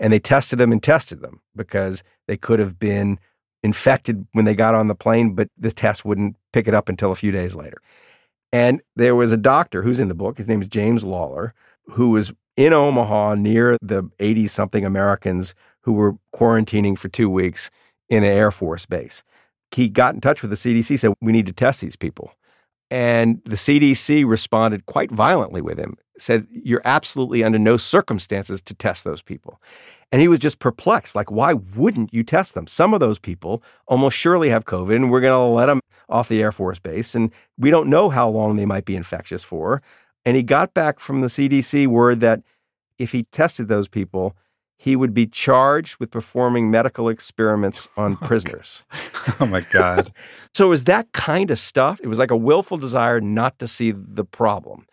And 0.00 0.12
they 0.12 0.18
tested 0.18 0.58
them 0.58 0.72
and 0.72 0.82
tested 0.82 1.20
them 1.20 1.40
because 1.54 2.02
they 2.26 2.36
could 2.36 2.58
have 2.58 2.78
been 2.78 3.18
infected 3.62 4.26
when 4.32 4.44
they 4.44 4.54
got 4.54 4.74
on 4.74 4.88
the 4.88 4.94
plane, 4.94 5.34
but 5.34 5.48
the 5.56 5.70
test 5.70 6.04
wouldn't 6.04 6.36
pick 6.52 6.66
it 6.66 6.74
up 6.74 6.88
until 6.88 7.12
a 7.12 7.16
few 7.16 7.30
days 7.30 7.54
later. 7.54 7.78
And 8.52 8.82
there 8.94 9.14
was 9.14 9.32
a 9.32 9.36
doctor 9.36 9.82
who's 9.82 10.00
in 10.00 10.08
the 10.08 10.14
book, 10.14 10.38
his 10.38 10.48
name 10.48 10.62
is 10.62 10.68
James 10.68 11.02
Lawler, 11.02 11.54
who 11.86 12.10
was 12.10 12.32
in 12.56 12.72
Omaha 12.72 13.34
near 13.34 13.76
the 13.82 14.08
80 14.20 14.48
something 14.48 14.84
Americans 14.84 15.54
who 15.82 15.92
were 15.92 16.16
quarantining 16.34 16.96
for 16.96 17.08
two 17.08 17.28
weeks 17.28 17.70
in 18.08 18.22
an 18.24 18.30
Air 18.30 18.50
Force 18.50 18.86
base. 18.86 19.22
He 19.70 19.88
got 19.88 20.14
in 20.14 20.20
touch 20.20 20.42
with 20.42 20.50
the 20.50 20.56
CDC, 20.56 20.98
said, 20.98 21.14
We 21.20 21.32
need 21.32 21.46
to 21.46 21.52
test 21.52 21.80
these 21.80 21.96
people. 21.96 22.32
And 22.90 23.42
the 23.44 23.56
CDC 23.56 24.26
responded 24.26 24.86
quite 24.86 25.10
violently 25.10 25.60
with 25.60 25.78
him, 25.78 25.96
said, 26.16 26.46
You're 26.50 26.82
absolutely 26.84 27.42
under 27.42 27.58
no 27.58 27.76
circumstances 27.76 28.62
to 28.62 28.74
test 28.74 29.04
those 29.04 29.22
people. 29.22 29.60
And 30.12 30.20
he 30.20 30.28
was 30.28 30.38
just 30.38 30.60
perplexed. 30.60 31.16
Like, 31.16 31.30
why 31.30 31.54
wouldn't 31.54 32.14
you 32.14 32.22
test 32.22 32.54
them? 32.54 32.68
Some 32.68 32.94
of 32.94 33.00
those 33.00 33.18
people 33.18 33.62
almost 33.88 34.16
surely 34.16 34.50
have 34.50 34.64
COVID, 34.64 34.94
and 34.94 35.10
we're 35.10 35.20
going 35.20 35.32
to 35.32 35.52
let 35.52 35.66
them 35.66 35.80
off 36.08 36.28
the 36.28 36.40
Air 36.40 36.52
Force 36.52 36.78
base. 36.78 37.16
And 37.16 37.32
we 37.58 37.70
don't 37.70 37.88
know 37.88 38.10
how 38.10 38.28
long 38.28 38.54
they 38.54 38.66
might 38.66 38.84
be 38.84 38.94
infectious 38.94 39.42
for. 39.42 39.82
And 40.24 40.36
he 40.36 40.42
got 40.42 40.74
back 40.74 41.00
from 41.00 41.20
the 41.20 41.26
CDC 41.26 41.86
word 41.86 42.20
that 42.20 42.42
if 42.98 43.12
he 43.12 43.24
tested 43.24 43.68
those 43.68 43.88
people, 43.88 44.36
he 44.76 44.96
would 44.96 45.14
be 45.14 45.26
charged 45.26 45.98
with 45.98 46.10
performing 46.10 46.70
medical 46.70 47.08
experiments 47.08 47.88
on 47.96 48.18
oh, 48.20 48.26
prisoners. 48.26 48.84
Oh 49.40 49.46
my 49.46 49.62
God. 49.72 50.12
so 50.52 50.66
it 50.66 50.68
was 50.68 50.84
that 50.84 51.10
kind 51.12 51.50
of 51.50 51.58
stuff. 51.58 51.98
It 52.02 52.08
was 52.08 52.18
like 52.18 52.30
a 52.30 52.36
willful 52.36 52.76
desire 52.76 53.22
not 53.22 53.58
to 53.58 53.66
see 53.66 53.90
the 53.90 54.24
problem. 54.24 54.86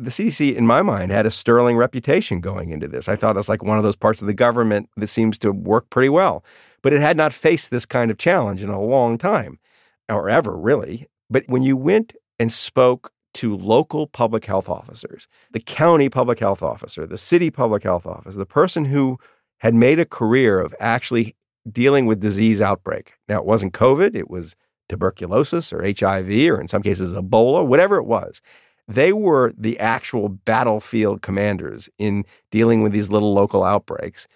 The 0.00 0.10
CDC, 0.10 0.56
in 0.56 0.66
my 0.66 0.82
mind, 0.82 1.12
had 1.12 1.26
a 1.26 1.30
sterling 1.30 1.76
reputation 1.76 2.40
going 2.40 2.70
into 2.70 2.88
this. 2.88 3.08
I 3.08 3.14
thought 3.14 3.36
it 3.36 3.38
was 3.38 3.48
like 3.48 3.62
one 3.62 3.78
of 3.78 3.84
those 3.84 3.94
parts 3.94 4.20
of 4.20 4.26
the 4.26 4.34
government 4.34 4.90
that 4.96 5.06
seems 5.06 5.38
to 5.38 5.52
work 5.52 5.90
pretty 5.90 6.08
well. 6.08 6.44
But 6.82 6.92
it 6.92 7.00
had 7.00 7.16
not 7.16 7.32
faced 7.32 7.70
this 7.70 7.86
kind 7.86 8.10
of 8.10 8.18
challenge 8.18 8.64
in 8.64 8.68
a 8.68 8.82
long 8.82 9.16
time, 9.16 9.60
or 10.08 10.28
ever 10.28 10.56
really. 10.56 11.06
But 11.30 11.44
when 11.46 11.62
you 11.62 11.76
went 11.76 12.14
and 12.40 12.52
spoke 12.52 13.12
to 13.34 13.56
local 13.56 14.06
public 14.06 14.44
health 14.44 14.68
officers, 14.68 15.28
the 15.52 15.60
county 15.60 16.08
public 16.08 16.38
health 16.38 16.62
officer, 16.62 17.06
the 17.06 17.18
city 17.18 17.50
public 17.50 17.82
health 17.82 18.06
officer, 18.06 18.38
the 18.38 18.46
person 18.46 18.86
who 18.86 19.18
had 19.58 19.74
made 19.74 19.98
a 19.98 20.04
career 20.04 20.60
of 20.60 20.74
actually 20.80 21.36
dealing 21.70 22.06
with 22.06 22.20
disease 22.20 22.60
outbreak. 22.60 23.14
Now, 23.28 23.38
it 23.38 23.44
wasn't 23.44 23.74
COVID, 23.74 24.14
it 24.14 24.30
was 24.30 24.56
tuberculosis 24.88 25.72
or 25.72 25.82
HIV, 25.82 26.30
or 26.50 26.60
in 26.60 26.68
some 26.68 26.82
cases, 26.82 27.12
Ebola, 27.12 27.66
whatever 27.66 27.96
it 27.96 28.06
was. 28.06 28.40
They 28.86 29.12
were 29.12 29.52
the 29.56 29.78
actual 29.78 30.30
battlefield 30.30 31.20
commanders 31.20 31.90
in 31.98 32.24
dealing 32.50 32.82
with 32.82 32.92
these 32.92 33.10
little 33.10 33.34
local 33.34 33.62
outbreaks. 33.62 34.26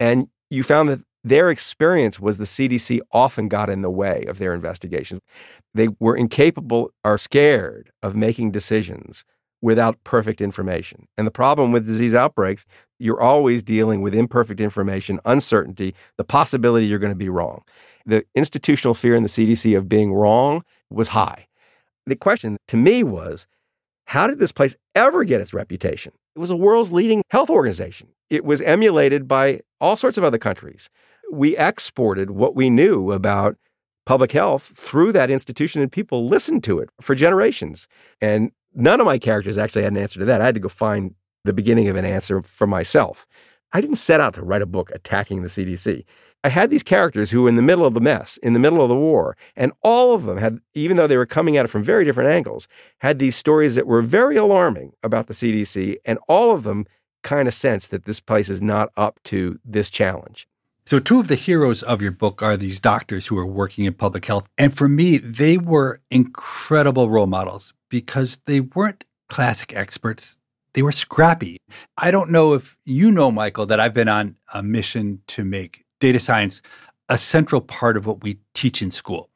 And 0.00 0.28
you 0.48 0.64
found 0.64 0.88
that 0.88 1.00
their 1.22 1.50
experience 1.50 2.18
was 2.18 2.38
the 2.38 2.44
CDC 2.44 3.00
often 3.12 3.48
got 3.48 3.68
in 3.68 3.82
the 3.82 3.90
way 3.90 4.24
of 4.26 4.38
their 4.38 4.54
investigations. 4.54 5.20
They 5.74 5.88
were 5.98 6.16
incapable 6.16 6.90
or 7.04 7.18
scared 7.18 7.90
of 8.02 8.16
making 8.16 8.52
decisions 8.52 9.24
without 9.62 10.02
perfect 10.04 10.40
information. 10.40 11.06
And 11.18 11.26
the 11.26 11.30
problem 11.30 11.72
with 11.72 11.86
disease 11.86 12.14
outbreaks, 12.14 12.64
you're 12.98 13.20
always 13.20 13.62
dealing 13.62 14.00
with 14.00 14.14
imperfect 14.14 14.60
information, 14.60 15.20
uncertainty, 15.24 15.94
the 16.16 16.24
possibility 16.24 16.86
you're 16.86 16.98
going 16.98 17.12
to 17.12 17.16
be 17.16 17.28
wrong. 17.28 17.62
The 18.06 18.24
institutional 18.34 18.94
fear 18.94 19.14
in 19.14 19.22
the 19.22 19.28
CDC 19.28 19.76
of 19.76 19.88
being 19.88 20.14
wrong 20.14 20.62
was 20.88 21.08
high. 21.08 21.46
The 22.06 22.16
question 22.16 22.56
to 22.68 22.76
me 22.76 23.02
was 23.02 23.46
how 24.06 24.26
did 24.26 24.38
this 24.38 24.52
place 24.52 24.76
ever 24.94 25.24
get 25.24 25.40
its 25.40 25.54
reputation? 25.54 26.12
It 26.34 26.38
was 26.38 26.50
a 26.50 26.56
world's 26.56 26.92
leading 26.92 27.22
health 27.30 27.50
organization. 27.50 28.08
It 28.30 28.44
was 28.44 28.60
emulated 28.62 29.28
by 29.28 29.60
all 29.80 29.96
sorts 29.96 30.16
of 30.16 30.24
other 30.24 30.38
countries. 30.38 30.88
We 31.30 31.56
exported 31.56 32.30
what 32.30 32.54
we 32.54 32.70
knew 32.70 33.12
about 33.12 33.56
public 34.06 34.32
health 34.32 34.72
through 34.74 35.12
that 35.12 35.30
institution, 35.30 35.80
and 35.80 35.92
people 35.92 36.26
listened 36.26 36.64
to 36.64 36.78
it 36.78 36.90
for 37.00 37.14
generations. 37.14 37.86
And 38.20 38.50
none 38.74 39.00
of 39.00 39.06
my 39.06 39.18
characters 39.18 39.58
actually 39.58 39.82
had 39.82 39.92
an 39.92 39.98
answer 39.98 40.18
to 40.18 40.24
that. 40.26 40.40
I 40.40 40.46
had 40.46 40.54
to 40.54 40.60
go 40.60 40.68
find 40.68 41.14
the 41.44 41.52
beginning 41.52 41.88
of 41.88 41.96
an 41.96 42.04
answer 42.04 42.42
for 42.42 42.66
myself. 42.66 43.26
I 43.72 43.80
didn't 43.80 43.96
set 43.96 44.20
out 44.20 44.34
to 44.34 44.42
write 44.42 44.62
a 44.62 44.66
book 44.66 44.90
attacking 44.92 45.42
the 45.42 45.48
CDC. 45.48 46.04
I 46.42 46.48
had 46.48 46.70
these 46.70 46.82
characters 46.82 47.30
who 47.30 47.42
were 47.42 47.48
in 47.48 47.56
the 47.56 47.62
middle 47.62 47.84
of 47.84 47.94
the 47.94 48.00
mess, 48.00 48.38
in 48.38 48.54
the 48.54 48.58
middle 48.58 48.82
of 48.82 48.88
the 48.88 48.96
war, 48.96 49.36
and 49.54 49.72
all 49.82 50.14
of 50.14 50.24
them 50.24 50.38
had, 50.38 50.58
even 50.74 50.96
though 50.96 51.06
they 51.06 51.18
were 51.18 51.26
coming 51.26 51.56
at 51.56 51.66
it 51.66 51.68
from 51.68 51.84
very 51.84 52.04
different 52.04 52.30
angles, 52.30 52.66
had 52.98 53.18
these 53.18 53.36
stories 53.36 53.74
that 53.74 53.86
were 53.86 54.00
very 54.00 54.36
alarming 54.36 54.92
about 55.02 55.26
the 55.26 55.34
CDC, 55.34 55.96
and 56.04 56.18
all 56.28 56.50
of 56.50 56.62
them 56.62 56.86
kind 57.22 57.46
of 57.46 57.52
sensed 57.52 57.90
that 57.90 58.06
this 58.06 58.20
place 58.20 58.48
is 58.48 58.62
not 58.62 58.88
up 58.96 59.20
to 59.24 59.60
this 59.64 59.90
challenge. 59.90 60.48
So, 60.90 60.98
two 60.98 61.20
of 61.20 61.28
the 61.28 61.36
heroes 61.36 61.84
of 61.84 62.02
your 62.02 62.10
book 62.10 62.42
are 62.42 62.56
these 62.56 62.80
doctors 62.80 63.28
who 63.28 63.38
are 63.38 63.46
working 63.46 63.84
in 63.84 63.94
public 63.94 64.26
health. 64.26 64.48
And 64.58 64.76
for 64.76 64.88
me, 64.88 65.18
they 65.18 65.56
were 65.56 66.00
incredible 66.10 67.08
role 67.08 67.28
models 67.28 67.72
because 67.88 68.40
they 68.46 68.58
weren't 68.58 69.04
classic 69.28 69.72
experts. 69.72 70.36
They 70.74 70.82
were 70.82 70.90
scrappy. 70.90 71.58
I 71.96 72.10
don't 72.10 72.32
know 72.32 72.54
if 72.54 72.76
you 72.84 73.12
know, 73.12 73.30
Michael, 73.30 73.66
that 73.66 73.78
I've 73.78 73.94
been 73.94 74.08
on 74.08 74.34
a 74.52 74.64
mission 74.64 75.22
to 75.28 75.44
make 75.44 75.84
data 76.00 76.18
science 76.18 76.60
a 77.08 77.16
central 77.16 77.60
part 77.60 77.96
of 77.96 78.04
what 78.04 78.24
we 78.24 78.40
teach 78.54 78.82
in 78.82 78.90
school. 78.90 79.30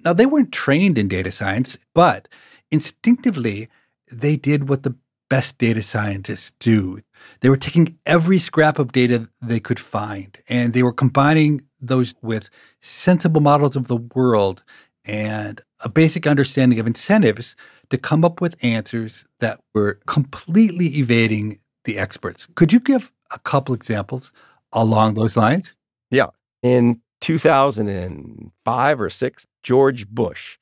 Now, 0.00 0.12
they 0.12 0.26
weren't 0.26 0.52
trained 0.52 0.98
in 0.98 1.08
data 1.08 1.32
science, 1.32 1.78
but 1.94 2.28
instinctively, 2.70 3.70
they 4.12 4.36
did 4.36 4.68
what 4.68 4.82
the 4.82 4.94
best 5.30 5.56
data 5.56 5.82
scientists 5.82 6.52
do. 6.60 7.00
They 7.40 7.48
were 7.48 7.56
taking 7.56 7.98
every 8.06 8.38
scrap 8.38 8.78
of 8.78 8.92
data 8.92 9.28
they 9.40 9.60
could 9.60 9.80
find 9.80 10.38
and 10.48 10.72
they 10.72 10.82
were 10.82 10.92
combining 10.92 11.62
those 11.80 12.14
with 12.22 12.50
sensible 12.80 13.40
models 13.40 13.76
of 13.76 13.88
the 13.88 13.96
world 13.96 14.62
and 15.04 15.60
a 15.80 15.88
basic 15.88 16.26
understanding 16.26 16.78
of 16.78 16.86
incentives 16.86 17.56
to 17.90 17.98
come 17.98 18.24
up 18.24 18.40
with 18.40 18.56
answers 18.62 19.24
that 19.40 19.60
were 19.74 19.98
completely 20.06 20.98
evading 20.98 21.58
the 21.84 21.98
experts. 21.98 22.46
Could 22.54 22.72
you 22.72 22.80
give 22.80 23.12
a 23.32 23.38
couple 23.38 23.74
examples 23.74 24.32
along 24.72 25.14
those 25.14 25.36
lines? 25.36 25.74
Yeah. 26.10 26.28
In 26.62 27.00
2005 27.20 29.00
or 29.00 29.10
6, 29.10 29.46
George 29.62 30.08
Bush 30.08 30.58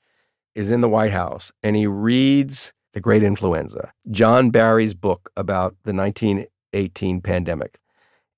is 0.55 0.71
in 0.71 0.81
the 0.81 0.89
White 0.89 1.13
House 1.13 1.53
and 1.63 1.77
he 1.77 1.87
reads 1.87 2.73
The 2.97 3.03
Great 3.03 3.23
Influenza, 3.23 3.93
John 4.11 4.49
Barry's 4.49 4.95
book 4.95 5.31
about 5.37 5.77
the 5.85 5.93
1918 5.93 7.21
pandemic. 7.21 7.79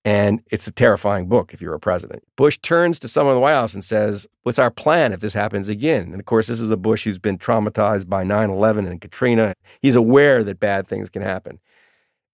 And 0.04 0.42
it's 0.50 0.66
a 0.66 0.72
terrifying 0.72 1.28
book 1.28 1.54
if 1.54 1.62
you're 1.62 1.74
a 1.74 1.78
president. 1.78 2.24
Bush 2.34 2.59
turns 2.59 2.98
to 2.98 3.06
someone 3.06 3.34
in 3.34 3.36
the 3.36 3.40
White 3.40 3.52
House 3.52 3.72
and 3.72 3.84
says, 3.84 4.26
What's 4.42 4.59
our 4.59 4.72
plan 4.72 5.12
if 5.12 5.20
this 5.20 5.34
happens 5.34 5.68
again? 5.68 6.06
And 6.11 6.18
of 6.18 6.26
course, 6.26 6.48
this 6.48 6.59
is 6.59 6.72
a 6.72 6.76
Bush 6.76 7.04
who's 7.04 7.20
been 7.20 7.38
traumatized 7.38 8.09
by 8.09 8.24
9 8.24 8.50
11 8.50 8.88
and 8.88 9.00
Katrina. 9.00 9.54
He's 9.80 9.94
aware 9.94 10.42
that 10.42 10.59
bad 10.59 10.88
things 10.88 11.09
can 11.09 11.22
happen. 11.22 11.61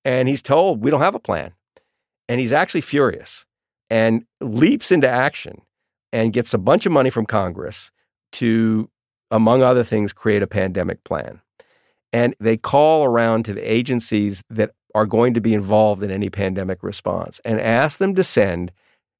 And 0.02 0.26
he's 0.26 0.40
told, 0.40 0.82
We 0.82 0.90
don't 0.90 1.02
have 1.02 1.14
a 1.14 1.20
plan. 1.20 1.52
And 2.26 2.40
he's 2.40 2.54
actually 2.54 2.80
furious 2.80 3.44
and 3.90 4.24
leaps 4.40 4.90
into 4.90 5.10
action 5.10 5.60
and 6.10 6.32
gets 6.32 6.54
a 6.54 6.58
bunch 6.58 6.86
of 6.86 6.92
money 6.92 7.10
from 7.10 7.26
Congress 7.26 7.90
to, 8.32 8.88
among 9.30 9.62
other 9.62 9.84
things, 9.84 10.14
create 10.14 10.42
a 10.42 10.46
pandemic 10.46 11.04
plan. 11.04 11.42
And 12.14 12.36
they 12.38 12.56
call 12.56 13.04
around 13.04 13.44
to 13.46 13.54
the 13.54 13.72
agencies 13.72 14.44
that 14.48 14.70
are 14.94 15.04
going 15.04 15.34
to 15.34 15.40
be 15.40 15.52
involved 15.52 16.00
in 16.04 16.12
any 16.12 16.30
pandemic 16.30 16.84
response 16.84 17.40
and 17.44 17.60
ask 17.60 17.98
them 17.98 18.14
to 18.14 18.22
send 18.22 18.70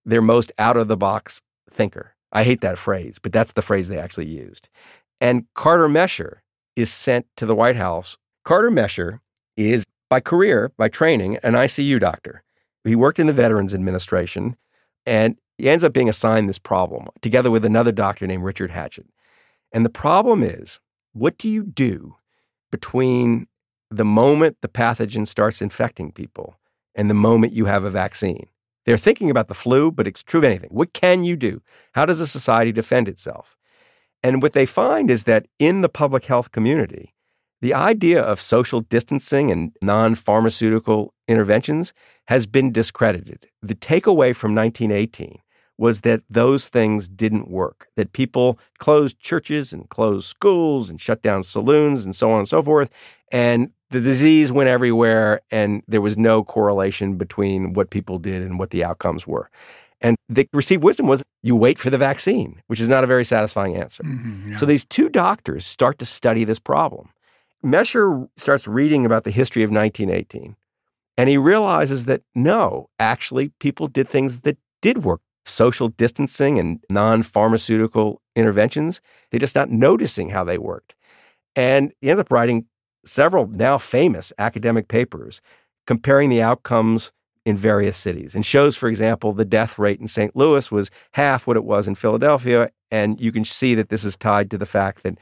their 0.05 0.23
most 0.23 0.53
out 0.59 0.77
of 0.77 0.87
the 0.87 0.97
box 0.97 1.43
thinker. 1.69 2.15
I 2.31 2.45
hate 2.45 2.61
that 2.61 2.79
phrase, 2.79 3.19
but 3.21 3.33
that's 3.33 3.51
the 3.51 3.63
phrase 3.63 3.89
they 3.89 3.99
actually 3.99 4.29
used. 4.29 4.69
And 5.21 5.47
Carter 5.55 5.89
Mecher 5.89 6.37
is 6.77 6.93
sent 6.93 7.27
to 7.37 7.47
the 7.47 7.55
White 7.57 7.75
House. 7.75 8.17
Carter 8.45 8.71
Mecher 8.71 9.19
is, 9.57 9.87
by 10.09 10.21
career, 10.21 10.71
by 10.77 10.89
training, 10.89 11.39
an 11.39 11.55
ICU 11.55 11.99
doctor. 11.99 12.45
He 12.85 12.95
worked 12.95 13.19
in 13.19 13.27
the 13.27 13.33
Veterans 13.33 13.75
Administration 13.75 14.57
and 15.05 15.37
he 15.59 15.69
ends 15.69 15.83
up 15.83 15.93
being 15.93 16.09
assigned 16.09 16.49
this 16.49 16.61
problem 16.61 17.09
together 17.23 17.51
with 17.51 17.65
another 17.65 17.91
doctor 17.91 18.25
named 18.25 18.45
Richard 18.45 18.71
Hatchett. 18.71 19.07
And 19.73 19.85
the 19.85 19.91
problem 19.91 20.45
is 20.45 20.79
what 21.13 21.37
do 21.39 21.49
you 21.49 21.65
do 21.65 22.15
between 22.75 23.47
the 23.89 24.05
moment 24.05 24.57
the 24.61 24.67
pathogen 24.69 25.29
starts 25.29 25.63
infecting 25.63 26.11
people 26.11 26.59
and 26.97 27.09
the 27.09 27.15
moment 27.29 27.53
you 27.53 27.67
have 27.67 27.85
a 27.85 27.91
vaccine? 27.91 28.49
They're 28.85 28.97
thinking 29.07 29.31
about 29.31 29.47
the 29.47 29.55
flu, 29.55 29.93
but 29.93 30.09
it's 30.09 30.25
true 30.25 30.41
of 30.41 30.45
anything. 30.45 30.71
What 30.73 30.93
can 30.93 31.23
you 31.23 31.37
do? 31.37 31.61
How 31.93 32.05
does 32.05 32.19
a 32.19 32.27
society 32.27 32.73
defend 32.73 33.09
itself? 33.09 33.57
And 34.25 34.43
what 34.43 34.55
they 34.55 34.67
find 34.67 35.09
is 35.09 35.23
that 35.25 35.47
in 35.61 35.83
the 35.83 35.89
public 35.89 36.25
health 36.25 36.51
community, 36.51 37.15
the 37.63 37.75
idea 37.75 38.21
of 38.21 38.41
social 38.41 38.81
distancing 38.81 39.53
and 39.53 39.77
non 39.81 40.17
pharmaceutical 40.17 41.15
interventions 41.29 41.95
has 42.27 42.47
been 42.47 42.73
discredited. 42.73 43.47
The 43.63 43.77
takeaway 43.77 44.35
from 44.35 44.53
1918 44.53 45.39
was 45.77 46.03
that 46.03 46.23
those 46.31 46.69
things 46.69 47.09
didn't 47.09 47.49
work, 47.49 47.89
that 47.97 48.13
people 48.13 48.59
closed 48.79 49.19
churches 49.19 49.73
and 49.73 49.89
closed 49.89 50.29
schools 50.29 50.89
and 50.89 51.01
shut 51.01 51.23
down 51.23 51.43
saloons 51.43 52.05
and 52.05 52.15
so 52.15 52.31
on 52.31 52.41
and 52.41 52.49
so 52.49 52.63
forth. 52.63 52.91
And 53.33 53.71
the 53.91 54.01
disease 54.01 54.51
went 54.51 54.69
everywhere, 54.69 55.41
and 55.51 55.83
there 55.87 56.01
was 56.01 56.17
no 56.17 56.45
correlation 56.45 57.17
between 57.17 57.75
what 57.75 57.91
people 57.91 58.19
did 58.19 58.43
and 58.43 58.59
what 58.59 58.71
the 58.71 58.85
outcomes 58.85 59.27
were. 59.27 59.51
And 60.01 60.17
the 60.29 60.49
received 60.53 60.83
wisdom 60.83 61.07
was 61.07 61.23
you 61.43 61.57
wait 61.57 61.79
for 61.79 61.91
the 61.91 61.99
vaccine, 61.99 62.61
which 62.67 62.81
is 62.81 62.89
not 62.89 63.05
a 63.05 63.07
very 63.07 63.25
satisfying 63.25 63.77
answer. 63.77 64.03
Mm-hmm, 64.03 64.51
yeah. 64.51 64.57
So 64.57 64.67
these 64.67 64.85
two 64.85 65.09
doctors 65.09 65.67
start 65.67 65.99
to 65.99 66.07
study 66.07 66.45
this 66.45 66.59
problem. 66.59 67.11
Mecher 67.65 68.29
starts 68.37 68.69
reading 68.69 69.07
about 69.07 69.25
the 69.25 69.31
history 69.31 69.63
of 69.63 69.71
1918 69.71 70.57
and 71.17 71.29
he 71.29 71.37
realizes 71.37 72.07
that 72.07 72.23
no, 72.35 72.89
actually, 72.99 73.51
people 73.61 73.87
did 73.87 74.09
things 74.09 74.41
that 74.41 74.59
did 74.83 75.05
work. 75.05 75.21
Social 75.55 75.89
distancing 75.89 76.59
and 76.59 76.81
non 76.91 77.23
pharmaceutical 77.23 78.21
interventions, 78.35 79.01
they're 79.31 79.41
just 79.41 79.55
not 79.55 79.71
noticing 79.71 80.31
how 80.31 80.45
they 80.45 80.59
worked. 80.59 80.95
And 81.57 81.93
he 82.01 82.11
ends 82.11 82.21
up 82.21 82.33
writing 82.33 82.67
several 83.05 83.47
now 83.47 83.79
famous 83.79 84.33
academic 84.39 84.89
papers 84.89 85.41
comparing 85.87 86.31
the 86.31 86.43
outcomes 86.43 87.13
in 87.45 87.57
various 87.57 87.97
cities 87.97 88.35
and 88.35 88.45
shows, 88.45 88.77
for 88.77 88.89
example, 88.89 89.33
the 89.33 89.45
death 89.45 89.79
rate 89.79 90.01
in 90.01 90.09
St. 90.09 90.35
Louis 90.35 90.71
was 90.71 90.91
half 91.13 91.47
what 91.47 91.57
it 91.57 91.65
was 91.65 91.87
in 91.87 91.95
Philadelphia. 91.95 92.71
And 92.91 93.21
you 93.21 93.33
can 93.33 93.45
see 93.45 93.75
that 93.75 93.91
this 93.91 94.05
is 94.05 94.17
tied 94.17 94.51
to 94.51 94.59
the 94.59 94.67
fact 94.67 95.03
that 95.03 95.19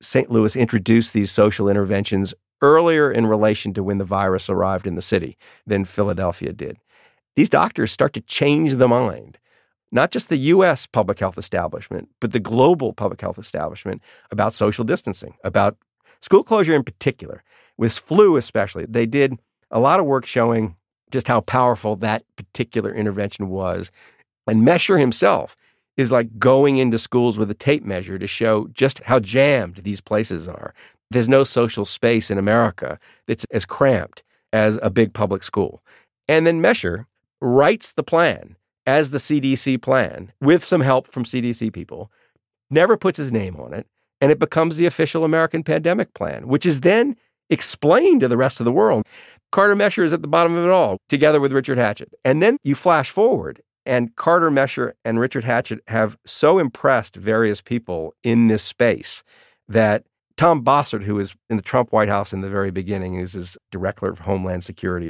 St. 0.00 0.30
Louis 0.30 0.56
introduced 0.56 1.12
these 1.12 1.30
social 1.30 1.68
interventions 1.68 2.34
earlier 2.62 3.10
in 3.10 3.26
relation 3.26 3.74
to 3.74 3.82
when 3.82 3.98
the 3.98 4.04
virus 4.04 4.48
arrived 4.48 4.86
in 4.86 4.94
the 4.94 5.02
city 5.02 5.36
than 5.66 5.84
Philadelphia 5.84 6.52
did. 6.52 6.78
These 7.34 7.50
doctors 7.50 7.92
start 7.92 8.14
to 8.14 8.22
change 8.22 8.76
the 8.76 8.88
mind, 8.88 9.38
not 9.96 10.12
just 10.12 10.28
the 10.28 10.36
US 10.36 10.86
public 10.86 11.18
health 11.18 11.38
establishment, 11.38 12.08
but 12.20 12.32
the 12.32 12.38
global 12.38 12.92
public 12.92 13.20
health 13.20 13.38
establishment 13.38 14.02
about 14.30 14.54
social 14.54 14.84
distancing, 14.84 15.34
about 15.42 15.76
school 16.20 16.44
closure 16.44 16.74
in 16.74 16.84
particular, 16.84 17.42
with 17.76 17.92
flu 17.98 18.36
especially. 18.36 18.86
They 18.86 19.06
did 19.06 19.40
a 19.70 19.80
lot 19.80 19.98
of 19.98 20.06
work 20.06 20.26
showing 20.26 20.76
just 21.10 21.28
how 21.28 21.40
powerful 21.40 21.96
that 21.96 22.24
particular 22.36 22.92
intervention 22.92 23.48
was. 23.48 23.90
And 24.46 24.62
Mecher 24.62 25.00
himself 25.00 25.56
is 25.96 26.12
like 26.12 26.38
going 26.38 26.76
into 26.76 26.98
schools 26.98 27.38
with 27.38 27.50
a 27.50 27.54
tape 27.54 27.84
measure 27.84 28.18
to 28.18 28.26
show 28.26 28.68
just 28.72 29.02
how 29.04 29.18
jammed 29.18 29.76
these 29.76 30.00
places 30.00 30.46
are. 30.46 30.74
There's 31.10 31.28
no 31.28 31.44
social 31.44 31.84
space 31.84 32.30
in 32.30 32.38
America 32.38 32.98
that's 33.26 33.46
as 33.50 33.64
cramped 33.64 34.22
as 34.52 34.78
a 34.82 34.90
big 34.90 35.14
public 35.14 35.42
school. 35.42 35.82
And 36.28 36.46
then 36.46 36.60
Mecher 36.60 37.06
writes 37.40 37.92
the 37.92 38.02
plan 38.02 38.56
as 38.86 39.10
the 39.10 39.18
CDC 39.18 39.80
plan 39.82 40.32
with 40.40 40.62
some 40.62 40.80
help 40.80 41.08
from 41.08 41.24
CDC 41.24 41.72
people, 41.72 42.10
never 42.70 42.96
puts 42.96 43.18
his 43.18 43.32
name 43.32 43.56
on 43.56 43.72
it, 43.74 43.86
and 44.20 44.30
it 44.30 44.38
becomes 44.38 44.76
the 44.76 44.86
official 44.86 45.24
American 45.24 45.62
pandemic 45.62 46.14
plan, 46.14 46.48
which 46.48 46.64
is 46.64 46.80
then 46.80 47.16
explained 47.50 48.20
to 48.20 48.28
the 48.28 48.36
rest 48.36 48.60
of 48.60 48.64
the 48.64 48.72
world. 48.72 49.04
Carter 49.52 49.76
Mecher 49.76 50.04
is 50.04 50.12
at 50.12 50.22
the 50.22 50.28
bottom 50.28 50.56
of 50.56 50.64
it 50.64 50.70
all, 50.70 50.98
together 51.08 51.40
with 51.40 51.52
Richard 51.52 51.78
Hatchett. 51.78 52.12
And 52.24 52.42
then 52.42 52.58
you 52.64 52.74
flash 52.74 53.10
forward, 53.10 53.62
and 53.84 54.14
Carter 54.16 54.50
Mecher 54.50 54.92
and 55.04 55.20
Richard 55.20 55.44
Hatchett 55.44 55.80
have 55.88 56.16
so 56.26 56.58
impressed 56.58 57.16
various 57.16 57.60
people 57.60 58.14
in 58.22 58.48
this 58.48 58.64
space 58.64 59.22
that 59.68 60.04
Tom 60.36 60.62
Bossert, 60.62 61.04
who 61.04 61.14
was 61.14 61.34
in 61.48 61.56
the 61.56 61.62
Trump 61.62 61.92
White 61.92 62.08
House 62.08 62.32
in 62.32 62.40
the 62.40 62.50
very 62.50 62.70
beginning, 62.70 63.14
is 63.14 63.32
his 63.32 63.56
director 63.70 64.06
of 64.06 64.20
Homeland 64.20 64.64
Security, 64.64 65.08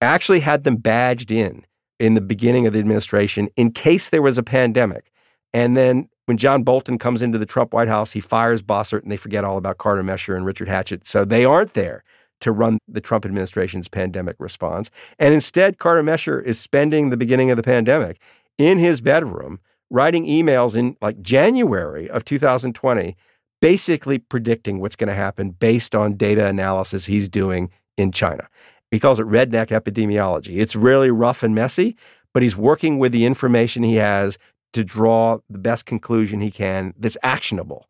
actually 0.00 0.40
had 0.40 0.64
them 0.64 0.76
badged 0.76 1.30
in 1.30 1.64
in 1.98 2.14
the 2.14 2.20
beginning 2.20 2.66
of 2.66 2.72
the 2.72 2.78
administration 2.78 3.48
in 3.56 3.72
case 3.72 4.10
there 4.10 4.22
was 4.22 4.38
a 4.38 4.42
pandemic. 4.42 5.10
And 5.52 5.76
then 5.76 6.08
when 6.26 6.36
John 6.36 6.62
Bolton 6.62 6.98
comes 6.98 7.22
into 7.22 7.38
the 7.38 7.46
Trump 7.46 7.72
White 7.72 7.88
House, 7.88 8.12
he 8.12 8.20
fires 8.20 8.62
Bossert 8.62 9.02
and 9.02 9.10
they 9.10 9.16
forget 9.16 9.44
all 9.44 9.56
about 9.56 9.78
Carter 9.78 10.02
Mecher 10.02 10.36
and 10.36 10.44
Richard 10.44 10.68
Hatchett. 10.68 11.06
So 11.06 11.24
they 11.24 11.44
aren't 11.44 11.74
there 11.74 12.04
to 12.40 12.52
run 12.52 12.78
the 12.86 13.00
Trump 13.00 13.24
administration's 13.24 13.88
pandemic 13.88 14.36
response. 14.38 14.90
And 15.18 15.34
instead, 15.34 15.78
Carter 15.78 16.02
Mecher 16.02 16.42
is 16.42 16.60
spending 16.60 17.10
the 17.10 17.16
beginning 17.16 17.50
of 17.50 17.56
the 17.56 17.62
pandemic 17.62 18.20
in 18.58 18.78
his 18.78 19.00
bedroom 19.00 19.60
writing 19.90 20.26
emails 20.26 20.76
in 20.76 20.96
like 21.00 21.22
January 21.22 22.08
of 22.10 22.24
2020, 22.24 23.16
basically 23.60 24.18
predicting 24.18 24.80
what's 24.80 24.96
going 24.96 25.08
to 25.08 25.14
happen 25.14 25.50
based 25.50 25.94
on 25.94 26.14
data 26.14 26.44
analysis 26.46 27.06
he's 27.06 27.28
doing 27.28 27.70
in 27.96 28.12
China. 28.12 28.48
He 28.90 29.00
calls 29.00 29.20
it 29.20 29.26
redneck 29.26 29.68
epidemiology. 29.68 30.58
It's 30.58 30.74
really 30.74 31.10
rough 31.10 31.42
and 31.42 31.54
messy, 31.54 31.96
but 32.32 32.42
he's 32.42 32.56
working 32.56 32.98
with 32.98 33.12
the 33.12 33.26
information 33.26 33.82
he 33.82 33.96
has 33.96 34.38
to 34.72 34.84
draw 34.84 35.38
the 35.48 35.58
best 35.58 35.86
conclusion 35.86 36.40
he 36.40 36.50
can 36.50 36.94
that's 36.98 37.16
actionable. 37.22 37.88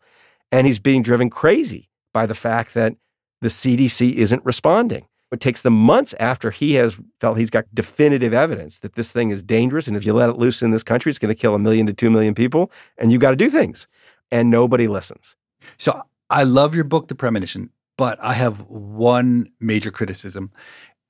And 0.51 0.66
he's 0.66 0.78
being 0.78 1.03
driven 1.03 1.30
crazy 1.30 1.88
by 2.12 2.26
the 2.26 2.34
fact 2.34 2.74
that 2.74 2.94
the 3.40 3.49
CDC 3.49 4.12
isn't 4.14 4.44
responding. 4.44 5.07
It 5.30 5.40
takes 5.40 5.61
them 5.61 5.74
months 5.74 6.14
after 6.18 6.51
he 6.51 6.74
has 6.74 6.99
felt 7.20 7.36
he's 7.36 7.51
got 7.51 7.66
definitive 7.74 8.32
evidence 8.32 8.78
that 8.78 8.94
this 8.94 9.12
thing 9.12 9.30
is 9.30 9.42
dangerous. 9.42 9.86
And 9.86 9.96
if 9.96 10.07
you 10.07 10.14
let 10.14 10.30
it 10.30 10.38
loose 10.38 10.62
in 10.62 10.70
this 10.70 10.82
country, 10.82 11.11
it's 11.11 11.18
going 11.18 11.34
to 11.34 11.38
kill 11.40 11.55
a 11.55 11.59
million 11.59 11.86
to 11.86 11.92
two 11.92 12.11
million 12.11 12.34
people. 12.34 12.72
And 12.96 13.12
you've 13.12 13.20
got 13.20 13.30
to 13.30 13.36
do 13.36 13.51
things. 13.51 13.86
And 14.32 14.51
nobody 14.51 14.88
listens. 14.88 15.36
So 15.76 16.03
I 16.30 16.44
love 16.44 16.74
your 16.74 16.84
book, 16.84 17.09
The 17.09 17.14
Premonition, 17.14 17.70
but 17.99 18.18
I 18.22 18.32
have 18.34 18.66
one 18.68 19.51
major 19.61 19.90
criticism. 19.90 20.51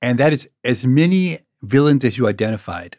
And 0.01 0.17
that 0.19 0.33
is 0.33 0.49
as 0.63 0.85
many 0.85 1.39
villains 1.61 2.05
as 2.05 2.17
you 2.17 2.27
identified, 2.27 2.97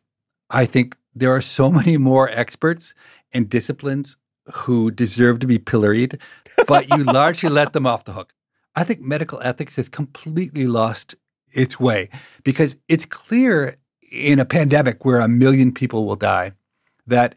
I 0.51 0.67
think 0.67 0.97
there 1.15 1.35
are 1.35 1.43
so 1.43 1.71
many 1.81 1.97
more 1.97 2.29
experts 2.31 2.95
and 3.33 3.49
disciplines 3.49 4.17
who 4.53 4.91
deserve 4.91 5.39
to 5.41 5.47
be 5.47 5.59
pilloried, 5.59 6.19
but 6.67 6.89
you 6.89 7.05
largely 7.05 7.51
let 7.51 7.73
them 7.73 7.87
off 7.87 8.05
the 8.05 8.13
hook. 8.13 8.35
I 8.75 8.85
think 8.85 9.01
medical 9.01 9.41
ethics 9.43 9.77
has 9.77 9.89
completely 9.89 10.67
lost 10.67 11.15
its 11.53 11.81
way 11.81 12.09
because 12.45 12.77
it's 12.89 13.05
clear 13.05 13.77
in 14.11 14.39
a 14.39 14.45
pandemic 14.45 15.05
where 15.05 15.21
a 15.21 15.29
million 15.29 15.73
people 15.73 16.07
will 16.07 16.17
die 16.17 16.53
that 17.07 17.35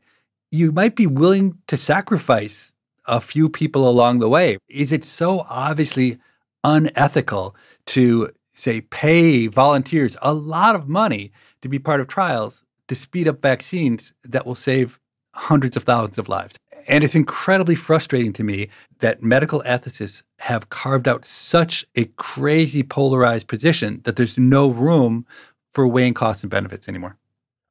you 0.52 0.72
might 0.72 0.96
be 0.96 1.08
willing 1.08 1.58
to 1.68 1.78
sacrifice 1.78 2.74
a 3.06 3.20
few 3.20 3.50
people 3.50 3.90
along 3.90 4.20
the 4.20 4.30
way. 4.30 4.58
Is 4.70 4.92
it 4.92 5.04
so 5.04 5.46
obviously 5.50 6.20
unethical 6.64 7.56
to 7.88 8.32
say 8.54 8.82
pay 8.82 9.48
volunteers 9.48 10.18
a 10.22 10.34
lot 10.34 10.76
of 10.76 10.88
money 10.88 11.32
to 11.62 11.70
be 11.70 11.80
part 11.80 12.02
of 12.02 12.08
trials 12.08 12.64
to 12.88 12.96
speed 12.96 13.28
up 13.28 13.42
vaccines 13.42 14.14
that 14.24 14.46
will 14.46 14.56
save 14.56 15.00
hundreds 15.34 15.78
of 15.78 15.84
thousands 15.84 16.18
of 16.18 16.30
lives? 16.30 16.56
And 16.88 17.04
it's 17.04 17.16
incredibly 17.16 17.76
frustrating 17.76 18.34
to 18.34 18.44
me 18.44 18.70
that 19.00 19.24
medical 19.24 19.64
ethicists 19.66 20.24
have 20.40 20.70
carved 20.70 21.08
out 21.08 21.26
such 21.26 21.86
a 21.96 22.06
crazy 22.18 22.84
polarized 22.84 23.48
position 23.48 24.02
that 24.04 24.18
there's 24.18 24.38
no 24.38 24.70
room 24.70 25.26
for 25.74 25.88
weighing 25.88 26.14
costs 26.14 26.44
and 26.44 26.52
benefits 26.52 26.88
anymore. 26.90 27.18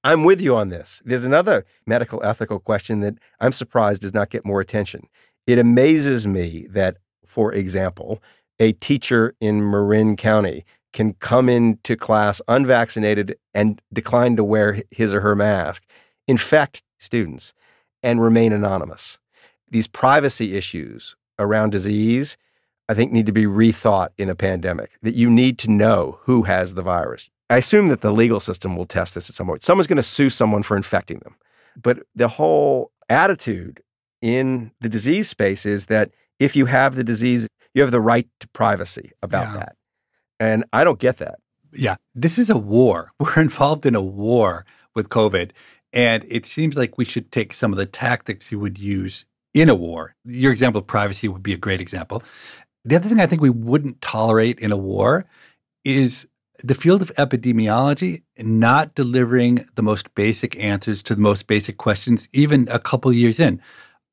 I'm 0.05 0.25
with 0.25 0.41
you 0.41 0.57
on 0.57 0.71
this. 0.71 1.01
There's 1.05 1.25
another 1.25 1.65
medical 1.87 2.25
ethical 2.25 2.59
question 2.59 3.01
that 3.01 3.19
I'm 3.39 3.53
surprised 3.53 4.03
does 4.03 4.15
not 4.15 4.31
get 4.31 4.45
more 4.45 4.61
attention. 4.61 5.07
It 5.47 5.59
amazes 5.59 6.27
me 6.27 6.67
that, 6.71 6.97
for 7.25 7.53
example, 7.53 8.21
a 8.63 8.73
teacher 8.75 9.35
in 9.41 9.69
Marin 9.69 10.15
County 10.15 10.65
can 10.93 11.15
come 11.15 11.49
into 11.49 11.97
class 11.97 12.41
unvaccinated 12.47 13.37
and 13.53 13.83
decline 13.93 14.37
to 14.37 14.45
wear 14.45 14.83
his 14.93 15.13
or 15.13 15.21
her 15.21 15.35
mask, 15.35 15.83
infect 16.29 16.85
students, 16.97 17.55
and 18.05 18.23
remain 18.23 18.53
anonymous. 18.53 19.19
These 19.69 19.89
privacy 19.89 20.55
issues 20.55 21.17
around 21.41 21.71
disease, 21.71 22.37
I 22.89 22.95
think, 22.95 23.11
need 23.11 23.27
to 23.27 23.33
be 23.33 23.47
rethought 23.47 24.11
in 24.17 24.31
a 24.31 24.37
pandemic, 24.37 24.93
that 25.03 25.17
you 25.17 25.29
need 25.29 25.59
to 25.59 25.71
know 25.71 26.21
who 26.23 26.45
has 26.45 26.75
the 26.75 26.83
virus. 26.83 27.31
I 27.51 27.57
assume 27.57 27.89
that 27.89 28.01
the 28.01 28.13
legal 28.13 28.39
system 28.39 28.77
will 28.77 28.87
test 28.87 29.17
this 29.17 29.29
at 29.29 29.35
some 29.35 29.49
point. 29.49 29.65
Someone's 29.65 29.89
going 29.89 29.97
to 29.97 30.05
sue 30.05 30.31
someone 30.31 30.63
for 30.63 30.77
infecting 30.77 31.19
them. 31.19 31.35
But 31.75 32.05
the 32.15 32.29
whole 32.29 32.93
attitude 33.09 33.83
in 34.21 34.71
the 34.81 34.89
disease 34.89 35.29
space 35.29 35.67
is 35.67 35.87
that 35.87 36.13
if 36.39 36.55
you 36.55 36.67
have 36.67 36.95
the 36.95 37.03
disease, 37.05 37.49
you 37.75 37.83
have 37.83 37.91
the 37.91 38.01
right 38.01 38.29
to 38.41 38.49
privacy 38.49 39.13
about 39.23 39.49
yeah. 39.49 39.57
that. 39.59 39.77
And 40.41 40.65
I 40.73 40.85
don't 40.85 40.99
get 40.99 41.19
that. 41.19 41.39
Yeah. 41.73 41.97
This 42.15 42.39
is 42.39 42.51
a 42.51 42.59
war. 42.59 43.13
We're 43.19 43.41
involved 43.41 43.87
in 43.87 43.95
a 43.95 44.03
war 44.03 44.67
with 44.95 45.09
COVID. 45.09 45.53
And 45.93 46.25
it 46.29 46.47
seems 46.47 46.77
like 46.77 46.99
we 46.99 47.05
should 47.05 47.31
take 47.33 47.53
some 47.55 47.73
of 47.73 47.79
the 47.79 47.87
tactics 47.87 48.51
you 48.51 48.59
would 48.59 48.79
use 48.79 49.27
in 49.55 49.69
a 49.69 49.75
war. 49.75 50.15
Your 50.25 50.53
example 50.53 50.81
of 50.81 50.87
privacy 50.87 51.29
would 51.29 51.43
be 51.43 51.53
a 51.53 51.59
great 51.59 51.81
example. 51.81 52.23
The 52.85 52.97
other 52.97 53.09
thing 53.09 53.21
I 53.21 53.27
think 53.27 53.43
we 53.43 53.51
wouldn't 53.51 54.01
tolerate 54.01 54.59
in 54.59 54.73
a 54.73 54.77
war 54.77 55.27
is 55.85 56.27
the 56.65 56.75
field 56.75 57.03
of 57.03 57.15
epidemiology 57.17 58.23
not 58.39 58.95
delivering 58.95 59.67
the 59.75 59.83
most 59.83 60.15
basic 60.15 60.59
answers 60.59 61.03
to 61.05 61.15
the 61.15 61.21
most 61.21 61.47
basic 61.47 61.77
questions, 61.77 62.29
even 62.33 62.69
a 62.71 62.79
couple 62.79 63.13
years 63.13 63.39
in. 63.39 63.61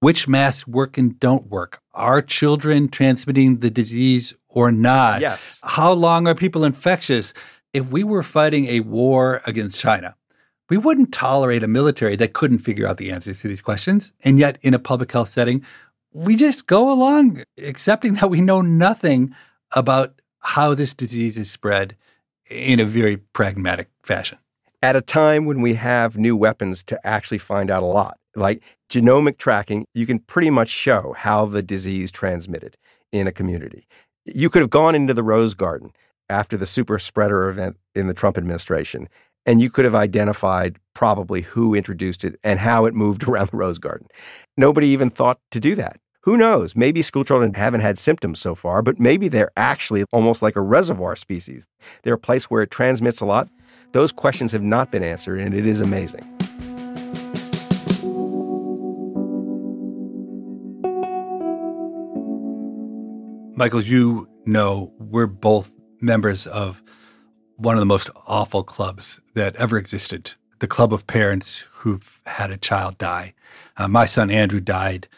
Which 0.02 0.30
masks 0.30 0.66
work 0.66 0.98
and 0.98 1.20
don't 1.20 1.48
work? 1.48 1.82
Are 1.94 2.22
children 2.22 2.88
transmitting 2.88 3.58
the 3.58 3.70
disease 3.70 4.34
or 4.48 4.72
not? 4.72 5.20
Yes. 5.20 5.60
How 5.64 5.92
long 5.92 6.26
are 6.26 6.36
people 6.36 6.64
infectious? 6.64 7.34
If 7.74 7.92
we 7.92 8.04
were 8.04 8.24
fighting 8.24 8.68
a 8.68 8.80
war 8.80 9.42
against 9.46 9.80
China, 9.80 10.16
we 10.70 10.78
wouldn't 10.78 11.12
tolerate 11.12 11.64
a 11.64 11.68
military 11.68 12.16
that 12.16 12.34
couldn't 12.34 12.60
figure 12.60 12.88
out 12.88 12.96
the 12.98 13.12
answers 13.12 13.42
to 13.42 13.50
these 13.50 13.62
questions. 13.62 14.14
And 14.24 14.40
yet, 14.40 14.58
in 14.62 14.74
a 14.74 14.80
public 14.80 15.12
health 15.12 15.32
setting, 15.32 15.64
we 16.14 16.38
just 16.38 16.66
go 16.68 16.92
along 16.92 17.44
accepting 17.58 18.14
that 18.16 18.30
we 18.30 18.40
know 18.40 18.62
nothing 18.62 19.36
about 19.72 20.22
how 20.40 20.74
this 20.74 20.94
disease 20.94 21.38
is 21.38 21.52
spread 21.52 21.96
in 22.50 22.80
a 22.80 22.86
very 22.86 23.18
pragmatic 23.18 23.90
fashion. 24.04 24.38
At 24.82 24.96
a 24.96 25.02
time 25.02 25.46
when 25.46 25.62
we 25.62 25.74
have 25.74 26.18
new 26.18 26.38
weapons 26.38 26.84
to 26.84 27.06
actually 27.06 27.38
find 27.38 27.70
out 27.70 27.84
a 27.84 27.88
lot, 27.88 28.18
like 28.40 28.64
genomic 28.90 29.38
tracking, 29.38 29.86
you 29.94 30.06
can 30.06 30.20
pretty 30.20 30.50
much 30.50 30.70
show 30.70 31.14
how 31.18 31.46
the 31.46 31.62
disease 31.62 32.12
transmitted 32.12 32.78
in 33.12 33.28
a 33.28 33.32
community. 33.32 33.86
You 34.26 34.50
could 34.50 34.62
have 34.62 34.70
gone 34.70 34.96
into 34.96 35.14
the 35.14 35.24
Rose 35.24 35.54
Garden 35.54 35.92
after 36.30 36.58
the 36.58 36.66
super 36.66 37.00
spreader 37.00 37.50
event 37.50 37.78
in 37.96 38.08
the 38.08 38.14
Trump 38.14 38.38
administration, 38.38 39.10
and 39.46 39.62
you 39.62 39.70
could 39.70 39.86
have 39.86 39.96
identified 39.96 40.78
probably 40.94 41.42
who 41.42 41.74
introduced 41.74 42.24
it 42.24 42.40
and 42.44 42.60
how 42.60 42.86
it 42.86 42.94
moved 42.94 43.24
around 43.28 43.50
the 43.50 43.58
Rose 43.58 43.78
Garden. 43.78 44.08
Nobody 44.58 44.88
even 44.90 45.10
thought 45.10 45.40
to 45.52 45.60
do 45.60 45.76
that. 45.76 46.00
Who 46.24 46.38
knows? 46.38 46.76
Maybe 46.76 47.02
school 47.02 47.24
children 47.24 47.54
haven't 47.54 47.80
had 47.80 47.98
symptoms 47.98 48.40
so 48.40 48.54
far, 48.54 48.82
but 48.82 49.00
maybe 49.00 49.30
they're 49.30 49.52
actually 49.56 50.04
almost 50.12 50.42
like 50.42 50.58
a 50.58 50.62
reservoir 50.62 51.16
species. 51.16 51.66
They're 52.04 52.16
a 52.16 52.20
place 52.20 52.46
where 52.46 52.62
it 52.62 52.72
transmits 52.72 53.22
a 53.22 53.26
lot. 53.26 53.50
Those 53.94 54.12
questions 54.12 54.52
have 54.52 54.62
not 54.62 54.92
been 54.92 55.02
answered, 55.02 55.40
and 55.40 55.54
it 55.54 55.66
is 55.66 55.80
amazing. 55.80 56.39
Michael, 63.60 63.82
you 63.82 64.26
know, 64.46 64.94
we're 65.00 65.28
both 65.28 65.74
members 66.00 66.48
of 66.48 66.82
one 67.58 67.76
of 67.76 67.82
the 67.82 67.86
most 67.86 68.10
awful 68.26 68.64
clubs 68.64 69.20
that 69.34 69.54
ever 69.58 69.78
existed 69.78 70.32
the 70.60 70.68
club 70.68 70.94
of 70.94 71.06
parents 71.08 71.66
who've 71.74 72.22
had 72.26 72.52
a 72.52 72.58
child 72.58 72.98
die. 72.98 73.34
Uh, 73.76 73.90
my 73.90 74.06
son 74.06 74.32
Andrew 74.32 74.62
died 74.62 75.10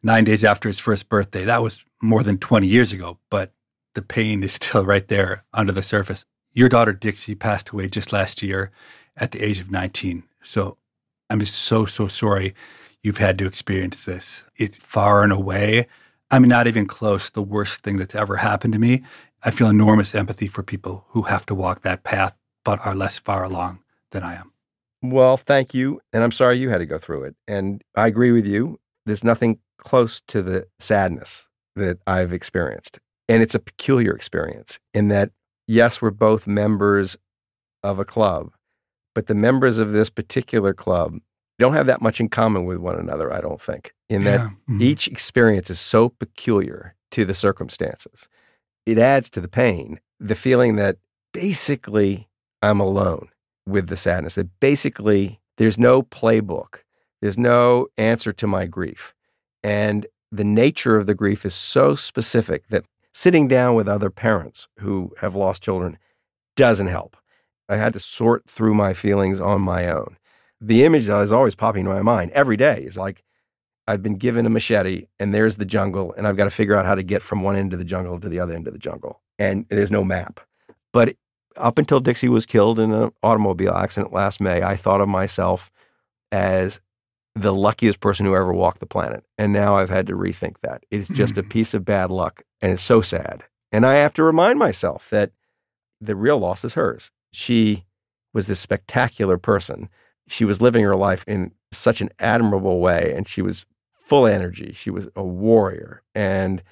nine 0.00 0.22
days 0.22 0.44
after 0.44 0.68
his 0.68 0.78
first 0.78 1.08
birthday. 1.08 1.44
That 1.44 1.60
was 1.60 1.84
more 2.00 2.22
than 2.22 2.38
20 2.38 2.68
years 2.68 2.92
ago, 2.92 3.18
but 3.30 3.52
the 3.94 4.02
pain 4.02 4.44
is 4.44 4.52
still 4.60 4.84
right 4.84 5.08
there 5.08 5.42
under 5.52 5.72
the 5.72 5.82
surface. 5.82 6.24
Your 6.52 6.68
daughter 6.68 6.92
Dixie 6.92 7.34
passed 7.34 7.70
away 7.70 7.88
just 7.88 8.12
last 8.12 8.44
year 8.44 8.70
at 9.16 9.32
the 9.32 9.42
age 9.42 9.58
of 9.58 9.72
19. 9.72 10.22
So 10.44 10.76
I'm 11.28 11.40
just 11.40 11.56
so, 11.56 11.84
so 11.84 12.06
sorry 12.06 12.54
you've 13.02 13.18
had 13.18 13.38
to 13.38 13.46
experience 13.46 14.04
this. 14.04 14.44
It's 14.56 14.78
far 14.78 15.24
and 15.24 15.32
away, 15.32 15.88
I 16.30 16.38
mean, 16.38 16.48
not 16.48 16.66
even 16.66 16.86
close, 16.86 17.30
the 17.30 17.42
worst 17.42 17.82
thing 17.82 17.96
that's 17.96 18.14
ever 18.14 18.36
happened 18.36 18.74
to 18.74 18.78
me. 18.78 19.02
I 19.42 19.50
feel 19.50 19.68
enormous 19.68 20.14
empathy 20.14 20.48
for 20.48 20.62
people 20.62 21.06
who 21.10 21.22
have 21.22 21.46
to 21.46 21.54
walk 21.54 21.82
that 21.82 22.02
path 22.02 22.34
but 22.64 22.84
are 22.84 22.94
less 22.94 23.18
far 23.18 23.44
along 23.44 23.78
than 24.10 24.22
I 24.22 24.34
am. 24.34 24.52
Well, 25.00 25.36
thank 25.36 25.74
you. 25.74 26.00
And 26.12 26.22
I'm 26.22 26.32
sorry 26.32 26.58
you 26.58 26.70
had 26.70 26.78
to 26.78 26.86
go 26.86 26.98
through 26.98 27.24
it. 27.24 27.36
And 27.46 27.82
I 27.94 28.08
agree 28.08 28.32
with 28.32 28.46
you. 28.46 28.78
There's 29.06 29.24
nothing 29.24 29.60
close 29.78 30.20
to 30.28 30.42
the 30.42 30.66
sadness 30.78 31.48
that 31.76 31.98
I've 32.06 32.32
experienced. 32.32 32.98
And 33.28 33.42
it's 33.42 33.54
a 33.54 33.60
peculiar 33.60 34.12
experience 34.12 34.80
in 34.92 35.08
that, 35.08 35.30
yes, 35.66 36.02
we're 36.02 36.10
both 36.10 36.46
members 36.46 37.16
of 37.82 37.98
a 37.98 38.04
club, 38.04 38.50
but 39.14 39.28
the 39.28 39.34
members 39.34 39.78
of 39.78 39.92
this 39.92 40.10
particular 40.10 40.74
club 40.74 41.18
don't 41.58 41.74
have 41.74 41.86
that 41.86 42.00
much 42.00 42.20
in 42.20 42.28
common 42.28 42.64
with 42.64 42.78
one 42.78 42.98
another, 42.98 43.32
I 43.32 43.40
don't 43.40 43.60
think, 43.60 43.92
in 44.08 44.24
that 44.24 44.40
Yeah. 44.40 44.50
Mhm. 44.68 44.80
each 44.82 45.08
experience 45.08 45.70
is 45.70 45.80
so 45.80 46.08
peculiar 46.08 46.94
to 47.10 47.24
the 47.24 47.34
circumstances. 47.34 48.28
It 48.86 48.98
adds 48.98 49.28
to 49.30 49.40
the 49.40 49.48
pain, 49.48 50.00
the 50.20 50.34
feeling 50.34 50.76
that 50.76 50.96
basically 51.32 52.28
I'm 52.62 52.80
alone 52.80 53.28
with 53.66 53.88
the 53.88 53.96
sadness, 53.96 54.34
that 54.36 54.60
basically 54.60 55.40
there's 55.56 55.78
no 55.78 56.02
playbook, 56.02 56.82
there's 57.20 57.38
no 57.38 57.88
answer 57.96 58.32
to 58.32 58.46
my 58.46 58.66
grief. 58.66 59.14
And 59.62 60.06
the 60.30 60.44
nature 60.44 60.96
of 60.96 61.06
the 61.06 61.14
grief 61.14 61.44
is 61.44 61.54
so 61.54 61.94
specific 61.94 62.68
that 62.68 62.84
sitting 63.12 63.48
down 63.48 63.74
with 63.74 63.88
other 63.88 64.10
parents 64.10 64.68
who 64.80 65.12
have 65.20 65.34
lost 65.34 65.62
children 65.62 65.98
doesn't 66.56 66.86
help. 66.88 67.16
I 67.68 67.76
had 67.76 67.92
to 67.94 68.00
sort 68.00 68.48
through 68.48 68.74
my 68.74 68.94
feelings 68.94 69.40
on 69.40 69.60
my 69.60 69.88
own. 69.88 70.16
The 70.60 70.84
image 70.84 71.06
that 71.06 71.20
is 71.20 71.32
always 71.32 71.54
popping 71.54 71.80
into 71.80 71.92
my 71.92 72.02
mind 72.02 72.30
every 72.32 72.56
day 72.56 72.82
is 72.82 72.96
like, 72.96 73.22
I've 73.86 74.02
been 74.02 74.16
given 74.16 74.44
a 74.44 74.50
machete 74.50 75.06
and 75.18 75.32
there's 75.32 75.56
the 75.56 75.64
jungle, 75.64 76.12
and 76.16 76.26
I've 76.26 76.36
got 76.36 76.44
to 76.44 76.50
figure 76.50 76.74
out 76.74 76.84
how 76.84 76.94
to 76.94 77.02
get 77.02 77.22
from 77.22 77.42
one 77.42 77.56
end 77.56 77.72
of 77.72 77.78
the 77.78 77.84
jungle 77.84 78.20
to 78.20 78.28
the 78.28 78.40
other 78.40 78.54
end 78.54 78.66
of 78.66 78.72
the 78.72 78.78
jungle. 78.78 79.22
And 79.38 79.66
there's 79.68 79.90
no 79.90 80.04
map. 80.04 80.40
But 80.92 81.16
up 81.56 81.78
until 81.78 82.00
Dixie 82.00 82.28
was 82.28 82.46
killed 82.46 82.78
in 82.78 82.92
an 82.92 83.12
automobile 83.22 83.74
accident 83.74 84.12
last 84.12 84.40
May, 84.40 84.62
I 84.62 84.76
thought 84.76 85.00
of 85.00 85.08
myself 85.08 85.70
as 86.30 86.80
the 87.34 87.52
luckiest 87.52 88.00
person 88.00 88.26
who 88.26 88.34
ever 88.34 88.52
walked 88.52 88.80
the 88.80 88.86
planet. 88.86 89.24
And 89.36 89.52
now 89.52 89.76
I've 89.76 89.90
had 89.90 90.06
to 90.08 90.14
rethink 90.14 90.56
that. 90.62 90.84
It's 90.90 91.08
just 91.12 91.36
a 91.36 91.42
piece 91.42 91.74
of 91.74 91.84
bad 91.84 92.10
luck, 92.10 92.42
and 92.60 92.72
it's 92.72 92.82
so 92.82 93.00
sad. 93.00 93.42
And 93.70 93.84
I 93.84 93.94
have 93.94 94.14
to 94.14 94.22
remind 94.22 94.58
myself 94.58 95.08
that 95.10 95.32
the 96.00 96.16
real 96.16 96.38
loss 96.38 96.64
is 96.64 96.74
hers. 96.74 97.10
She 97.32 97.84
was 98.32 98.46
this 98.46 98.60
spectacular 98.60 99.38
person. 99.38 99.88
She 100.28 100.44
was 100.44 100.60
living 100.60 100.84
her 100.84 100.96
life 100.96 101.24
in 101.26 101.52
such 101.72 102.00
an 102.00 102.10
admirable 102.18 102.80
way, 102.80 103.12
and 103.16 103.26
she 103.26 103.42
was 103.42 103.66
full 104.04 104.26
energy. 104.26 104.72
She 104.72 104.90
was 104.90 105.08
a 105.16 105.22
warrior, 105.22 106.02
and 106.14 106.62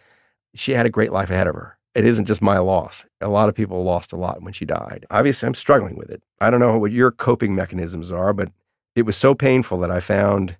she 0.55 0.73
had 0.73 0.87
a 0.87 0.91
great 0.91 1.13
life 1.13 1.31
ahead 1.31 1.47
of 1.47 1.55
her. 1.55 1.79
It 1.95 2.05
isn't 2.05 2.27
just 2.27 2.43
my 2.43 2.59
loss. 2.59 3.07
A 3.21 3.29
lot 3.29 3.49
of 3.49 3.55
people 3.55 3.83
lost 3.83 4.13
a 4.13 4.17
lot 4.17 4.43
when 4.43 4.53
she 4.53 4.67
died. 4.67 5.07
Obviously, 5.11 5.47
I'm 5.47 5.55
struggling 5.55 5.97
with 5.97 6.11
it. 6.11 6.23
I 6.41 6.51
don't 6.51 6.61
know 6.61 6.79
what 6.79 6.93
your 6.93 7.11
coping 7.11 7.55
mechanisms 7.55 8.13
are, 8.13 8.35
but 8.35 8.51
it 8.95 9.07
was 9.07 9.17
so 9.17 9.35
painful 9.35 9.79
that 9.79 9.91
I 9.91 10.01
found 10.01 10.59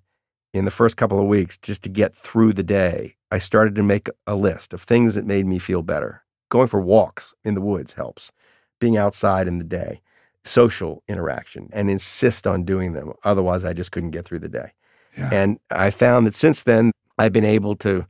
in 0.53 0.65
the 0.65 0.71
first 0.71 0.97
couple 0.97 1.19
of 1.19 1.27
weeks 1.27 1.57
just 1.57 1.83
to 1.83 1.89
get 1.89 2.15
through 2.15 2.53
the 2.53 2.63
day, 2.63 3.15
I 3.31 3.37
started 3.37 3.75
to 3.75 3.83
make 3.83 4.09
a 4.25 4.35
list 4.35 4.73
of 4.73 4.81
things 4.81 5.15
that 5.15 5.25
made 5.25 5.45
me 5.45 5.59
feel 5.59 5.83
better. 5.83 6.23
Going 6.49 6.67
for 6.67 6.81
walks 6.81 7.35
in 7.43 7.53
the 7.53 7.61
woods 7.61 7.93
helps, 7.93 8.31
being 8.79 8.97
outside 8.97 9.47
in 9.47 9.57
the 9.57 9.63
day, 9.63 10.01
social 10.47 11.03
interaction, 11.07 11.69
and 11.73 11.89
insist 11.89 12.47
on 12.47 12.63
doing 12.63 12.93
them. 12.93 13.13
Otherwise, 13.23 13.65
I 13.65 13.73
just 13.73 13.91
couldn't 13.91 14.11
get 14.11 14.25
through 14.25 14.39
the 14.39 14.49
day. 14.49 14.71
Yeah. 15.17 15.29
And 15.31 15.59
I 15.71 15.89
found 15.89 16.27
that 16.27 16.35
since 16.35 16.63
then, 16.63 16.91
I've 17.17 17.33
been 17.33 17.45
able 17.45 17.75
to 17.77 18.05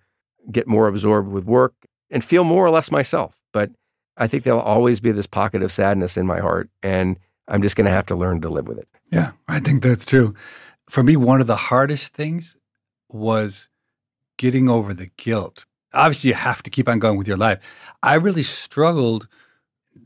get 0.52 0.68
more 0.68 0.88
absorbed 0.88 1.30
with 1.30 1.46
work 1.46 1.74
and 2.10 2.24
feel 2.24 2.44
more 2.44 2.66
or 2.66 2.70
less 2.70 2.92
myself. 2.92 3.40
But 3.54 3.72
I 4.18 4.28
think 4.28 4.44
there'll 4.44 4.60
always 4.60 5.00
be 5.00 5.12
this 5.12 5.28
pocket 5.28 5.62
of 5.62 5.72
sadness 5.72 6.18
in 6.18 6.26
my 6.26 6.40
heart. 6.40 6.70
And 6.84 7.18
I'm 7.48 7.62
just 7.62 7.76
going 7.76 7.86
to 7.86 7.92
have 7.92 8.06
to 8.08 8.16
learn 8.16 8.42
to 8.42 8.50
live 8.50 8.68
with 8.68 8.78
it. 8.78 8.88
Yeah, 9.12 9.32
I 9.48 9.60
think 9.60 9.84
that's 9.84 10.06
true. 10.06 10.36
For 10.90 11.04
me, 11.04 11.16
one 11.16 11.42
of 11.42 11.48
the 11.48 11.56
hardest 11.56 12.14
things 12.14 12.58
was 13.10 13.70
getting 14.38 14.70
over 14.70 14.94
the 14.94 15.10
guilt. 15.18 15.66
Obviously, 15.94 16.30
you 16.30 16.36
have 16.36 16.62
to 16.64 16.70
keep 16.70 16.90
on 16.90 17.00
going 17.00 17.18
with 17.18 17.28
your 17.28 17.38
life. 17.38 17.60
I 18.04 18.16
really 18.16 18.44
struggled 18.44 19.28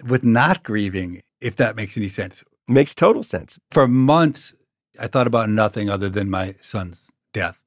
with 0.04 0.24
not 0.24 0.64
grieving, 0.64 1.22
if 1.42 1.56
that 1.58 1.76
makes 1.76 1.98
any 1.98 2.10
sense. 2.10 2.44
Makes 2.68 2.96
total 2.96 3.24
sense. 3.24 3.60
For 3.72 3.88
months, 3.88 4.54
I 5.00 5.08
thought 5.08 5.28
about 5.28 5.50
nothing 5.50 5.90
other 5.90 6.10
than 6.10 6.30
my 6.30 6.56
son's 6.62 7.12
death. 7.34 7.62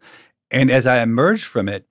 And 0.51 0.71
as 0.71 0.87
I 0.87 1.03
emerged 1.03 1.45
from 1.45 1.69
it, 1.69 1.87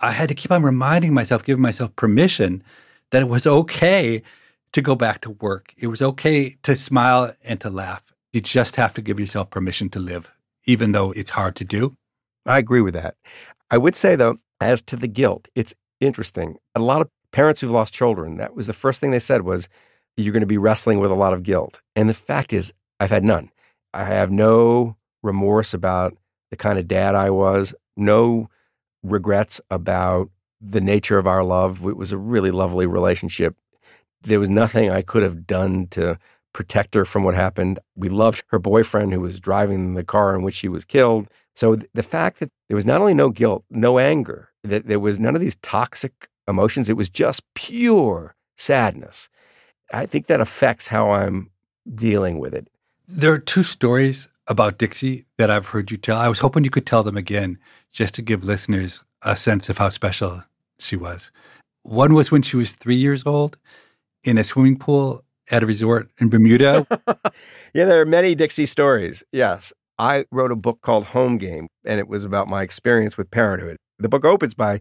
I 0.00 0.10
had 0.10 0.28
to 0.28 0.34
keep 0.34 0.50
on 0.50 0.62
reminding 0.62 1.14
myself, 1.14 1.44
giving 1.44 1.62
myself 1.62 1.94
permission 1.96 2.62
that 3.10 3.22
it 3.22 3.28
was 3.28 3.46
okay 3.46 4.22
to 4.72 4.82
go 4.82 4.94
back 4.94 5.20
to 5.22 5.30
work. 5.30 5.72
It 5.76 5.86
was 5.86 6.02
okay 6.02 6.56
to 6.62 6.76
smile 6.76 7.34
and 7.42 7.60
to 7.60 7.70
laugh. 7.70 8.02
You 8.32 8.40
just 8.40 8.76
have 8.76 8.92
to 8.94 9.02
give 9.02 9.18
yourself 9.18 9.50
permission 9.50 9.88
to 9.90 9.98
live, 9.98 10.30
even 10.64 10.92
though 10.92 11.12
it's 11.12 11.30
hard 11.30 11.56
to 11.56 11.64
do. 11.64 11.96
I 12.44 12.58
agree 12.58 12.80
with 12.80 12.94
that. 12.94 13.16
I 13.70 13.78
would 13.78 13.96
say, 13.96 14.16
though, 14.16 14.38
as 14.60 14.82
to 14.82 14.96
the 14.96 15.08
guilt, 15.08 15.48
it's 15.54 15.74
interesting. 16.00 16.58
A 16.74 16.80
lot 16.80 17.00
of 17.00 17.08
parents 17.32 17.60
who've 17.60 17.70
lost 17.70 17.94
children, 17.94 18.36
that 18.36 18.54
was 18.54 18.66
the 18.66 18.72
first 18.72 19.00
thing 19.00 19.10
they 19.10 19.18
said 19.18 19.42
was, 19.42 19.68
you're 20.18 20.32
going 20.32 20.40
to 20.40 20.46
be 20.46 20.58
wrestling 20.58 20.98
with 20.98 21.10
a 21.10 21.14
lot 21.14 21.32
of 21.32 21.42
guilt. 21.42 21.80
And 21.94 22.08
the 22.08 22.14
fact 22.14 22.52
is, 22.52 22.72
I've 23.00 23.10
had 23.10 23.24
none. 23.24 23.50
I 23.94 24.04
have 24.04 24.30
no 24.30 24.96
remorse 25.22 25.72
about 25.72 26.16
the 26.50 26.56
kind 26.56 26.78
of 26.78 26.88
dad 26.88 27.14
I 27.14 27.30
was, 27.30 27.74
no 27.96 28.48
regrets 29.02 29.60
about 29.70 30.30
the 30.60 30.80
nature 30.80 31.18
of 31.18 31.26
our 31.26 31.44
love. 31.44 31.84
It 31.86 31.96
was 31.96 32.12
a 32.12 32.18
really 32.18 32.50
lovely 32.50 32.86
relationship. 32.86 33.56
There 34.22 34.40
was 34.40 34.48
nothing 34.48 34.90
I 34.90 35.02
could 35.02 35.22
have 35.22 35.46
done 35.46 35.86
to 35.92 36.18
protect 36.52 36.94
her 36.94 37.04
from 37.04 37.22
what 37.22 37.34
happened. 37.34 37.78
We 37.94 38.08
loved 38.08 38.42
her 38.48 38.58
boyfriend 38.58 39.12
who 39.12 39.20
was 39.20 39.38
driving 39.38 39.94
the 39.94 40.04
car 40.04 40.34
in 40.34 40.42
which 40.42 40.54
she 40.54 40.68
was 40.68 40.84
killed. 40.84 41.28
So 41.54 41.76
th- 41.76 41.90
the 41.94 42.02
fact 42.02 42.40
that 42.40 42.50
there 42.68 42.76
was 42.76 42.86
not 42.86 43.00
only 43.00 43.14
no 43.14 43.30
guilt, 43.30 43.64
no 43.70 43.98
anger, 43.98 44.50
that 44.64 44.86
there 44.86 44.98
was 44.98 45.18
none 45.18 45.36
of 45.36 45.40
these 45.40 45.56
toxic 45.56 46.28
emotions, 46.48 46.88
it 46.88 46.96
was 46.96 47.08
just 47.08 47.42
pure 47.54 48.34
sadness. 48.56 49.28
I 49.92 50.06
think 50.06 50.26
that 50.26 50.40
affects 50.40 50.88
how 50.88 51.10
I'm 51.10 51.50
dealing 51.94 52.38
with 52.38 52.54
it. 52.54 52.68
There 53.06 53.32
are 53.32 53.38
two 53.38 53.62
stories 53.62 54.28
about 54.46 54.78
Dixie 54.78 55.26
that 55.36 55.50
I've 55.50 55.66
heard 55.66 55.90
you 55.90 55.96
tell. 55.96 56.18
I 56.18 56.28
was 56.28 56.40
hoping 56.40 56.64
you 56.64 56.70
could 56.70 56.86
tell 56.86 57.02
them 57.02 57.16
again 57.16 57.58
just 57.92 58.14
to 58.14 58.22
give 58.22 58.44
listeners 58.44 59.04
a 59.22 59.36
sense 59.36 59.68
of 59.68 59.78
how 59.78 59.88
special 59.88 60.42
she 60.78 60.96
was. 60.96 61.30
One 61.82 62.14
was 62.14 62.30
when 62.30 62.42
she 62.42 62.56
was 62.56 62.72
three 62.72 62.96
years 62.96 63.24
old 63.24 63.56
in 64.22 64.36
a 64.38 64.44
swimming 64.44 64.78
pool 64.78 65.24
at 65.50 65.62
a 65.62 65.66
resort 65.66 66.10
in 66.18 66.28
Bermuda. 66.28 66.86
Yeah, 67.74 67.84
there 67.84 68.00
are 68.00 68.06
many 68.06 68.34
Dixie 68.34 68.66
stories. 68.66 69.22
Yes. 69.30 69.74
I 69.98 70.24
wrote 70.32 70.50
a 70.50 70.56
book 70.56 70.80
called 70.80 71.04
Home 71.08 71.36
Game, 71.36 71.68
and 71.84 72.00
it 72.00 72.08
was 72.08 72.24
about 72.24 72.48
my 72.48 72.62
experience 72.62 73.18
with 73.18 73.30
parenthood. 73.30 73.76
The 73.98 74.08
book 74.08 74.24
opens 74.24 74.54
by 74.54 74.80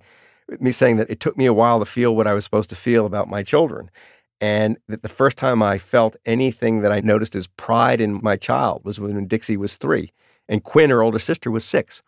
me 0.59 0.71
saying 0.71 0.95
that 0.97 1.09
it 1.09 1.19
took 1.19 1.37
me 1.37 1.45
a 1.45 1.53
while 1.53 1.79
to 1.79 1.85
feel 1.85 2.15
what 2.15 2.27
I 2.27 2.33
was 2.33 2.45
supposed 2.45 2.69
to 2.69 2.75
feel 2.75 3.05
about 3.05 3.27
my 3.27 3.43
children. 3.43 3.91
And 4.39 4.77
the 4.88 5.09
first 5.09 5.38
time 5.38 5.63
I 5.63 5.77
felt 5.77 6.15
anything 6.25 6.81
that 6.81 6.91
I 6.91 6.99
noticed 6.99 7.35
as 7.35 7.47
pride 7.47 7.99
in 7.99 8.19
my 8.21 8.35
child 8.35 8.81
was 8.83 8.99
when 8.99 9.27
Dixie 9.27 9.57
was 9.57 9.77
three 9.77 10.11
and 10.49 10.63
Quinn, 10.63 10.89
her 10.89 11.01
older 11.01 11.19
sister, 11.19 11.51
was 11.51 11.65
six. 11.65 12.01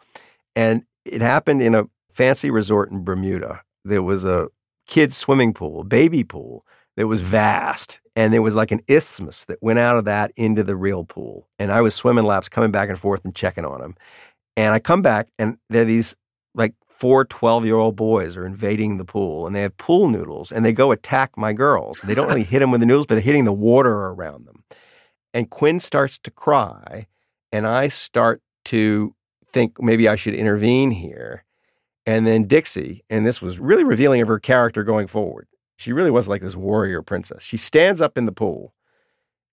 And 0.56 0.84
it 1.06 1.22
happened 1.22 1.62
in 1.62 1.76
a 1.76 1.86
fancy 2.12 2.50
resort 2.50 2.92
in 2.92 3.04
Bermuda. 3.04 3.62
There 3.84 4.04
was 4.04 4.24
a 4.24 4.48
kids' 4.88 5.18
swimming 5.18 5.54
pool, 5.54 5.84
baby 5.84 6.24
pool 6.24 6.66
that 6.98 7.08
was 7.08 7.22
vast. 7.22 8.00
And 8.16 8.34
there 8.34 8.42
was 8.42 8.56
like 8.56 8.72
an 8.72 8.82
isthmus 8.88 9.46
that 9.46 9.62
went 9.62 9.80
out 9.80 9.98
of 9.98 10.06
that 10.06 10.32
into 10.36 10.64
the 10.64 10.76
real 10.76 11.06
pool. 11.06 11.48
And 11.58 11.72
I 11.72 11.82
was 11.82 11.96
swimming 11.96 12.26
laps, 12.26 12.50
coming 12.50 12.72
back 12.72 12.90
and 12.90 13.00
forth 13.00 13.24
and 13.24 13.36
checking 13.36 13.66
on 13.66 13.80
them. 13.80 13.96
And 14.58 14.74
I 14.74 14.80
come 14.80 15.02
back, 15.02 15.30
and 15.40 15.58
there 15.70 15.84
are 15.84 15.86
these 15.86 16.16
like 16.54 16.74
four 17.00 17.24
12 17.24 17.66
year 17.66 17.78
old 17.78 17.96
boys 17.96 18.36
are 18.36 18.46
invading 18.46 18.98
the 18.98 19.06
pool 19.06 19.48
and 19.48 19.56
they 19.56 19.62
have 19.62 19.78
pool 19.78 20.10
noodles 20.10 20.52
and 20.52 20.66
they 20.66 20.74
go 20.74 20.92
attack 20.92 21.38
my 21.38 21.54
girls. 21.54 22.02
They 22.02 22.14
don't 22.14 22.28
really 22.28 22.44
hit 22.44 22.60
them 22.60 22.72
with 22.72 22.82
the 22.82 22.86
noodles, 22.86 23.06
but 23.06 23.16
they're 23.16 23.24
hitting 23.24 23.46
the 23.46 23.54
water 23.54 23.94
around 23.94 24.46
them. 24.46 24.66
And 25.34 25.50
Quinn 25.50 25.80
starts 25.80 26.18
to 26.18 26.32
cry. 26.32 27.08
And 27.54 27.66
I 27.66 27.88
start 27.88 28.42
to 28.66 29.16
think 29.52 29.82
maybe 29.82 30.10
I 30.10 30.16
should 30.16 30.36
intervene 30.36 30.92
here. 30.92 31.46
And 32.06 32.28
then 32.28 32.44
Dixie, 32.44 33.06
and 33.10 33.26
this 33.26 33.42
was 33.42 33.60
really 33.60 33.86
revealing 33.86 34.22
of 34.22 34.28
her 34.28 34.40
character 34.40 34.84
going 34.84 35.08
forward. 35.08 35.48
She 35.78 35.94
really 35.94 36.12
was 36.12 36.28
like 36.28 36.42
this 36.42 36.58
warrior 36.58 37.02
princess. 37.02 37.44
She 37.44 37.56
stands 37.56 38.02
up 38.02 38.18
in 38.18 38.26
the 38.26 38.34
pool 38.34 38.74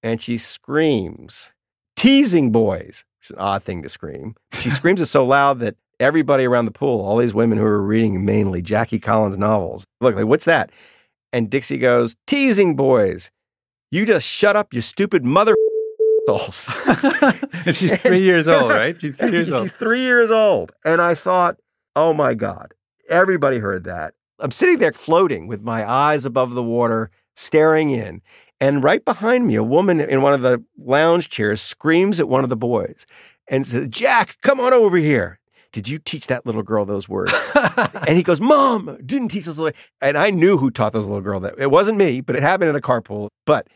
and 0.02 0.20
she 0.20 0.36
screams, 0.36 1.52
teasing 1.94 2.50
boys. 2.50 3.04
It's 3.20 3.30
an 3.30 3.38
odd 3.38 3.62
thing 3.62 3.82
to 3.82 3.88
scream. 3.88 4.34
She 4.58 4.70
screams 4.70 5.00
it 5.00 5.06
so 5.06 5.24
loud 5.24 5.60
that 5.60 5.76
everybody 6.00 6.44
around 6.44 6.64
the 6.66 6.70
pool, 6.70 7.00
all 7.04 7.16
these 7.16 7.34
women 7.34 7.58
who 7.58 7.64
are 7.64 7.82
reading 7.82 8.24
mainly 8.24 8.62
Jackie 8.62 9.00
Collins 9.00 9.38
novels, 9.38 9.86
look 10.00 10.14
like, 10.14 10.26
what's 10.26 10.44
that? 10.44 10.70
And 11.32 11.50
Dixie 11.50 11.78
goes, 11.78 12.16
teasing 12.26 12.76
boys. 12.76 13.30
You 13.90 14.04
just 14.06 14.26
shut 14.28 14.56
up, 14.56 14.74
you 14.74 14.80
stupid 14.80 15.24
mother 15.24 15.54
and 16.28 17.76
she's 17.76 17.96
three 18.00 18.20
years 18.22 18.48
old, 18.48 18.72
right? 18.72 19.00
She's 19.00 19.16
three 19.16 19.30
years 19.30 19.46
She's 19.48 19.54
old. 19.54 19.70
three 19.72 20.00
years 20.00 20.30
old. 20.30 20.72
And 20.84 21.00
I 21.00 21.14
thought, 21.14 21.56
oh 21.94 22.12
my 22.12 22.34
God, 22.34 22.74
everybody 23.08 23.58
heard 23.58 23.84
that. 23.84 24.14
I'm 24.40 24.50
sitting 24.50 24.78
there 24.78 24.92
floating 24.92 25.46
with 25.46 25.62
my 25.62 25.88
eyes 25.88 26.26
above 26.26 26.52
the 26.52 26.62
water, 26.62 27.10
staring 27.36 27.90
in. 27.90 28.22
And 28.60 28.82
right 28.82 29.04
behind 29.04 29.46
me, 29.46 29.54
a 29.54 29.62
woman 29.62 30.00
in 30.00 30.20
one 30.20 30.32
of 30.34 30.40
the 30.42 30.64
lounge 30.78 31.28
chairs 31.28 31.60
screams 31.60 32.18
at 32.18 32.28
one 32.28 32.42
of 32.42 32.50
the 32.50 32.56
boys 32.56 33.06
and 33.48 33.66
says, 33.66 33.86
Jack, 33.88 34.36
come 34.42 34.58
on 34.58 34.72
over 34.74 34.96
here. 34.96 35.38
Did 35.76 35.90
you 35.90 35.98
teach 35.98 36.28
that 36.28 36.46
little 36.46 36.62
girl 36.62 36.86
those 36.86 37.06
words? 37.06 37.34
and 38.08 38.16
he 38.16 38.22
goes, 38.22 38.40
Mom, 38.40 38.96
didn't 39.04 39.28
teach 39.28 39.44
those 39.44 39.58
little. 39.58 39.78
And 40.00 40.16
I 40.16 40.30
knew 40.30 40.56
who 40.56 40.70
taught 40.70 40.94
those 40.94 41.06
little 41.06 41.20
girl 41.20 41.38
that. 41.40 41.58
It 41.58 41.70
wasn't 41.70 41.98
me, 41.98 42.22
but 42.22 42.34
it 42.34 42.40
happened 42.40 42.70
in 42.70 42.76
a 42.76 42.80
carpool. 42.80 43.28
But 43.44 43.68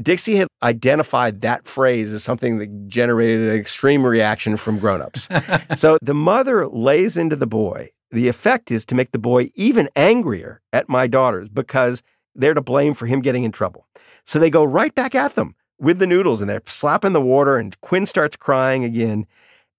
Dixie 0.00 0.36
had 0.36 0.46
identified 0.62 1.40
that 1.40 1.66
phrase 1.66 2.12
as 2.12 2.22
something 2.22 2.58
that 2.58 2.86
generated 2.86 3.48
an 3.48 3.56
extreme 3.56 4.06
reaction 4.06 4.56
from 4.56 4.78
grown-ups. 4.78 5.28
so 5.74 5.98
the 6.00 6.14
mother 6.14 6.68
lays 6.68 7.16
into 7.16 7.34
the 7.34 7.48
boy. 7.48 7.88
The 8.12 8.28
effect 8.28 8.70
is 8.70 8.84
to 8.84 8.94
make 8.94 9.10
the 9.10 9.18
boy 9.18 9.50
even 9.56 9.88
angrier 9.96 10.60
at 10.72 10.88
my 10.88 11.08
daughters 11.08 11.48
because 11.48 12.00
they're 12.36 12.54
to 12.54 12.60
blame 12.60 12.94
for 12.94 13.06
him 13.06 13.22
getting 13.22 13.42
in 13.42 13.50
trouble. 13.50 13.88
So 14.24 14.38
they 14.38 14.50
go 14.50 14.62
right 14.62 14.94
back 14.94 15.16
at 15.16 15.34
them 15.34 15.56
with 15.80 15.98
the 15.98 16.06
noodles 16.06 16.40
and 16.40 16.48
they're 16.48 16.62
slapping 16.66 17.12
the 17.12 17.20
water 17.20 17.56
and 17.56 17.78
Quinn 17.80 18.06
starts 18.06 18.36
crying 18.36 18.84
again. 18.84 19.26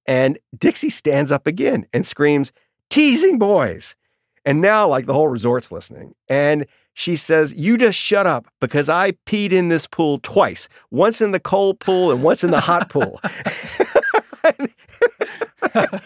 And 0.09 0.39
Dixie 0.57 0.89
stands 0.89 1.31
up 1.31 1.45
again 1.45 1.85
and 1.93 2.03
screams, 2.03 2.51
teasing 2.89 3.37
boys. 3.37 3.95
And 4.43 4.59
now, 4.59 4.87
like 4.87 5.05
the 5.05 5.13
whole 5.13 5.27
resort's 5.27 5.71
listening. 5.71 6.15
And 6.27 6.65
she 6.95 7.15
says, 7.15 7.53
You 7.53 7.77
just 7.77 7.99
shut 7.99 8.25
up 8.25 8.47
because 8.59 8.89
I 8.89 9.11
peed 9.27 9.51
in 9.51 9.69
this 9.69 9.85
pool 9.85 10.19
twice 10.23 10.67
once 10.89 11.21
in 11.21 11.29
the 11.29 11.39
cold 11.39 11.79
pool 11.79 12.11
and 12.11 12.23
once 12.23 12.43
in 12.43 12.49
the 12.49 12.59
hot 12.59 12.89
pool. 12.89 13.21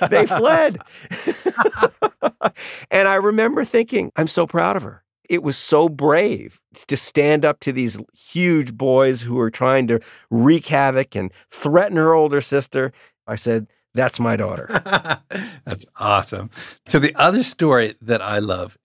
they 0.09 0.25
fled. 0.25 0.79
and 2.91 3.07
I 3.07 3.15
remember 3.15 3.63
thinking, 3.63 4.11
I'm 4.17 4.27
so 4.27 4.45
proud 4.45 4.75
of 4.75 4.83
her. 4.83 5.05
It 5.29 5.43
was 5.43 5.55
so 5.55 5.87
brave 5.87 6.59
to 6.87 6.97
stand 6.97 7.45
up 7.45 7.61
to 7.61 7.71
these 7.71 7.97
huge 8.13 8.73
boys 8.73 9.21
who 9.21 9.35
were 9.35 9.49
trying 9.49 9.87
to 9.87 10.01
wreak 10.29 10.67
havoc 10.67 11.15
and 11.15 11.31
threaten 11.49 11.95
her 11.95 12.13
older 12.13 12.41
sister. 12.41 12.91
I 13.25 13.35
said, 13.35 13.67
That's 13.93 14.19
my 14.19 14.35
daughter. 14.35 14.67
That's 15.65 15.85
awesome. 15.97 16.49
So 16.87 16.99
the 16.99 17.15
other 17.15 17.43
story 17.43 17.95
that 18.01 18.21
I 18.21 18.39
love 18.39 18.77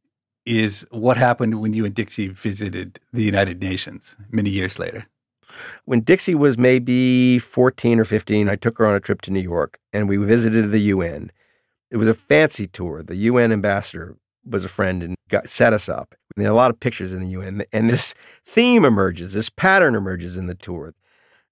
is 0.45 0.87
what 0.91 1.17
happened 1.17 1.61
when 1.61 1.73
you 1.73 1.85
and 1.85 1.95
Dixie 1.95 2.29
visited 2.29 3.01
the 3.13 3.23
United 3.23 3.61
Nations 3.61 4.17
many 4.31 4.51
years 4.51 4.79
later. 4.79 5.07
When 5.85 6.01
Dixie 6.01 6.35
was 6.35 6.59
maybe 6.59 7.39
14 7.39 8.01
or 8.01 8.05
15, 8.05 8.49
I 8.49 8.57
took 8.57 8.79
her 8.79 8.87
on 8.87 8.95
a 8.95 9.01
trip 9.01 9.23
to 9.23 9.31
New 9.31 9.41
York 9.41 9.79
and 9.93 10.09
we 10.09 10.17
visited 10.17 10.71
the 10.71 10.79
UN. 10.79 11.31
It 11.91 11.97
was 11.97 12.09
a 12.09 12.15
fancy 12.15 12.67
tour. 12.67 13.03
The 13.03 13.17
UN 13.17 13.53
ambassador 13.53 14.17
was 14.45 14.65
a 14.65 14.69
friend 14.69 15.03
and 15.03 15.17
got 15.29 15.49
set 15.49 15.73
us 15.73 15.89
up. 15.89 16.15
And 16.37 16.45
there 16.45 16.51
are 16.51 16.55
a 16.55 16.57
lot 16.57 16.71
of 16.71 16.81
pictures 16.81 17.13
in 17.13 17.21
the 17.21 17.29
UN. 17.29 17.65
And 17.73 17.89
this 17.91 18.15
theme 18.47 18.85
emerges, 18.85 19.33
this 19.35 19.51
pattern 19.51 19.95
emerges 19.95 20.37
in 20.37 20.47
the 20.47 20.55
tour. 20.55 20.95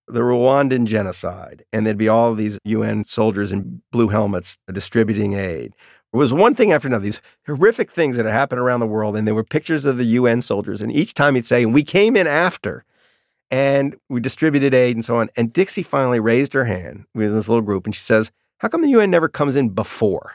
The 0.08 0.20
Rwandan 0.20 0.86
genocide. 0.86 1.64
And 1.72 1.86
there'd 1.86 1.98
be 1.98 2.08
all 2.08 2.34
these 2.34 2.58
UN 2.64 3.04
soldiers 3.04 3.52
in 3.52 3.82
blue 3.90 4.08
helmets 4.08 4.56
distributing 4.72 5.34
aid. 5.34 5.72
It 6.12 6.16
was 6.16 6.32
one 6.32 6.54
thing 6.54 6.72
after 6.72 6.88
another, 6.88 7.04
these 7.04 7.20
horrific 7.46 7.90
things 7.90 8.16
that 8.16 8.24
had 8.24 8.32
happened 8.32 8.60
around 8.60 8.80
the 8.80 8.86
world. 8.86 9.16
And 9.16 9.26
there 9.26 9.34
were 9.34 9.44
pictures 9.44 9.84
of 9.84 9.98
the 9.98 10.04
UN 10.04 10.40
soldiers. 10.42 10.80
And 10.80 10.92
each 10.92 11.14
time 11.14 11.34
he'd 11.34 11.46
say, 11.46 11.66
we 11.66 11.82
came 11.82 12.16
in 12.16 12.26
after 12.26 12.84
and 13.50 13.96
we 14.08 14.20
distributed 14.20 14.74
aid 14.74 14.96
and 14.96 15.04
so 15.04 15.16
on. 15.16 15.28
And 15.36 15.52
Dixie 15.52 15.82
finally 15.82 16.20
raised 16.20 16.52
her 16.52 16.64
hand 16.64 17.06
with 17.14 17.32
this 17.32 17.48
little 17.48 17.62
group 17.62 17.84
and 17.84 17.94
she 17.94 18.00
says, 18.00 18.30
How 18.58 18.68
come 18.68 18.82
the 18.82 18.90
UN 18.90 19.10
never 19.10 19.28
comes 19.28 19.56
in 19.56 19.70
before? 19.70 20.34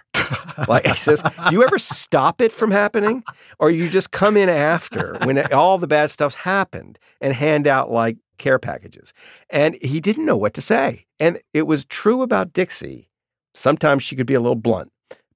Like 0.67 0.85
he 0.85 0.95
says, 0.95 1.21
Do 1.21 1.55
you 1.55 1.63
ever 1.63 1.77
stop 1.77 2.41
it 2.41 2.51
from 2.51 2.71
happening? 2.71 3.23
Or 3.59 3.69
you 3.69 3.89
just 3.89 4.11
come 4.11 4.37
in 4.37 4.49
after 4.49 5.17
when 5.23 5.51
all 5.53 5.77
the 5.77 5.87
bad 5.87 6.11
stuff's 6.11 6.35
happened 6.35 6.99
and 7.19 7.33
hand 7.33 7.67
out 7.67 7.91
like 7.91 8.17
care 8.37 8.59
packages? 8.59 9.13
And 9.49 9.77
he 9.81 9.99
didn't 9.99 10.25
know 10.25 10.37
what 10.37 10.53
to 10.55 10.61
say. 10.61 11.05
And 11.19 11.39
it 11.53 11.67
was 11.67 11.85
true 11.85 12.21
about 12.21 12.53
Dixie. 12.53 13.09
Sometimes 13.53 14.03
she 14.03 14.15
could 14.15 14.27
be 14.27 14.33
a 14.33 14.39
little 14.39 14.55
blunt, 14.55 14.91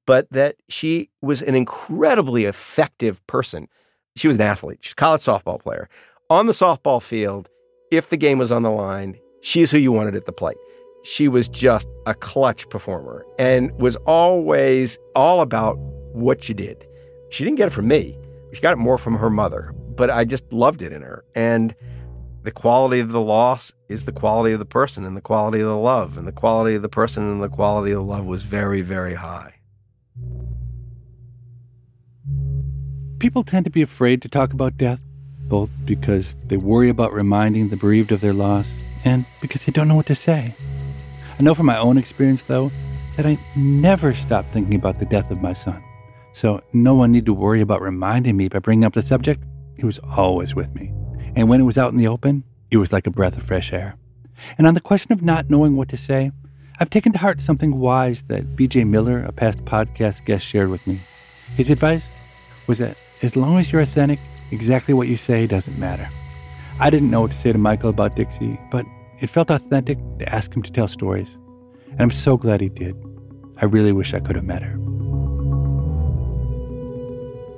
but 0.05 0.27
that 0.31 0.55
she 0.69 1.09
was 1.21 1.41
an 1.41 1.55
incredibly 1.55 2.45
effective 2.45 3.25
person. 3.27 3.67
She 4.15 4.27
was 4.27 4.37
an 4.37 4.41
athlete, 4.41 4.79
she's 4.81 4.93
a 4.93 4.95
college 4.95 5.21
softball 5.21 5.61
player. 5.61 5.89
On 6.29 6.47
the 6.47 6.53
softball 6.53 7.01
field, 7.01 7.49
if 7.91 8.09
the 8.09 8.17
game 8.17 8.37
was 8.37 8.51
on 8.51 8.63
the 8.63 8.71
line, 8.71 9.17
she's 9.41 9.71
who 9.71 9.77
you 9.77 9.91
wanted 9.91 10.15
at 10.15 10.25
the 10.25 10.31
plate. 10.31 10.57
She 11.05 11.27
was 11.27 11.47
just 11.47 11.87
a 12.07 12.15
clutch 12.15 12.67
performer 12.69 13.23
and 13.37 13.71
was 13.79 13.95
always 14.07 14.97
all 15.15 15.41
about 15.41 15.77
what 16.13 16.43
she 16.43 16.55
did. 16.55 16.83
She 17.29 17.43
didn't 17.43 17.57
get 17.57 17.67
it 17.67 17.69
from 17.69 17.87
me. 17.87 18.17
She 18.53 18.59
got 18.59 18.73
it 18.73 18.77
more 18.77 18.97
from 18.97 19.13
her 19.13 19.29
mother, 19.29 19.71
but 19.95 20.09
I 20.09 20.25
just 20.25 20.51
loved 20.51 20.81
it 20.81 20.91
in 20.91 21.03
her. 21.03 21.23
And 21.35 21.75
the 22.41 22.49
quality 22.49 23.01
of 23.01 23.11
the 23.11 23.21
loss 23.21 23.71
is 23.87 24.05
the 24.05 24.11
quality 24.11 24.51
of 24.53 24.57
the 24.57 24.65
person 24.65 25.05
and 25.05 25.15
the 25.15 25.21
quality 25.21 25.59
of 25.59 25.67
the 25.67 25.77
love. 25.77 26.17
And 26.17 26.27
the 26.27 26.31
quality 26.31 26.75
of 26.75 26.81
the 26.81 26.89
person 26.89 27.29
and 27.29 27.43
the 27.43 27.49
quality 27.49 27.91
of 27.91 27.97
the 27.97 28.03
love 28.03 28.25
was 28.25 28.41
very, 28.41 28.81
very 28.81 29.13
high. 29.13 29.59
People 33.19 33.43
tend 33.43 33.65
to 33.65 33.71
be 33.71 33.83
afraid 33.83 34.23
to 34.23 34.27
talk 34.27 34.53
about 34.53 34.75
death, 34.75 35.01
both 35.47 35.69
because 35.85 36.35
they 36.47 36.57
worry 36.57 36.89
about 36.89 37.13
reminding 37.13 37.69
the 37.69 37.77
bereaved 37.77 38.11
of 38.11 38.21
their 38.21 38.33
loss 38.33 38.81
and 39.03 39.27
because 39.39 39.67
they 39.67 39.71
don't 39.71 39.87
know 39.87 39.95
what 39.95 40.07
to 40.07 40.15
say. 40.15 40.55
I 41.37 41.43
know 41.43 41.53
from 41.53 41.65
my 41.65 41.77
own 41.77 41.97
experience, 41.97 42.43
though, 42.43 42.71
that 43.17 43.25
I 43.25 43.37
never 43.55 44.13
stopped 44.13 44.53
thinking 44.53 44.75
about 44.75 44.99
the 44.99 45.05
death 45.05 45.31
of 45.31 45.41
my 45.41 45.53
son. 45.53 45.83
So 46.33 46.61
no 46.73 46.95
one 46.95 47.11
need 47.11 47.25
to 47.25 47.33
worry 47.33 47.61
about 47.61 47.81
reminding 47.81 48.37
me 48.37 48.47
by 48.47 48.59
bringing 48.59 48.85
up 48.85 48.93
the 48.93 49.01
subject. 49.01 49.43
It 49.77 49.85
was 49.85 49.99
always 49.99 50.55
with 50.55 50.73
me. 50.75 50.93
And 51.35 51.49
when 51.49 51.59
it 51.59 51.65
was 51.65 51.77
out 51.77 51.91
in 51.91 51.97
the 51.97 52.07
open, 52.07 52.43
it 52.71 52.77
was 52.77 52.93
like 52.93 53.07
a 53.07 53.11
breath 53.11 53.37
of 53.37 53.43
fresh 53.43 53.73
air. 53.73 53.97
And 54.57 54.67
on 54.67 54.73
the 54.73 54.81
question 54.81 55.13
of 55.13 55.21
not 55.21 55.49
knowing 55.49 55.75
what 55.75 55.89
to 55.89 55.97
say, 55.97 56.31
I've 56.79 56.89
taken 56.89 57.13
to 57.13 57.19
heart 57.19 57.39
something 57.41 57.79
wise 57.79 58.23
that 58.23 58.55
BJ 58.55 58.85
Miller, 58.85 59.23
a 59.23 59.31
past 59.31 59.59
podcast 59.63 60.25
guest, 60.25 60.45
shared 60.45 60.69
with 60.69 60.85
me. 60.85 61.01
His 61.55 61.69
advice 61.69 62.11
was 62.67 62.79
that 62.79 62.97
as 63.21 63.35
long 63.35 63.57
as 63.57 63.71
you're 63.71 63.81
authentic, 63.81 64.19
exactly 64.51 64.93
what 64.93 65.07
you 65.07 65.15
say 65.15 65.47
doesn't 65.47 65.79
matter. 65.79 66.09
I 66.79 66.89
didn't 66.89 67.09
know 67.09 67.21
what 67.21 67.31
to 67.31 67.37
say 67.37 67.53
to 67.53 67.57
Michael 67.57 67.91
about 67.91 68.17
Dixie, 68.17 68.59
but 68.71 68.85
it 69.19 69.27
felt 69.27 69.49
authentic 69.49 69.97
to 70.19 70.33
ask 70.33 70.53
him 70.53 70.61
to 70.63 70.71
tell 70.71 70.87
stories. 70.87 71.37
And 71.91 72.01
I'm 72.01 72.11
so 72.11 72.37
glad 72.37 72.61
he 72.61 72.69
did. 72.69 72.95
I 73.57 73.65
really 73.65 73.91
wish 73.91 74.13
I 74.13 74.19
could 74.19 74.35
have 74.35 74.45
met 74.45 74.61
her. 74.61 74.77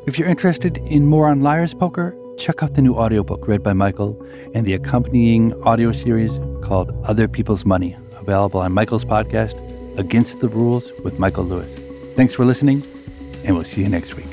If 0.05 0.17
you're 0.17 0.29
interested 0.29 0.77
in 0.77 1.05
more 1.05 1.27
on 1.27 1.41
Liar's 1.41 1.73
Poker, 1.73 2.15
check 2.37 2.61
out 2.61 2.75
the 2.75 2.81
new 2.81 2.95
audiobook 2.95 3.47
read 3.47 3.63
by 3.63 3.73
Michael 3.73 4.23
and 4.53 4.65
the 4.65 4.73
accompanying 4.73 5.53
audio 5.63 5.91
series 5.91 6.39
called 6.61 6.91
Other 7.03 7.27
People's 7.27 7.65
Money, 7.65 7.97
available 8.15 8.61
on 8.61 8.71
Michael's 8.71 9.03
podcast, 9.03 9.57
Against 9.97 10.39
the 10.39 10.47
Rules 10.47 10.91
with 11.03 11.17
Michael 11.17 11.43
Lewis. 11.43 11.75
Thanks 12.15 12.33
for 12.33 12.45
listening, 12.45 12.83
and 13.43 13.55
we'll 13.55 13.65
see 13.65 13.81
you 13.81 13.89
next 13.89 14.15
week. 14.15 14.29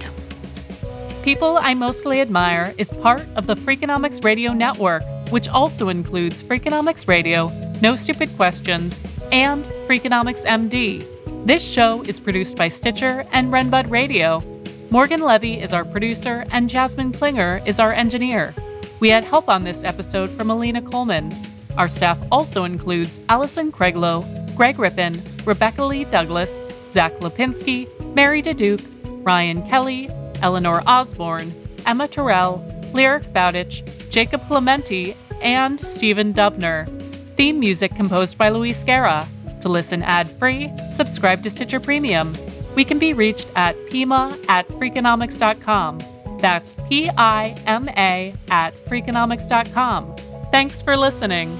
People 1.22 1.58
I 1.62 1.72
Mostly 1.72 2.20
Admire 2.20 2.74
is 2.76 2.92
part 2.92 3.24
of 3.34 3.46
the 3.46 3.54
Freakonomics 3.54 4.22
Radio 4.22 4.52
Network, 4.52 5.02
which 5.30 5.48
also 5.48 5.88
includes 5.88 6.42
Freakonomics 6.42 7.08
Radio, 7.08 7.50
No 7.80 7.96
Stupid 7.96 8.34
Questions, 8.36 9.00
and 9.32 9.64
Freakonomics 9.86 10.44
MD. 10.44 11.06
This 11.46 11.62
show 11.62 12.02
is 12.02 12.20
produced 12.20 12.56
by 12.56 12.68
Stitcher 12.68 13.24
and 13.32 13.52
Renbud 13.52 13.90
Radio. 13.90 14.42
Morgan 14.90 15.20
Levey 15.20 15.60
is 15.60 15.72
our 15.72 15.84
producer, 15.84 16.46
and 16.52 16.70
Jasmin 16.70 17.12
Klinger 17.12 17.60
is 17.66 17.80
our 17.80 17.92
engineer. 17.92 18.54
We 19.00 19.08
had 19.08 19.24
help 19.24 19.48
on 19.48 19.62
this 19.62 19.84
episode 19.84 20.30
from 20.30 20.50
Alina 20.50 20.80
Kulman. 20.80 21.32
Our 21.76 21.88
staff 21.88 22.18
also 22.30 22.64
includes 22.64 23.20
Allison 23.28 23.72
Craiglow, 23.72 24.24
Greg 24.56 24.78
Rippin, 24.78 25.20
Rebecca 25.44 25.84
Lee 25.84 26.04
Douglas, 26.04 26.62
Zack 26.92 27.12
Lapinski, 27.20 27.88
Mary 28.14 28.40
Diduch, 28.40 28.86
Ryan 29.24 29.68
Kelly, 29.68 30.08
Eleanor 30.42 30.82
Osborne, 30.86 31.52
Emma 31.86 32.06
Tyrrell, 32.06 32.64
Lyric 32.94 33.32
Bowditch, 33.32 33.82
Jacob 34.10 34.46
Clemente, 34.46 35.16
and 35.42 35.84
Stephen 35.84 36.32
Dubner. 36.32 36.88
Theme 37.36 37.60
music 37.60 37.94
composed 37.94 38.38
by 38.38 38.48
Luis 38.48 38.82
Guerra. 38.84 39.26
To 39.60 39.68
listen 39.68 40.02
ad-free, 40.02 40.70
subscribe 40.94 41.42
to 41.42 41.50
Stitcher 41.50 41.80
Premium. 41.80 42.32
We 42.74 42.84
can 42.84 42.98
be 42.98 43.12
reached 43.12 43.48
at 43.56 43.76
pima 43.90 44.36
at 44.48 44.68
freakonomics.com. 44.68 45.98
That's 46.38 46.76
P 46.88 47.08
I 47.16 47.54
M 47.66 47.88
A 47.88 48.34
at 48.50 48.74
Freakonomics.com. 48.74 50.16
Thanks 50.50 50.82
for 50.82 50.96
listening. 50.96 51.58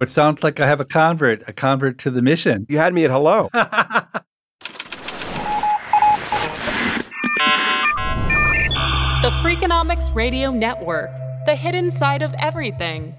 It 0.00 0.10
sounds 0.10 0.42
like 0.42 0.60
I 0.60 0.66
have 0.66 0.80
a 0.80 0.84
convert, 0.84 1.46
a 1.48 1.52
convert 1.52 1.98
to 1.98 2.10
the 2.10 2.22
mission. 2.22 2.66
You 2.68 2.78
had 2.78 2.94
me 2.94 3.04
at 3.04 3.10
hello. 3.10 3.48
The 9.60 9.66
Freakonomics 9.66 10.14
Radio 10.14 10.52
Network, 10.52 11.10
the 11.44 11.54
hidden 11.54 11.90
side 11.90 12.22
of 12.22 12.32
everything. 12.38 13.14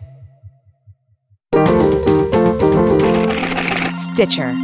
Stitcher. 3.93 4.55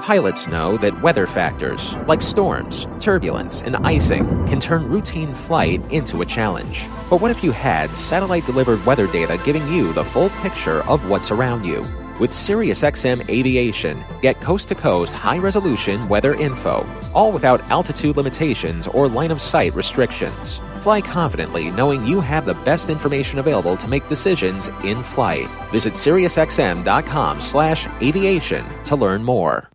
Pilots 0.00 0.46
know 0.46 0.76
that 0.76 1.02
weather 1.02 1.26
factors, 1.26 1.94
like 2.06 2.22
storms, 2.22 2.86
turbulence, 3.00 3.62
and 3.62 3.76
icing, 3.78 4.26
can 4.46 4.60
turn 4.60 4.88
routine 4.88 5.34
flight 5.34 5.82
into 5.90 6.22
a 6.22 6.26
challenge. 6.26 6.86
But 7.08 7.20
what 7.20 7.32
if 7.32 7.42
you 7.42 7.50
had 7.50 7.96
satellite 7.96 8.46
delivered 8.46 8.84
weather 8.86 9.08
data 9.08 9.40
giving 9.44 9.66
you 9.66 9.92
the 9.92 10.04
full 10.04 10.28
picture 10.42 10.82
of 10.88 11.08
what's 11.08 11.32
around 11.32 11.64
you? 11.64 11.84
With 12.20 12.32
SiriusXM 12.32 13.30
Aviation, 13.30 14.04
get 14.20 14.42
coast 14.42 14.68
to 14.68 14.74
coast 14.74 15.14
high 15.14 15.38
resolution 15.38 16.06
weather 16.06 16.34
info, 16.34 16.86
all 17.14 17.32
without 17.32 17.62
altitude 17.70 18.18
limitations 18.18 18.86
or 18.86 19.08
line 19.08 19.30
of 19.30 19.40
sight 19.40 19.74
restrictions. 19.74 20.58
Fly 20.82 21.00
confidently 21.00 21.70
knowing 21.70 22.04
you 22.04 22.20
have 22.20 22.44
the 22.44 22.60
best 22.66 22.90
information 22.90 23.38
available 23.38 23.74
to 23.78 23.88
make 23.88 24.06
decisions 24.06 24.68
in 24.84 25.02
flight. 25.02 25.46
Visit 25.72 25.94
SiriusXM.com 25.94 27.40
slash 27.40 27.88
aviation 28.02 28.66
to 28.84 28.96
learn 28.96 29.24
more. 29.24 29.69